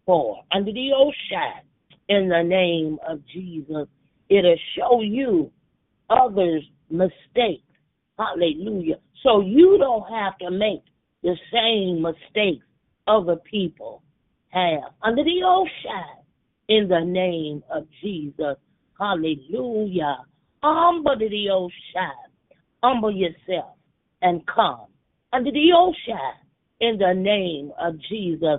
for 0.05 0.43
under 0.53 0.73
the 0.73 0.91
Oshai 0.95 1.61
in 2.09 2.29
the 2.29 2.43
name 2.43 2.99
of 3.09 3.21
Jesus. 3.27 3.89
It'll 4.29 4.57
show 4.77 5.01
you 5.03 5.51
others' 6.11 6.65
mistakes. 6.91 7.63
Hallelujah. 8.19 8.97
So 9.23 9.41
you 9.41 9.77
don't 9.79 10.09
have 10.09 10.39
to 10.39 10.51
make 10.51 10.83
the 11.23 11.37
same 11.53 12.03
mistakes 12.03 12.65
other 13.07 13.37
people 13.37 14.03
have 14.49 14.93
under 15.03 15.25
the 15.25 15.43
ocean 15.45 16.25
in 16.69 16.89
the 16.89 17.01
name 17.01 17.63
of 17.71 17.87
Jesus. 18.03 18.57
Hallelujah. 18.99 20.19
Humble 20.63 21.19
the 21.19 21.51
ocean. 21.51 22.13
Humble 22.83 23.11
yourself 23.11 23.76
and 24.27 24.45
come 24.49 24.87
under 25.33 25.53
the 25.53 25.71
ocean 25.73 26.35
in 26.81 26.99
the 26.99 27.15
name 27.15 27.71
of 27.81 27.95
Jesus. 28.09 28.59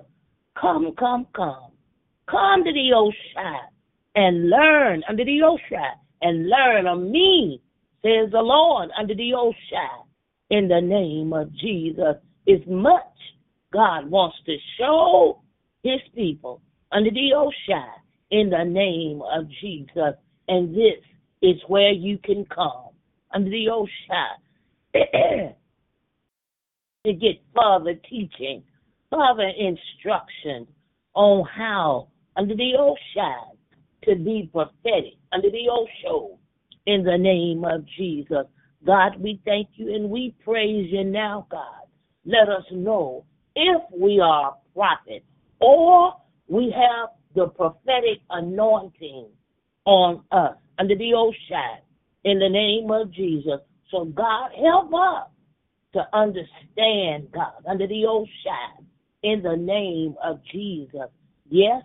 Come, 0.60 0.94
come, 0.98 1.28
come. 1.36 1.72
Come 2.32 2.64
to 2.64 2.72
the 2.72 2.94
ocean 2.96 3.68
and 4.16 4.50
learn 4.50 5.04
under 5.10 5.26
the 5.26 5.42
ocean 5.44 5.92
and 6.22 6.48
learn 6.48 6.88
of 6.88 7.00
me 7.00 7.62
says 8.02 8.32
the 8.32 8.40
Lord, 8.40 8.90
under 8.98 9.14
the 9.14 9.34
ocean, 9.34 10.08
in 10.50 10.70
the 10.70 10.80
name 10.80 11.34
of 11.34 11.54
Jesus. 11.54 12.16
Is 12.46 12.62
much 12.66 13.04
God 13.74 14.10
wants 14.10 14.38
to 14.46 14.56
show 14.80 15.42
his 15.84 16.00
people 16.16 16.62
under 16.94 17.12
the 17.12 17.34
ocean 17.36 17.92
in 18.32 18.50
the 18.50 18.64
name 18.64 19.22
of 19.22 19.50
Jesus. 19.60 20.16
And 20.48 20.74
this 20.74 21.04
is 21.42 21.58
where 21.68 21.92
you 21.92 22.18
can 22.20 22.46
come 22.46 22.92
under 23.34 23.50
the 23.50 23.68
ocean 23.70 24.47
to 27.06 27.14
get 27.14 27.42
further 27.56 27.94
teaching, 28.10 28.64
further 29.10 29.52
instruction 29.58 30.68
on 31.14 31.46
how 31.46 32.08
under 32.36 32.56
the 32.56 32.74
ocean 32.78 33.58
to 34.04 34.16
be 34.16 34.50
prophetic 34.52 35.16
under 35.34 35.50
the 35.50 35.70
ocean 35.72 36.38
in 36.86 37.04
the 37.04 37.18
name 37.18 37.64
of 37.66 37.86
Jesus. 37.98 38.46
God, 38.86 39.20
we 39.20 39.42
thank 39.44 39.68
you 39.76 39.94
and 39.94 40.10
we 40.10 40.36
praise 40.44 40.88
you 40.92 41.04
now, 41.04 41.48
God. 41.50 41.88
Let 42.26 42.50
us 42.50 42.64
know 42.72 43.26
if 43.56 43.82
we 43.94 44.20
are 44.20 44.56
prophets 44.74 45.26
or 45.60 46.14
we 46.48 46.74
have 46.76 47.10
the 47.36 47.48
prophetic 47.48 48.20
anointing 48.30 49.28
on 49.86 50.24
us 50.32 50.56
under 50.80 50.96
the 50.96 51.14
ocean 51.14 51.82
in 52.24 52.40
the 52.40 52.50
name 52.50 52.92
of 52.92 53.12
Jesus. 53.12 53.60
So, 53.92 54.06
God, 54.06 54.52
help 54.60 54.94
us 54.94 55.30
to 55.94 56.04
understand, 56.14 57.32
God, 57.34 57.64
under 57.68 57.88
the 57.88 58.06
old 58.06 58.28
ocean 58.28 58.88
in 59.24 59.42
the 59.42 59.56
name 59.56 60.16
of 60.24 60.40
Jesus. 60.52 61.10
Yes, 61.50 61.84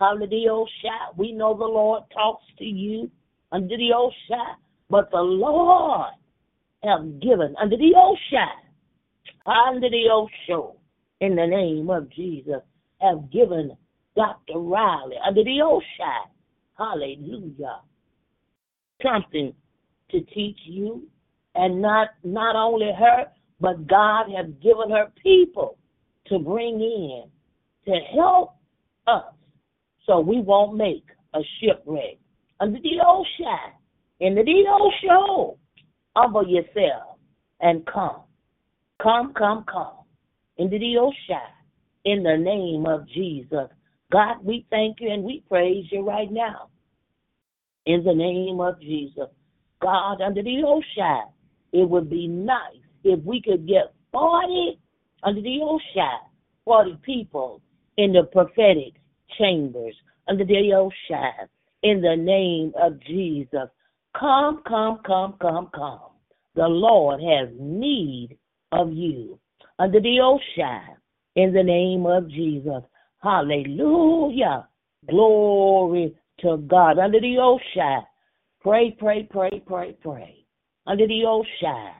under 0.00 0.26
the 0.26 0.48
old 0.48 0.70
hallelujah, 0.82 1.16
we 1.16 1.32
know 1.32 1.56
the 1.56 1.64
Lord 1.64 2.04
talks 2.12 2.44
to 2.58 2.64
you 2.64 3.10
under 3.52 3.76
the 3.76 3.92
old 3.92 4.12
ocean, 4.30 4.56
but 4.90 5.10
the 5.10 5.20
Lord 5.20 6.12
have 6.82 7.20
given 7.20 7.54
under 7.60 7.76
the 7.76 7.92
old 7.96 8.18
ocean, 8.18 8.48
under 9.46 9.90
the 9.90 10.08
ocean, 10.10 10.76
in 11.20 11.36
the 11.36 11.46
name 11.46 11.90
of 11.90 12.10
Jesus, 12.10 12.60
have 13.00 13.30
given 13.30 13.76
Dr. 14.16 14.58
Riley 14.58 15.16
under 15.26 15.42
the 15.42 15.60
old 15.62 15.82
ocean, 15.82 16.30
hallelujah, 16.78 17.80
something 19.02 19.52
to 20.10 20.20
teach 20.20 20.58
you, 20.64 21.08
and 21.54 21.80
not 21.80 22.08
not 22.22 22.56
only 22.56 22.90
her, 22.98 23.26
but 23.60 23.86
God 23.86 24.26
has 24.36 24.46
given 24.62 24.90
her 24.90 25.12
people 25.22 25.78
to 26.26 26.38
bring 26.38 26.80
in 26.80 27.24
to 27.86 28.00
help 28.14 28.56
us 29.06 29.32
so 30.06 30.20
we 30.20 30.40
won't 30.40 30.76
make 30.76 31.04
a 31.34 31.40
shipwreck 31.60 32.18
under 32.60 32.78
the 32.80 33.00
ocean, 33.06 33.72
in 34.20 34.34
the 34.34 34.64
ocean. 34.70 35.58
Humble 36.16 36.46
yourself 36.46 37.18
and 37.60 37.84
come. 37.86 38.20
Come, 39.02 39.34
come, 39.34 39.64
come 39.70 40.04
into 40.58 40.78
the 40.78 40.96
ocean 40.98 41.50
in 42.04 42.22
the 42.22 42.36
name 42.36 42.86
of 42.86 43.08
Jesus. 43.08 43.68
God, 44.12 44.36
we 44.44 44.64
thank 44.70 45.00
you 45.00 45.10
and 45.10 45.24
we 45.24 45.42
praise 45.48 45.86
you 45.90 46.06
right 46.06 46.30
now 46.30 46.68
in 47.86 48.04
the 48.04 48.14
name 48.14 48.60
of 48.60 48.80
Jesus. 48.80 49.28
God, 49.82 50.20
under 50.20 50.42
the 50.42 50.62
ocean, 50.64 51.24
it 51.74 51.90
would 51.90 52.08
be 52.08 52.28
nice 52.28 52.78
if 53.02 53.22
we 53.24 53.42
could 53.42 53.66
get 53.66 53.92
40 54.12 54.78
under 55.24 55.42
the 55.42 55.58
ocean, 55.60 56.20
40 56.64 56.98
people 57.02 57.60
in 57.96 58.12
the 58.12 58.22
prophetic 58.32 58.94
chambers 59.36 59.94
under 60.28 60.44
the 60.44 60.72
ocean 60.72 61.48
in 61.82 62.00
the 62.00 62.14
name 62.14 62.72
of 62.80 63.00
Jesus. 63.02 63.68
Come, 64.18 64.62
come, 64.66 65.00
come, 65.04 65.34
come, 65.40 65.68
come. 65.74 66.12
The 66.54 66.68
Lord 66.68 67.20
has 67.20 67.48
need 67.58 68.38
of 68.70 68.92
you 68.92 69.40
under 69.80 70.00
the 70.00 70.20
ocean 70.20 70.96
in 71.34 71.52
the 71.52 71.62
name 71.64 72.06
of 72.06 72.30
Jesus. 72.30 72.84
Hallelujah. 73.20 74.68
Glory 75.10 76.14
to 76.38 76.58
God 76.68 77.00
under 77.00 77.20
the 77.20 77.38
ocean. 77.38 78.06
Pray, 78.62 78.92
pray, 78.96 79.28
pray, 79.28 79.60
pray, 79.66 79.96
pray. 80.00 80.43
Under 80.86 81.06
the 81.06 81.24
ocean. 81.26 81.92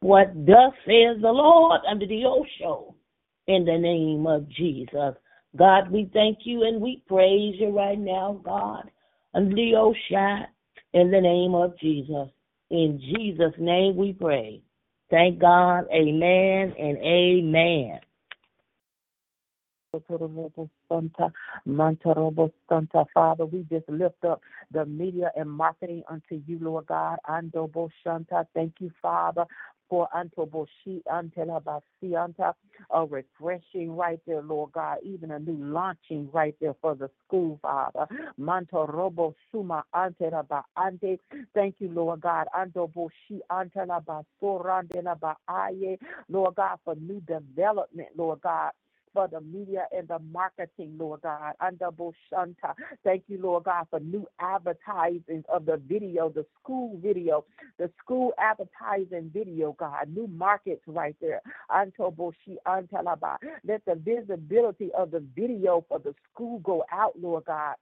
What 0.00 0.32
thus 0.34 0.72
says 0.84 1.20
the 1.22 1.32
Lord 1.32 1.80
under 1.88 2.06
the 2.06 2.24
ocean 2.26 2.94
in 3.46 3.64
the 3.64 3.78
name 3.78 4.26
of 4.26 4.48
Jesus. 4.48 5.14
God, 5.56 5.90
we 5.90 6.10
thank 6.12 6.38
you 6.44 6.64
and 6.64 6.80
we 6.80 7.02
praise 7.06 7.54
you 7.58 7.70
right 7.70 7.98
now, 7.98 8.40
God, 8.44 8.90
under 9.34 9.54
the 9.54 9.74
ocean 9.76 10.46
in 10.92 11.10
the 11.10 11.20
name 11.20 11.54
of 11.54 11.78
Jesus. 11.78 12.28
In 12.70 13.00
Jesus' 13.14 13.54
name 13.58 13.96
we 13.96 14.12
pray. 14.12 14.60
Thank 15.10 15.38
God. 15.38 15.84
Amen 15.92 16.74
and 16.78 16.98
amen. 16.98 18.00
Father, 23.14 23.46
we 23.46 23.64
just 23.70 23.88
lift 23.88 24.24
up 24.24 24.42
the 24.72 24.86
media 24.86 25.32
and 25.36 25.50
marketing 25.50 26.04
unto 26.10 26.42
you, 26.46 26.58
Lord 26.60 26.86
God. 26.86 27.18
Andobo 27.28 27.90
Shanta. 28.04 28.46
Thank 28.54 28.74
you, 28.80 28.90
Father, 29.02 29.46
for 29.90 30.08
Antoboshi 30.16 31.02
Antelabasianta, 31.10 32.54
a 32.90 33.06
refreshing 33.06 33.96
right 33.96 34.20
there, 34.26 34.42
Lord 34.42 34.72
God, 34.72 34.98
even 35.04 35.32
a 35.32 35.38
new 35.38 35.58
launching 35.64 36.28
right 36.32 36.56
there 36.60 36.74
for 36.82 36.94
the 36.96 37.10
school, 37.26 37.58
Father. 37.62 38.06
Mantorobo 38.40 39.34
Suma 39.52 39.84
Antelaba 39.94 40.64
Ante. 40.76 41.20
Thank 41.54 41.76
you, 41.80 41.90
Lord 41.90 42.22
God. 42.22 42.46
Andoboshi 42.56 43.40
Antelaba 43.50 44.24
Sorandelaba 44.42 45.36
Aye, 45.48 45.98
Lord 46.28 46.56
God, 46.56 46.78
for 46.84 46.96
new 46.96 47.20
development, 47.22 48.08
Lord 48.16 48.40
God 48.42 48.72
for 49.16 49.28
the 49.28 49.40
media 49.40 49.86
and 49.96 50.06
the 50.08 50.18
marketing, 50.30 50.94
Lord 50.98 51.22
God. 51.22 51.54
Under 51.58 51.88
Boshanta. 51.90 52.74
Thank 53.02 53.24
you, 53.28 53.40
Lord 53.40 53.64
God, 53.64 53.86
for 53.88 53.98
new 53.98 54.28
advertising 54.38 55.42
of 55.48 55.64
the 55.64 55.80
video, 55.88 56.28
the 56.28 56.44
school 56.60 56.98
video, 57.02 57.46
the 57.78 57.90
school 57.98 58.34
advertising 58.36 59.30
video, 59.32 59.74
God. 59.78 60.14
New 60.14 60.26
markets 60.26 60.82
right 60.86 61.16
there. 61.22 61.40
Anto 61.74 62.10
Boshi 62.10 62.56
Antalaba. 62.66 63.36
Let 63.66 63.82
the 63.86 63.94
visibility 63.94 64.90
of 64.92 65.12
the 65.12 65.24
video 65.34 65.82
for 65.88 65.98
the 65.98 66.14
school 66.30 66.58
go 66.58 66.84
out, 66.92 67.18
Lord 67.18 67.46
God. 67.46 67.76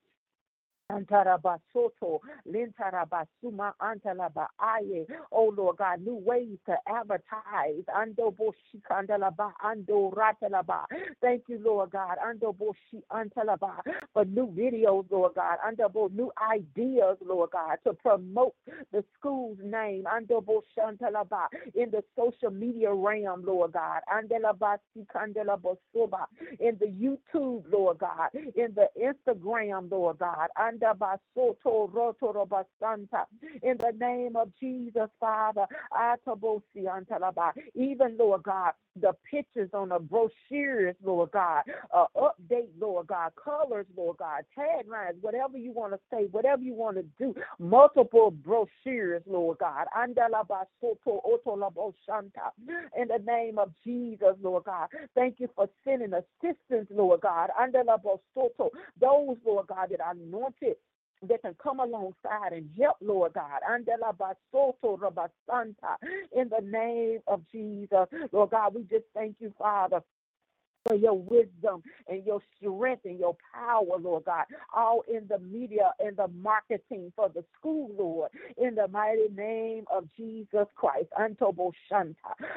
Antarabasoto, 0.92 2.20
Lintarabasuma, 2.46 3.72
Antalaba 3.80 4.48
Aye. 4.60 5.06
Oh 5.32 5.52
Lord 5.56 5.78
God, 5.78 6.02
new 6.02 6.16
ways 6.16 6.58
to 6.66 6.76
advertise. 6.86 7.82
Ando 7.96 8.34
Boshi 8.34 8.82
Kandalaba, 8.88 9.52
Ando 9.64 10.12
Ratalaba. 10.12 10.84
Thank 11.22 11.44
you, 11.48 11.58
Lord 11.64 11.90
God. 11.90 12.18
Ando 12.24 12.54
Boshi 12.54 13.02
Antalaba 13.10 13.76
for 14.12 14.24
new 14.26 14.46
videos, 14.48 15.06
Lord 15.10 15.32
God. 15.34 15.56
Ando 15.66 16.12
new 16.12 16.30
ideas, 16.52 17.16
Lord 17.24 17.50
God, 17.52 17.78
to 17.84 17.94
promote 17.94 18.54
the 18.92 19.02
school's 19.18 19.58
name. 19.64 20.04
Ando 20.04 20.44
Boshi 20.44 20.78
Antalaba 20.78 21.46
in 21.74 21.90
the 21.90 22.04
social 22.16 22.50
media 22.50 22.92
realm, 22.92 23.44
Lord 23.44 23.72
God. 23.72 24.00
Andelabasi 24.12 25.06
Kandalabosoba 25.14 26.26
in 26.60 26.76
the 26.78 26.86
YouTube, 26.86 27.64
Lord 27.72 27.98
God. 27.98 28.28
In 28.34 28.74
the 28.74 28.88
Instagram, 29.02 29.90
Lord 29.90 30.18
God. 30.18 30.48
In 33.62 33.76
the 33.78 33.92
name 34.00 34.36
of 34.36 34.52
Jesus, 34.60 35.08
Father, 35.20 35.66
even 37.74 38.16
Lord 38.18 38.42
God, 38.44 38.72
the 39.00 39.12
pictures 39.30 39.70
on 39.72 39.88
the 39.88 39.98
brochures, 39.98 40.94
Lord 41.02 41.30
God, 41.32 41.62
uh, 41.92 42.06
update, 42.16 42.68
Lord 42.78 43.08
God, 43.08 43.32
colors, 43.42 43.86
Lord 43.96 44.18
God, 44.18 44.44
taglines, 44.56 45.20
whatever 45.20 45.58
you 45.58 45.72
want 45.72 45.92
to 45.92 45.98
say, 46.10 46.26
whatever 46.30 46.62
you 46.62 46.74
want 46.74 46.96
to 46.96 47.04
do, 47.18 47.34
multiple 47.58 48.30
brochures, 48.30 49.22
Lord 49.26 49.58
God. 49.58 49.86
In 50.06 50.14
the 53.08 53.22
name 53.26 53.58
of 53.58 53.72
Jesus, 53.84 54.36
Lord 54.42 54.64
God, 54.64 54.88
thank 55.14 55.40
you 55.40 55.48
for 55.54 55.68
sending 55.84 56.12
assistance, 56.12 56.88
Lord 56.90 57.20
God. 57.20 57.50
Those, 59.00 59.36
Lord 59.44 59.66
God, 59.66 59.88
that 59.90 60.00
are 60.00 60.12
anointed 60.12 60.76
that 61.28 61.42
can 61.42 61.56
come 61.62 61.80
alongside 61.80 62.52
and 62.52 62.70
help, 62.78 62.96
Lord 63.00 63.34
God. 63.34 63.60
In 66.32 66.48
the 66.48 66.62
name 66.62 67.20
of 67.26 67.42
Jesus, 67.52 68.06
Lord 68.32 68.50
God, 68.50 68.74
we 68.74 68.82
just 68.84 69.04
thank 69.14 69.36
you, 69.40 69.52
Father 69.58 70.00
for 70.86 70.96
your 70.96 71.18
wisdom 71.18 71.82
and 72.08 72.24
your 72.26 72.40
strength 72.58 73.04
and 73.04 73.18
your 73.18 73.36
power, 73.54 73.98
Lord 74.00 74.24
God, 74.24 74.44
all 74.74 75.02
in 75.12 75.26
the 75.28 75.38
media 75.38 75.92
and 75.98 76.16
the 76.16 76.28
marketing 76.28 77.12
for 77.16 77.28
the 77.28 77.44
school, 77.58 77.90
Lord, 77.98 78.30
in 78.56 78.74
the 78.74 78.88
mighty 78.88 79.28
name 79.34 79.84
of 79.92 80.08
Jesus 80.16 80.66
Christ. 80.74 81.08
Antobo 81.18 81.72
Shanta, 81.88 82.14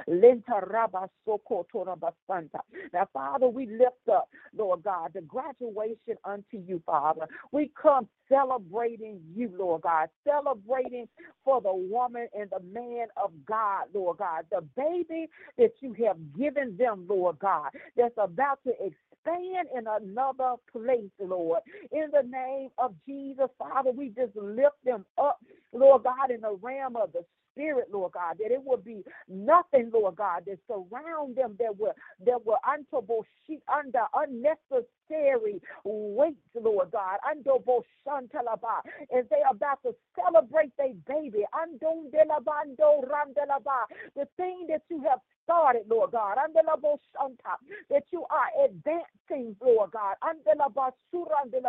Lenta 0.10 0.70
Rabba 0.70 1.10
Soko 1.26 1.66
Torabasanta. 1.74 2.60
Now, 2.94 3.08
Father, 3.14 3.48
we 3.48 3.66
lift 3.68 4.10
up, 4.12 4.30
Lord 4.56 4.84
God, 4.84 5.12
the 5.14 5.22
graduation 5.22 6.18
unto 6.26 6.58
you, 6.58 6.82
Father. 6.86 7.28
We 7.52 7.72
come 7.82 8.08
celebrating 8.30 9.22
you, 9.36 9.52
Lord 9.58 9.84
God, 9.84 10.10
celebrating 10.26 11.08
for 11.44 11.62
the 11.62 11.74
woman 11.74 12.28
and 12.38 12.50
the 12.50 12.60
man 12.60 13.08
of 13.22 13.32
God, 13.46 13.86
Lord 13.94 14.18
God, 14.18 14.46
the 14.52 14.62
baby 14.76 15.30
that 15.58 15.72
you 15.80 15.94
have 16.06 16.18
given 16.38 16.76
them, 16.78 17.06
Lord 17.08 17.40
God, 17.40 17.70
that's 17.96 18.17
about 18.18 18.60
to 18.66 18.72
expand 18.72 19.68
in 19.78 19.86
another 19.88 20.56
place, 20.72 21.12
Lord. 21.20 21.62
In 21.92 22.10
the 22.12 22.28
name 22.28 22.70
of 22.78 22.96
Jesus, 23.08 23.48
Father, 23.60 23.92
we 23.92 24.10
just 24.10 24.36
lift 24.36 24.78
them 24.86 25.06
up, 25.18 25.40
Lord 25.74 26.04
God, 26.04 26.32
in 26.32 26.42
the 26.42 26.58
realm 26.62 26.96
of 26.96 27.12
the 27.14 27.26
spirit, 27.54 27.88
Lord 27.92 28.14
God, 28.14 28.38
that 28.40 28.52
it 28.54 28.64
will 28.64 28.78
be 28.78 29.04
nothing, 29.28 29.90
Lord 29.94 30.16
God, 30.16 30.44
that 30.48 30.60
surround 30.68 31.36
them 31.36 31.56
that 31.60 31.78
were 31.78 31.94
that 32.26 32.46
will 32.46 32.60
untable 32.68 33.24
sheet 33.46 33.62
under 33.74 34.04
unnecessary 34.16 35.62
weight, 35.84 36.38
Lord 36.56 36.92
God, 36.92 37.18
under 37.30 37.54
Boshantalaba, 37.66 38.82
as 39.18 39.26
they 39.30 39.42
about 39.50 39.82
to 39.84 39.96
celebrate 40.16 40.72
their 40.78 40.94
baby, 41.08 41.46
Andon 41.60 42.12
delabando 42.14 43.04
randelaba, 43.06 43.86
the 44.16 44.28
thing 44.38 44.68
that 44.70 44.84
you 44.90 45.04
have 45.10 45.20
started, 45.48 45.84
Lord 45.90 46.12
God, 46.12 46.38
under 46.44 46.60
la 46.68 46.76
Boshanta, 46.76 47.56
that 47.90 48.04
you 48.12 48.26
are 48.30 48.66
advancing, 48.66 49.56
Lord 49.64 49.92
God, 49.92 50.16
under 50.22 50.52
under. 50.60 51.60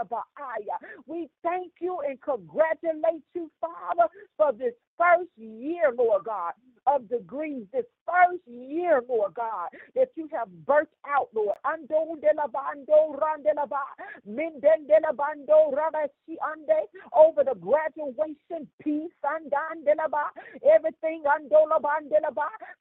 We 1.07 1.31
thank 1.43 1.73
you 1.81 1.99
and 2.07 2.21
congratulate 2.21 3.23
you, 3.35 3.51
Father, 3.61 4.11
for 4.37 4.53
this 4.53 4.75
first 4.99 5.31
year, 5.37 5.93
Lord 5.97 6.25
God, 6.25 6.55
of 6.87 7.09
degrees, 7.09 7.67
this 7.73 7.85
first 8.07 8.43
year, 8.47 9.03
Lord 9.09 9.35
God, 9.35 9.69
that 9.95 10.09
you 10.17 10.29
have 10.33 10.49
birthed 10.67 10.97
out, 11.07 11.29
Lord. 11.35 11.57
Ando 11.65 12.21
de 12.21 12.33
la 12.35 12.49
bando 12.49 13.15
rande 13.15 13.55
la 13.55 13.67
ba, 13.67 13.83
minden 14.27 14.87
de 14.89 14.99
la 15.03 15.13
bando 15.13 15.71
rabashi 15.73 16.37
over 17.13 17.45
the 17.45 17.55
graduation 17.55 18.67
peace, 18.83 19.13
andan 19.25 19.85
de 19.85 19.95
la 19.97 20.09
everything 20.75 21.23
ando 21.27 21.69
la 21.69 21.79
bande 21.79 22.17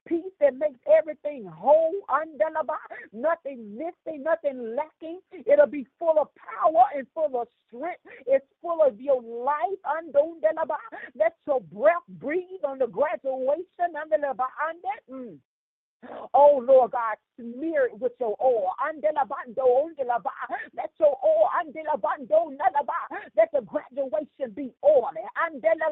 peace 0.06 0.32
that 0.40 0.54
makes 0.56 0.80
everything 0.96 1.46
whole, 1.46 1.94
ba, 2.66 2.74
nothing 3.12 3.76
missing, 3.76 4.22
nothing 4.22 4.76
lacking. 4.76 5.20
It'll 5.46 5.66
be 5.66 5.86
full 5.98 6.18
of 6.20 6.28
power 6.36 6.86
and 6.96 7.06
full 7.14 7.40
of 7.40 7.48
strength. 7.68 8.00
It's 8.26 8.46
full 8.62 8.82
of 8.86 9.00
your 9.00 9.22
life, 9.22 9.80
la. 9.86 10.76
Let 11.16 11.34
your 11.46 11.60
breath 11.60 12.06
breathe 12.08 12.64
on 12.64 12.78
the 12.78 12.86
graduation, 12.86 13.92
la 13.94 14.32
ba. 14.34 14.46
Mm. 15.10 15.38
Oh 16.34 16.62
Lord 16.66 16.92
God, 16.92 17.16
smear 17.36 17.86
it 17.86 17.98
with 17.98 18.12
your 18.20 18.36
oil. 18.42 18.70
Andela 18.80 19.28
bando, 19.28 19.88
andela 19.90 20.22
ba. 20.22 20.30
Let 20.76 20.90
your 21.00 21.16
oil, 21.24 21.48
andela 21.58 22.00
bando, 22.00 22.50
nalaba. 22.52 23.18
Let 23.36 23.50
the 23.52 23.62
graduation 23.62 24.52
be 24.54 24.72
oil. 24.84 25.10
Andela 25.36 25.90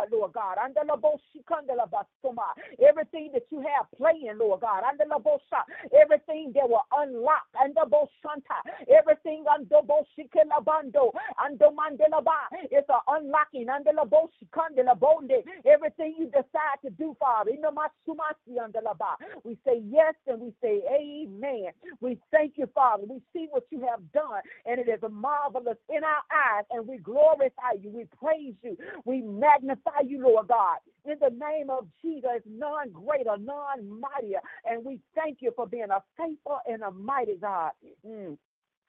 it, 0.00 0.12
Lord 0.12 0.32
God. 0.32 0.58
Under 0.58 0.80
Boshikandalabasuma. 0.80 1.31
Everything 2.82 3.30
that 3.34 3.44
you 3.50 3.60
have 3.60 3.86
playing, 3.98 4.38
Lord 4.38 4.60
God. 4.62 4.84
Under 4.84 5.04
the 5.08 5.20
Bosha. 5.22 5.62
Everything 6.00 6.52
that 6.54 6.68
will 6.68 6.86
unlock. 6.92 7.46
Under 7.60 7.82
Boshanta. 7.88 8.58
Everything 8.88 9.44
under 9.52 9.80
Boshikelabando. 9.86 11.12
Under 11.42 11.68
Mandelaba. 11.70 12.50
It's 12.70 12.88
an 12.88 13.00
unlocking. 13.08 13.68
Under 13.68 13.92
the 13.92 14.06
Boshikandalabonde. 14.08 15.44
Everything 15.66 16.16
you 16.18 16.26
decide 16.26 16.78
to 16.84 16.90
do, 16.90 17.16
Father. 17.20 17.50
In 17.52 17.62
the 17.62 17.72
Masumasi 17.72 18.62
under 18.62 18.80
la 18.84 18.94
Ba. 18.94 19.16
We 19.44 19.58
say 19.66 19.82
yes 19.90 20.14
and 20.26 20.40
we 20.40 20.52
say 20.62 20.82
amen. 20.90 21.72
We 22.00 22.18
thank 22.32 22.54
you, 22.58 22.68
Father. 22.74 23.04
We 23.08 23.20
see 23.32 23.48
what 23.50 23.64
you 23.70 23.80
have 23.90 24.00
done, 24.12 24.42
and 24.66 24.80
it 24.80 24.88
is 24.88 25.00
marvelous 25.10 25.78
in 25.88 26.02
our 26.04 26.22
eyes, 26.32 26.64
and 26.70 26.86
we 26.88 26.98
glorify 26.98 27.74
you. 27.80 27.90
We 27.90 28.06
praise 28.20 28.54
you. 28.62 28.76
We 29.04 29.22
magnify 29.22 30.02
you, 30.06 30.22
Lord 30.22 30.48
God. 30.48 30.78
In 31.12 31.18
the 31.20 31.30
name 31.30 31.68
of 31.68 31.86
Jesus, 32.02 32.40
none 32.46 32.90
greater, 32.90 33.36
none 33.38 34.00
mightier. 34.00 34.40
And 34.64 34.84
we 34.84 35.00
thank 35.14 35.38
you 35.40 35.52
for 35.54 35.66
being 35.66 35.90
a 35.90 36.02
faithful 36.16 36.58
and 36.66 36.82
a 36.82 36.90
mighty 36.90 37.36
God. 37.36 37.72
Mm. 38.06 38.38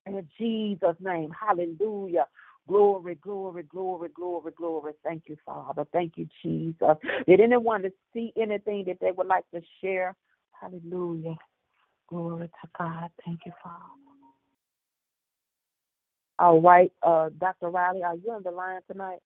In 0.05 0.27
Jesus' 0.39 0.95
name, 1.01 1.31
hallelujah. 1.37 2.27
Glory, 2.67 3.15
glory, 3.15 3.63
glory, 3.63 4.09
glory, 4.15 4.51
glory. 4.55 4.93
Thank 5.03 5.23
you, 5.27 5.35
Father. 5.45 5.85
Thank 5.91 6.13
you, 6.15 6.27
Jesus. 6.41 6.97
Did 7.27 7.41
anyone 7.41 7.83
see 8.13 8.31
anything 8.37 8.85
that 8.87 8.99
they 9.01 9.11
would 9.11 9.27
like 9.27 9.43
to 9.53 9.61
share? 9.81 10.15
Hallelujah. 10.61 11.35
Glory 12.07 12.47
to 12.47 12.69
God. 12.77 13.09
Thank 13.25 13.41
you, 13.45 13.51
Father. 13.61 13.83
All 16.39 16.61
right, 16.61 16.91
uh, 17.03 17.29
Dr. 17.37 17.69
Riley, 17.69 18.03
are 18.03 18.15
you 18.15 18.31
on 18.31 18.43
the 18.43 18.51
line 18.51 18.81
tonight? 18.91 19.19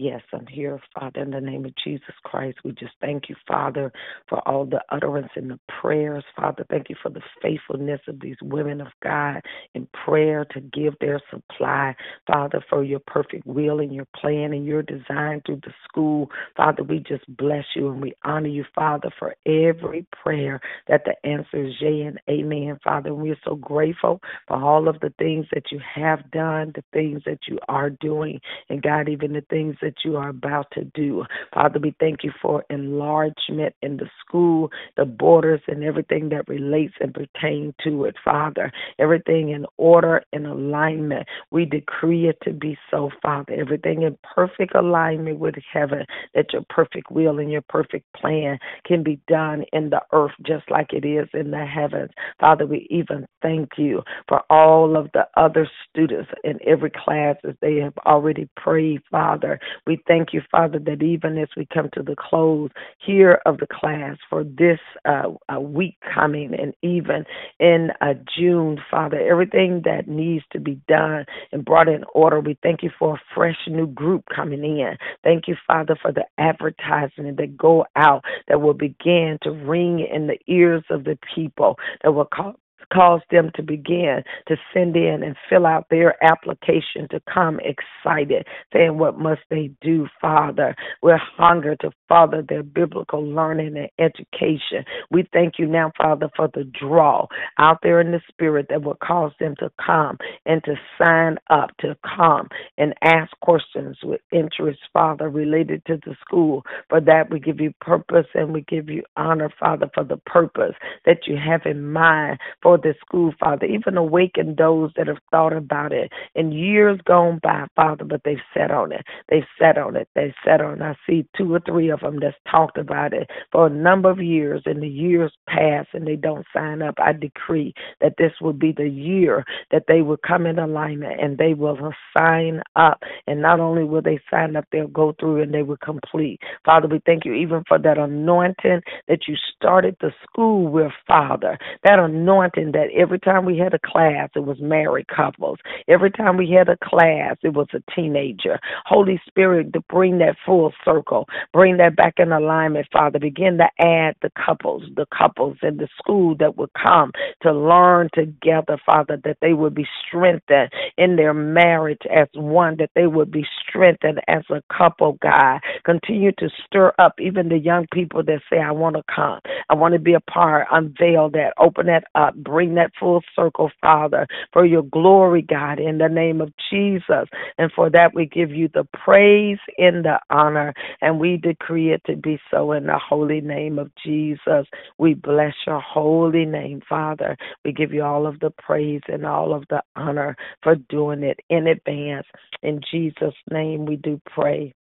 Yes, 0.00 0.22
I'm 0.34 0.48
here, 0.48 0.80
Father, 0.98 1.22
in 1.22 1.30
the 1.32 1.40
name 1.42 1.66
of 1.66 1.74
Jesus 1.84 2.16
Christ. 2.24 2.58
We 2.64 2.72
just 2.72 2.94
thank 3.00 3.30
you, 3.30 3.36
Father, 3.48 3.92
for 4.28 4.40
all 4.48 4.66
the 4.66 4.82
utterance 4.90 5.30
and 5.36 5.52
the 5.52 5.60
prayers, 5.82 6.24
Father. 6.36 6.66
Thank 6.70 6.90
you 6.90 6.96
for 7.02 7.10
the 7.10 7.22
faithfulness 7.42 8.00
of 8.08 8.20
these 8.20 8.38
women 8.42 8.82
of 8.82 8.88
God 9.04 9.42
in 9.76 9.88
prayer 10.04 10.46
to 10.52 10.62
give 10.62 10.96
their 11.00 11.22
supply, 11.30 11.96
Father, 12.26 12.64
for 12.70 12.84
your 12.84 13.00
perfect 13.06 13.46
will 13.46 13.80
and 13.82 13.94
your 13.94 14.08
plan 14.16 14.54
and 14.54 14.66
your 14.66 14.82
design 14.82 15.44
through 15.46 15.60
the 15.64 15.74
school. 15.88 16.30
Father, 16.58 16.82
we 16.84 17.00
just 17.00 17.26
bless 17.38 17.66
you 17.76 17.90
and 17.90 18.02
we 18.02 18.14
honor 18.24 18.48
you, 18.48 18.66
Father, 18.74 19.10
for 19.20 19.36
every 19.46 20.08
prayer 20.24 20.60
that 20.88 21.04
the 21.06 21.14
answer 21.30 21.66
is 21.68 21.74
yea 21.80 22.02
and 22.04 22.20
amen, 22.30 22.80
Father. 22.84 23.14
We 23.14 23.30
are 23.30 23.38
so 23.46 23.56
grateful 23.56 24.20
for 24.48 24.58
all 24.58 24.88
of 24.88 25.00
the 25.02 25.14
things 25.20 25.46
that 25.54 25.72
you 25.72 25.80
have 25.94 26.30
done, 26.32 26.72
the 26.74 26.84
things 26.94 27.22
that 27.26 27.40
you 27.48 27.60
are 27.68 27.92
doing, 27.92 28.40
and 28.70 28.82
God, 28.82 29.08
even 29.08 29.34
the 29.34 29.44
things 29.50 29.76
that 29.82 29.89
that 29.90 30.08
you 30.08 30.16
are 30.16 30.28
about 30.28 30.66
to 30.72 30.84
do. 30.94 31.24
Father, 31.52 31.80
we 31.80 31.94
thank 31.98 32.22
you 32.22 32.30
for 32.40 32.64
enlargement 32.70 33.74
in 33.82 33.96
the 33.96 34.08
school, 34.20 34.70
the 34.96 35.04
borders, 35.04 35.60
and 35.66 35.82
everything 35.82 36.28
that 36.28 36.48
relates 36.48 36.94
and 37.00 37.12
pertains 37.12 37.74
to 37.82 38.04
it, 38.04 38.14
Father. 38.24 38.70
Everything 39.00 39.50
in 39.50 39.66
order 39.78 40.22
and 40.32 40.46
alignment. 40.46 41.26
We 41.50 41.64
decree 41.64 42.28
it 42.28 42.38
to 42.44 42.52
be 42.52 42.78
so, 42.90 43.10
Father. 43.20 43.54
Everything 43.54 44.02
in 44.02 44.16
perfect 44.34 44.76
alignment 44.76 45.40
with 45.40 45.56
heaven, 45.72 46.06
that 46.34 46.52
your 46.52 46.62
perfect 46.68 47.10
will 47.10 47.38
and 47.40 47.50
your 47.50 47.62
perfect 47.62 48.06
plan 48.14 48.58
can 48.86 49.02
be 49.02 49.20
done 49.26 49.64
in 49.72 49.90
the 49.90 50.00
earth 50.12 50.32
just 50.46 50.70
like 50.70 50.92
it 50.92 51.04
is 51.04 51.28
in 51.34 51.50
the 51.50 51.66
heavens. 51.66 52.10
Father, 52.38 52.66
we 52.66 52.86
even 52.90 53.26
thank 53.42 53.70
you 53.76 54.02
for 54.28 54.42
all 54.50 54.96
of 54.96 55.10
the 55.14 55.26
other 55.36 55.68
students 55.88 56.30
in 56.44 56.58
every 56.64 56.90
class 56.90 57.36
as 57.48 57.54
they 57.60 57.76
have 57.76 57.96
already 58.06 58.48
prayed, 58.56 59.00
Father. 59.10 59.58
We 59.86 60.02
thank 60.06 60.32
you, 60.32 60.42
Father, 60.50 60.78
that 60.80 61.02
even 61.02 61.38
as 61.38 61.48
we 61.56 61.66
come 61.72 61.90
to 61.94 62.02
the 62.02 62.16
close 62.16 62.70
here 62.98 63.40
of 63.46 63.58
the 63.58 63.66
class 63.66 64.16
for 64.28 64.44
this 64.44 64.78
uh, 65.04 65.60
week 65.60 65.96
coming 66.14 66.54
and 66.54 66.74
even 66.82 67.24
in 67.58 67.90
uh, 68.00 68.14
June, 68.36 68.78
Father, 68.90 69.18
everything 69.18 69.82
that 69.84 70.08
needs 70.08 70.44
to 70.52 70.60
be 70.60 70.80
done 70.88 71.24
and 71.52 71.64
brought 71.64 71.88
in 71.88 72.04
order, 72.14 72.40
we 72.40 72.58
thank 72.62 72.82
you 72.82 72.90
for 72.98 73.14
a 73.14 73.20
fresh 73.34 73.58
new 73.66 73.86
group 73.86 74.24
coming 74.34 74.62
in. 74.64 74.96
Thank 75.22 75.48
you, 75.48 75.56
Father, 75.66 75.96
for 76.00 76.12
the 76.12 76.24
advertisement 76.38 77.36
that 77.38 77.56
go 77.56 77.84
out 77.96 78.24
that 78.48 78.60
will 78.60 78.74
begin 78.74 79.38
to 79.42 79.50
ring 79.50 80.00
in 80.00 80.26
the 80.26 80.38
ears 80.46 80.84
of 80.90 81.04
the 81.04 81.18
people 81.34 81.76
that 82.02 82.12
will 82.12 82.26
call 82.26 82.54
cause 82.92 83.20
them 83.30 83.50
to 83.54 83.62
begin 83.62 84.22
to 84.48 84.56
send 84.72 84.96
in 84.96 85.22
and 85.22 85.36
fill 85.48 85.66
out 85.66 85.86
their 85.90 86.22
application 86.24 87.08
to 87.10 87.20
come 87.32 87.60
excited, 87.60 88.46
saying, 88.72 88.98
What 88.98 89.18
must 89.18 89.42
they 89.50 89.70
do, 89.80 90.08
Father? 90.20 90.74
We're 91.02 91.20
hunger 91.36 91.76
to 91.76 91.90
father 92.08 92.42
their 92.46 92.62
biblical 92.62 93.24
learning 93.24 93.76
and 93.76 93.88
education. 93.98 94.84
We 95.10 95.28
thank 95.32 95.54
you 95.58 95.66
now, 95.66 95.92
Father, 95.96 96.28
for 96.36 96.48
the 96.52 96.64
draw 96.64 97.26
out 97.58 97.78
there 97.82 98.00
in 98.00 98.10
the 98.10 98.20
spirit 98.28 98.66
that 98.70 98.82
will 98.82 98.98
cause 99.02 99.32
them 99.40 99.54
to 99.60 99.70
come 99.84 100.18
and 100.46 100.62
to 100.64 100.74
sign 101.00 101.36
up, 101.50 101.70
to 101.80 101.96
come 102.16 102.48
and 102.78 102.94
ask 103.02 103.30
questions 103.40 103.96
with 104.02 104.20
interest, 104.32 104.80
Father, 104.92 105.28
related 105.28 105.82
to 105.86 105.98
the 106.04 106.16
school. 106.20 106.64
For 106.88 107.00
that, 107.00 107.30
we 107.30 107.40
give 107.40 107.60
you 107.60 107.72
purpose 107.80 108.26
and 108.34 108.52
we 108.52 108.62
give 108.62 108.88
you 108.88 109.02
honor, 109.16 109.50
Father, 109.58 109.88
for 109.94 110.04
the 110.04 110.18
purpose 110.26 110.74
that 111.06 111.26
you 111.26 111.36
have 111.36 111.62
in 111.64 111.92
mind 111.92 112.38
for 112.62 112.78
this 112.82 112.96
school, 113.06 113.32
Father. 113.40 113.66
Even 113.66 113.96
awaken 113.96 114.56
those 114.58 114.90
that 114.96 115.08
have 115.08 115.18
thought 115.30 115.52
about 115.52 115.92
it 115.92 116.12
in 116.34 116.52
years 116.52 116.98
gone 117.06 117.40
by, 117.42 117.66
Father, 117.76 118.04
but 118.04 118.22
they've 118.24 118.38
sat 118.54 118.70
on 118.70 118.92
it. 118.92 119.02
They've 119.28 119.44
sat 119.60 119.78
on 119.78 119.96
it. 119.96 120.08
They've 120.14 120.34
sat 120.44 120.60
on 120.60 120.80
it. 120.80 120.82
I 120.82 120.96
see 121.08 121.26
two 121.36 121.54
or 121.54 121.60
three 121.60 121.90
of 121.90 122.00
them 122.00 122.18
that's 122.20 122.36
talked 122.50 122.78
about 122.78 123.12
it 123.12 123.28
for 123.52 123.66
a 123.66 123.70
number 123.70 124.10
of 124.10 124.20
years, 124.22 124.62
and 124.66 124.82
the 124.82 124.88
years 124.88 125.32
pass 125.48 125.86
and 125.92 126.06
they 126.06 126.16
don't 126.16 126.46
sign 126.54 126.82
up. 126.82 126.94
I 126.98 127.12
decree 127.12 127.74
that 128.00 128.14
this 128.18 128.32
will 128.40 128.52
be 128.52 128.72
the 128.72 128.88
year 128.88 129.44
that 129.70 129.84
they 129.88 130.02
will 130.02 130.18
come 130.26 130.46
in 130.46 130.58
alignment 130.58 131.20
and 131.20 131.38
they 131.38 131.54
will 131.54 131.78
sign 132.16 132.62
up. 132.76 133.02
And 133.26 133.40
not 133.42 133.60
only 133.60 133.84
will 133.84 134.02
they 134.02 134.20
sign 134.30 134.56
up, 134.56 134.64
they'll 134.72 134.88
go 134.88 135.14
through 135.18 135.42
and 135.42 135.52
they 135.54 135.62
will 135.62 135.78
complete. 135.78 136.40
Father, 136.64 136.88
we 136.88 137.00
thank 137.06 137.24
you 137.24 137.34
even 137.34 137.64
for 137.68 137.78
that 137.78 137.98
anointing 137.98 138.80
that 139.08 139.20
you 139.28 139.36
started 139.56 139.96
the 140.00 140.12
school 140.24 140.68
with, 140.68 140.92
Father. 141.06 141.58
That 141.84 141.98
anointing 141.98 142.69
that 142.72 142.88
every 142.96 143.18
time 143.18 143.44
we 143.44 143.58
had 143.58 143.74
a 143.74 143.78
class, 143.84 144.30
it 144.34 144.40
was 144.44 144.58
married 144.60 145.08
couples. 145.08 145.58
Every 145.88 146.10
time 146.10 146.36
we 146.36 146.50
had 146.50 146.68
a 146.68 146.76
class, 146.82 147.36
it 147.42 147.54
was 147.54 147.68
a 147.74 147.82
teenager. 147.94 148.58
Holy 148.86 149.20
Spirit, 149.26 149.72
to 149.72 149.80
bring 149.88 150.18
that 150.18 150.36
full 150.44 150.72
circle, 150.84 151.26
bring 151.52 151.76
that 151.78 151.96
back 151.96 152.14
in 152.18 152.32
alignment, 152.32 152.86
Father. 152.92 153.18
Begin 153.18 153.58
to 153.58 153.68
add 153.78 154.14
the 154.22 154.30
couples, 154.44 154.82
the 154.96 155.06
couples 155.16 155.56
in 155.62 155.76
the 155.76 155.88
school 155.98 156.34
that 156.38 156.56
would 156.56 156.70
come 156.74 157.12
to 157.42 157.52
learn 157.52 158.08
together, 158.14 158.78
Father, 158.84 159.18
that 159.24 159.38
they 159.40 159.52
would 159.52 159.74
be 159.74 159.86
strengthened 160.06 160.70
in 160.98 161.16
their 161.16 161.34
marriage 161.34 162.02
as 162.14 162.28
one, 162.34 162.76
that 162.78 162.90
they 162.94 163.06
would 163.06 163.30
be 163.30 163.44
strengthened 163.68 164.20
as 164.28 164.42
a 164.50 164.62
couple, 164.76 165.18
God. 165.22 165.60
Continue 165.84 166.32
to 166.38 166.48
stir 166.66 166.92
up 166.98 167.14
even 167.20 167.48
the 167.48 167.58
young 167.58 167.86
people 167.92 168.22
that 168.24 168.40
say, 168.50 168.58
I 168.58 168.72
want 168.72 168.96
to 168.96 169.02
come. 169.14 169.40
I 169.68 169.74
want 169.74 169.94
to 169.94 170.00
be 170.00 170.14
a 170.14 170.20
part. 170.20 170.66
Unveil 170.70 171.30
that, 171.30 171.54
open 171.58 171.86
that 171.86 172.04
up, 172.14 172.34
bring 172.34 172.59
bring 172.60 172.74
that 172.74 172.92
full 173.00 173.22
circle, 173.34 173.70
Father, 173.80 174.26
for 174.52 174.66
your 174.66 174.82
glory, 174.82 175.40
God, 175.40 175.80
in 175.80 175.96
the 175.96 176.10
name 176.10 176.42
of 176.42 176.52
Jesus. 176.70 177.26
And 177.56 177.72
for 177.74 177.88
that, 177.88 178.14
we 178.14 178.26
give 178.26 178.50
you 178.50 178.68
the 178.74 178.86
praise 178.92 179.56
and 179.78 180.04
the 180.04 180.20
honor, 180.28 180.74
and 181.00 181.18
we 181.18 181.38
decree 181.38 181.90
it 181.94 182.02
to 182.04 182.16
be 182.16 182.38
so 182.50 182.72
in 182.72 182.84
the 182.84 182.98
holy 182.98 183.40
name 183.40 183.78
of 183.78 183.90
Jesus. 184.04 184.66
We 184.98 185.14
bless 185.14 185.54
your 185.66 185.80
holy 185.80 186.44
name, 186.44 186.82
Father. 186.86 187.34
We 187.64 187.72
give 187.72 187.94
you 187.94 188.04
all 188.04 188.26
of 188.26 188.38
the 188.40 188.52
praise 188.62 189.00
and 189.08 189.24
all 189.24 189.54
of 189.54 189.64
the 189.70 189.82
honor 189.96 190.36
for 190.62 190.74
doing 190.90 191.22
it 191.22 191.40
in 191.48 191.66
advance. 191.66 192.26
In 192.62 192.82
Jesus' 192.92 193.32
name, 193.50 193.86
we 193.86 193.96
do 193.96 194.20
pray. 194.26 194.74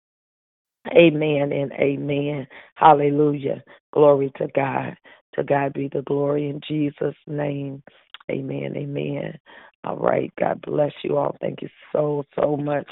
Amen 0.97 1.51
and 1.51 1.71
amen. 1.73 2.47
Hallelujah. 2.75 3.63
Glory 3.93 4.31
to 4.37 4.47
God. 4.55 4.97
To 5.37 5.43
God 5.43 5.73
be 5.73 5.89
the 5.93 6.01
glory 6.03 6.49
in 6.49 6.61
Jesus' 6.67 7.15
name. 7.27 7.83
Amen. 8.31 8.73
Amen. 8.75 9.37
All 9.83 9.97
right. 9.97 10.31
God 10.39 10.61
bless 10.61 10.91
you 11.03 11.17
all. 11.17 11.37
Thank 11.41 11.61
you 11.61 11.69
so, 11.93 12.23
so 12.39 12.57
much. 12.57 12.87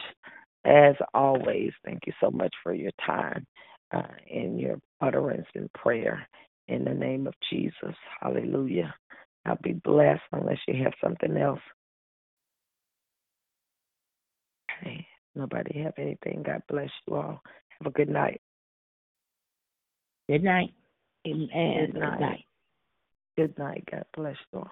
As 0.65 0.95
always, 1.13 1.71
thank 1.85 2.01
you 2.07 2.13
so 2.21 2.31
much 2.31 2.53
for 2.63 2.73
your 2.73 2.91
time 3.05 3.45
uh, 3.93 4.03
and 4.33 4.59
your 4.59 4.77
utterance 5.01 5.47
in 5.55 5.69
prayer. 5.75 6.27
In 6.67 6.83
the 6.83 6.93
name 6.93 7.27
of 7.27 7.35
Jesus. 7.51 7.95
Hallelujah. 8.21 8.93
I'll 9.45 9.57
be 9.61 9.73
blessed 9.73 10.23
unless 10.31 10.57
you 10.67 10.83
have 10.83 10.93
something 11.03 11.37
else. 11.37 11.59
Okay. 14.81 15.05
Nobody 15.35 15.81
have 15.83 15.93
anything. 15.97 16.43
God 16.45 16.63
bless 16.69 16.89
you 17.07 17.15
all. 17.15 17.41
Have 17.79 17.87
a 17.87 17.91
good 17.91 18.09
night. 18.09 18.41
Good 20.29 20.43
night. 20.43 20.73
Amen. 21.25 21.91
Good 21.91 21.99
night. 21.99 22.45
Good 23.37 23.57
night. 23.57 23.83
God 23.91 24.05
bless 24.15 24.35
you 24.53 24.59
all. 24.59 24.71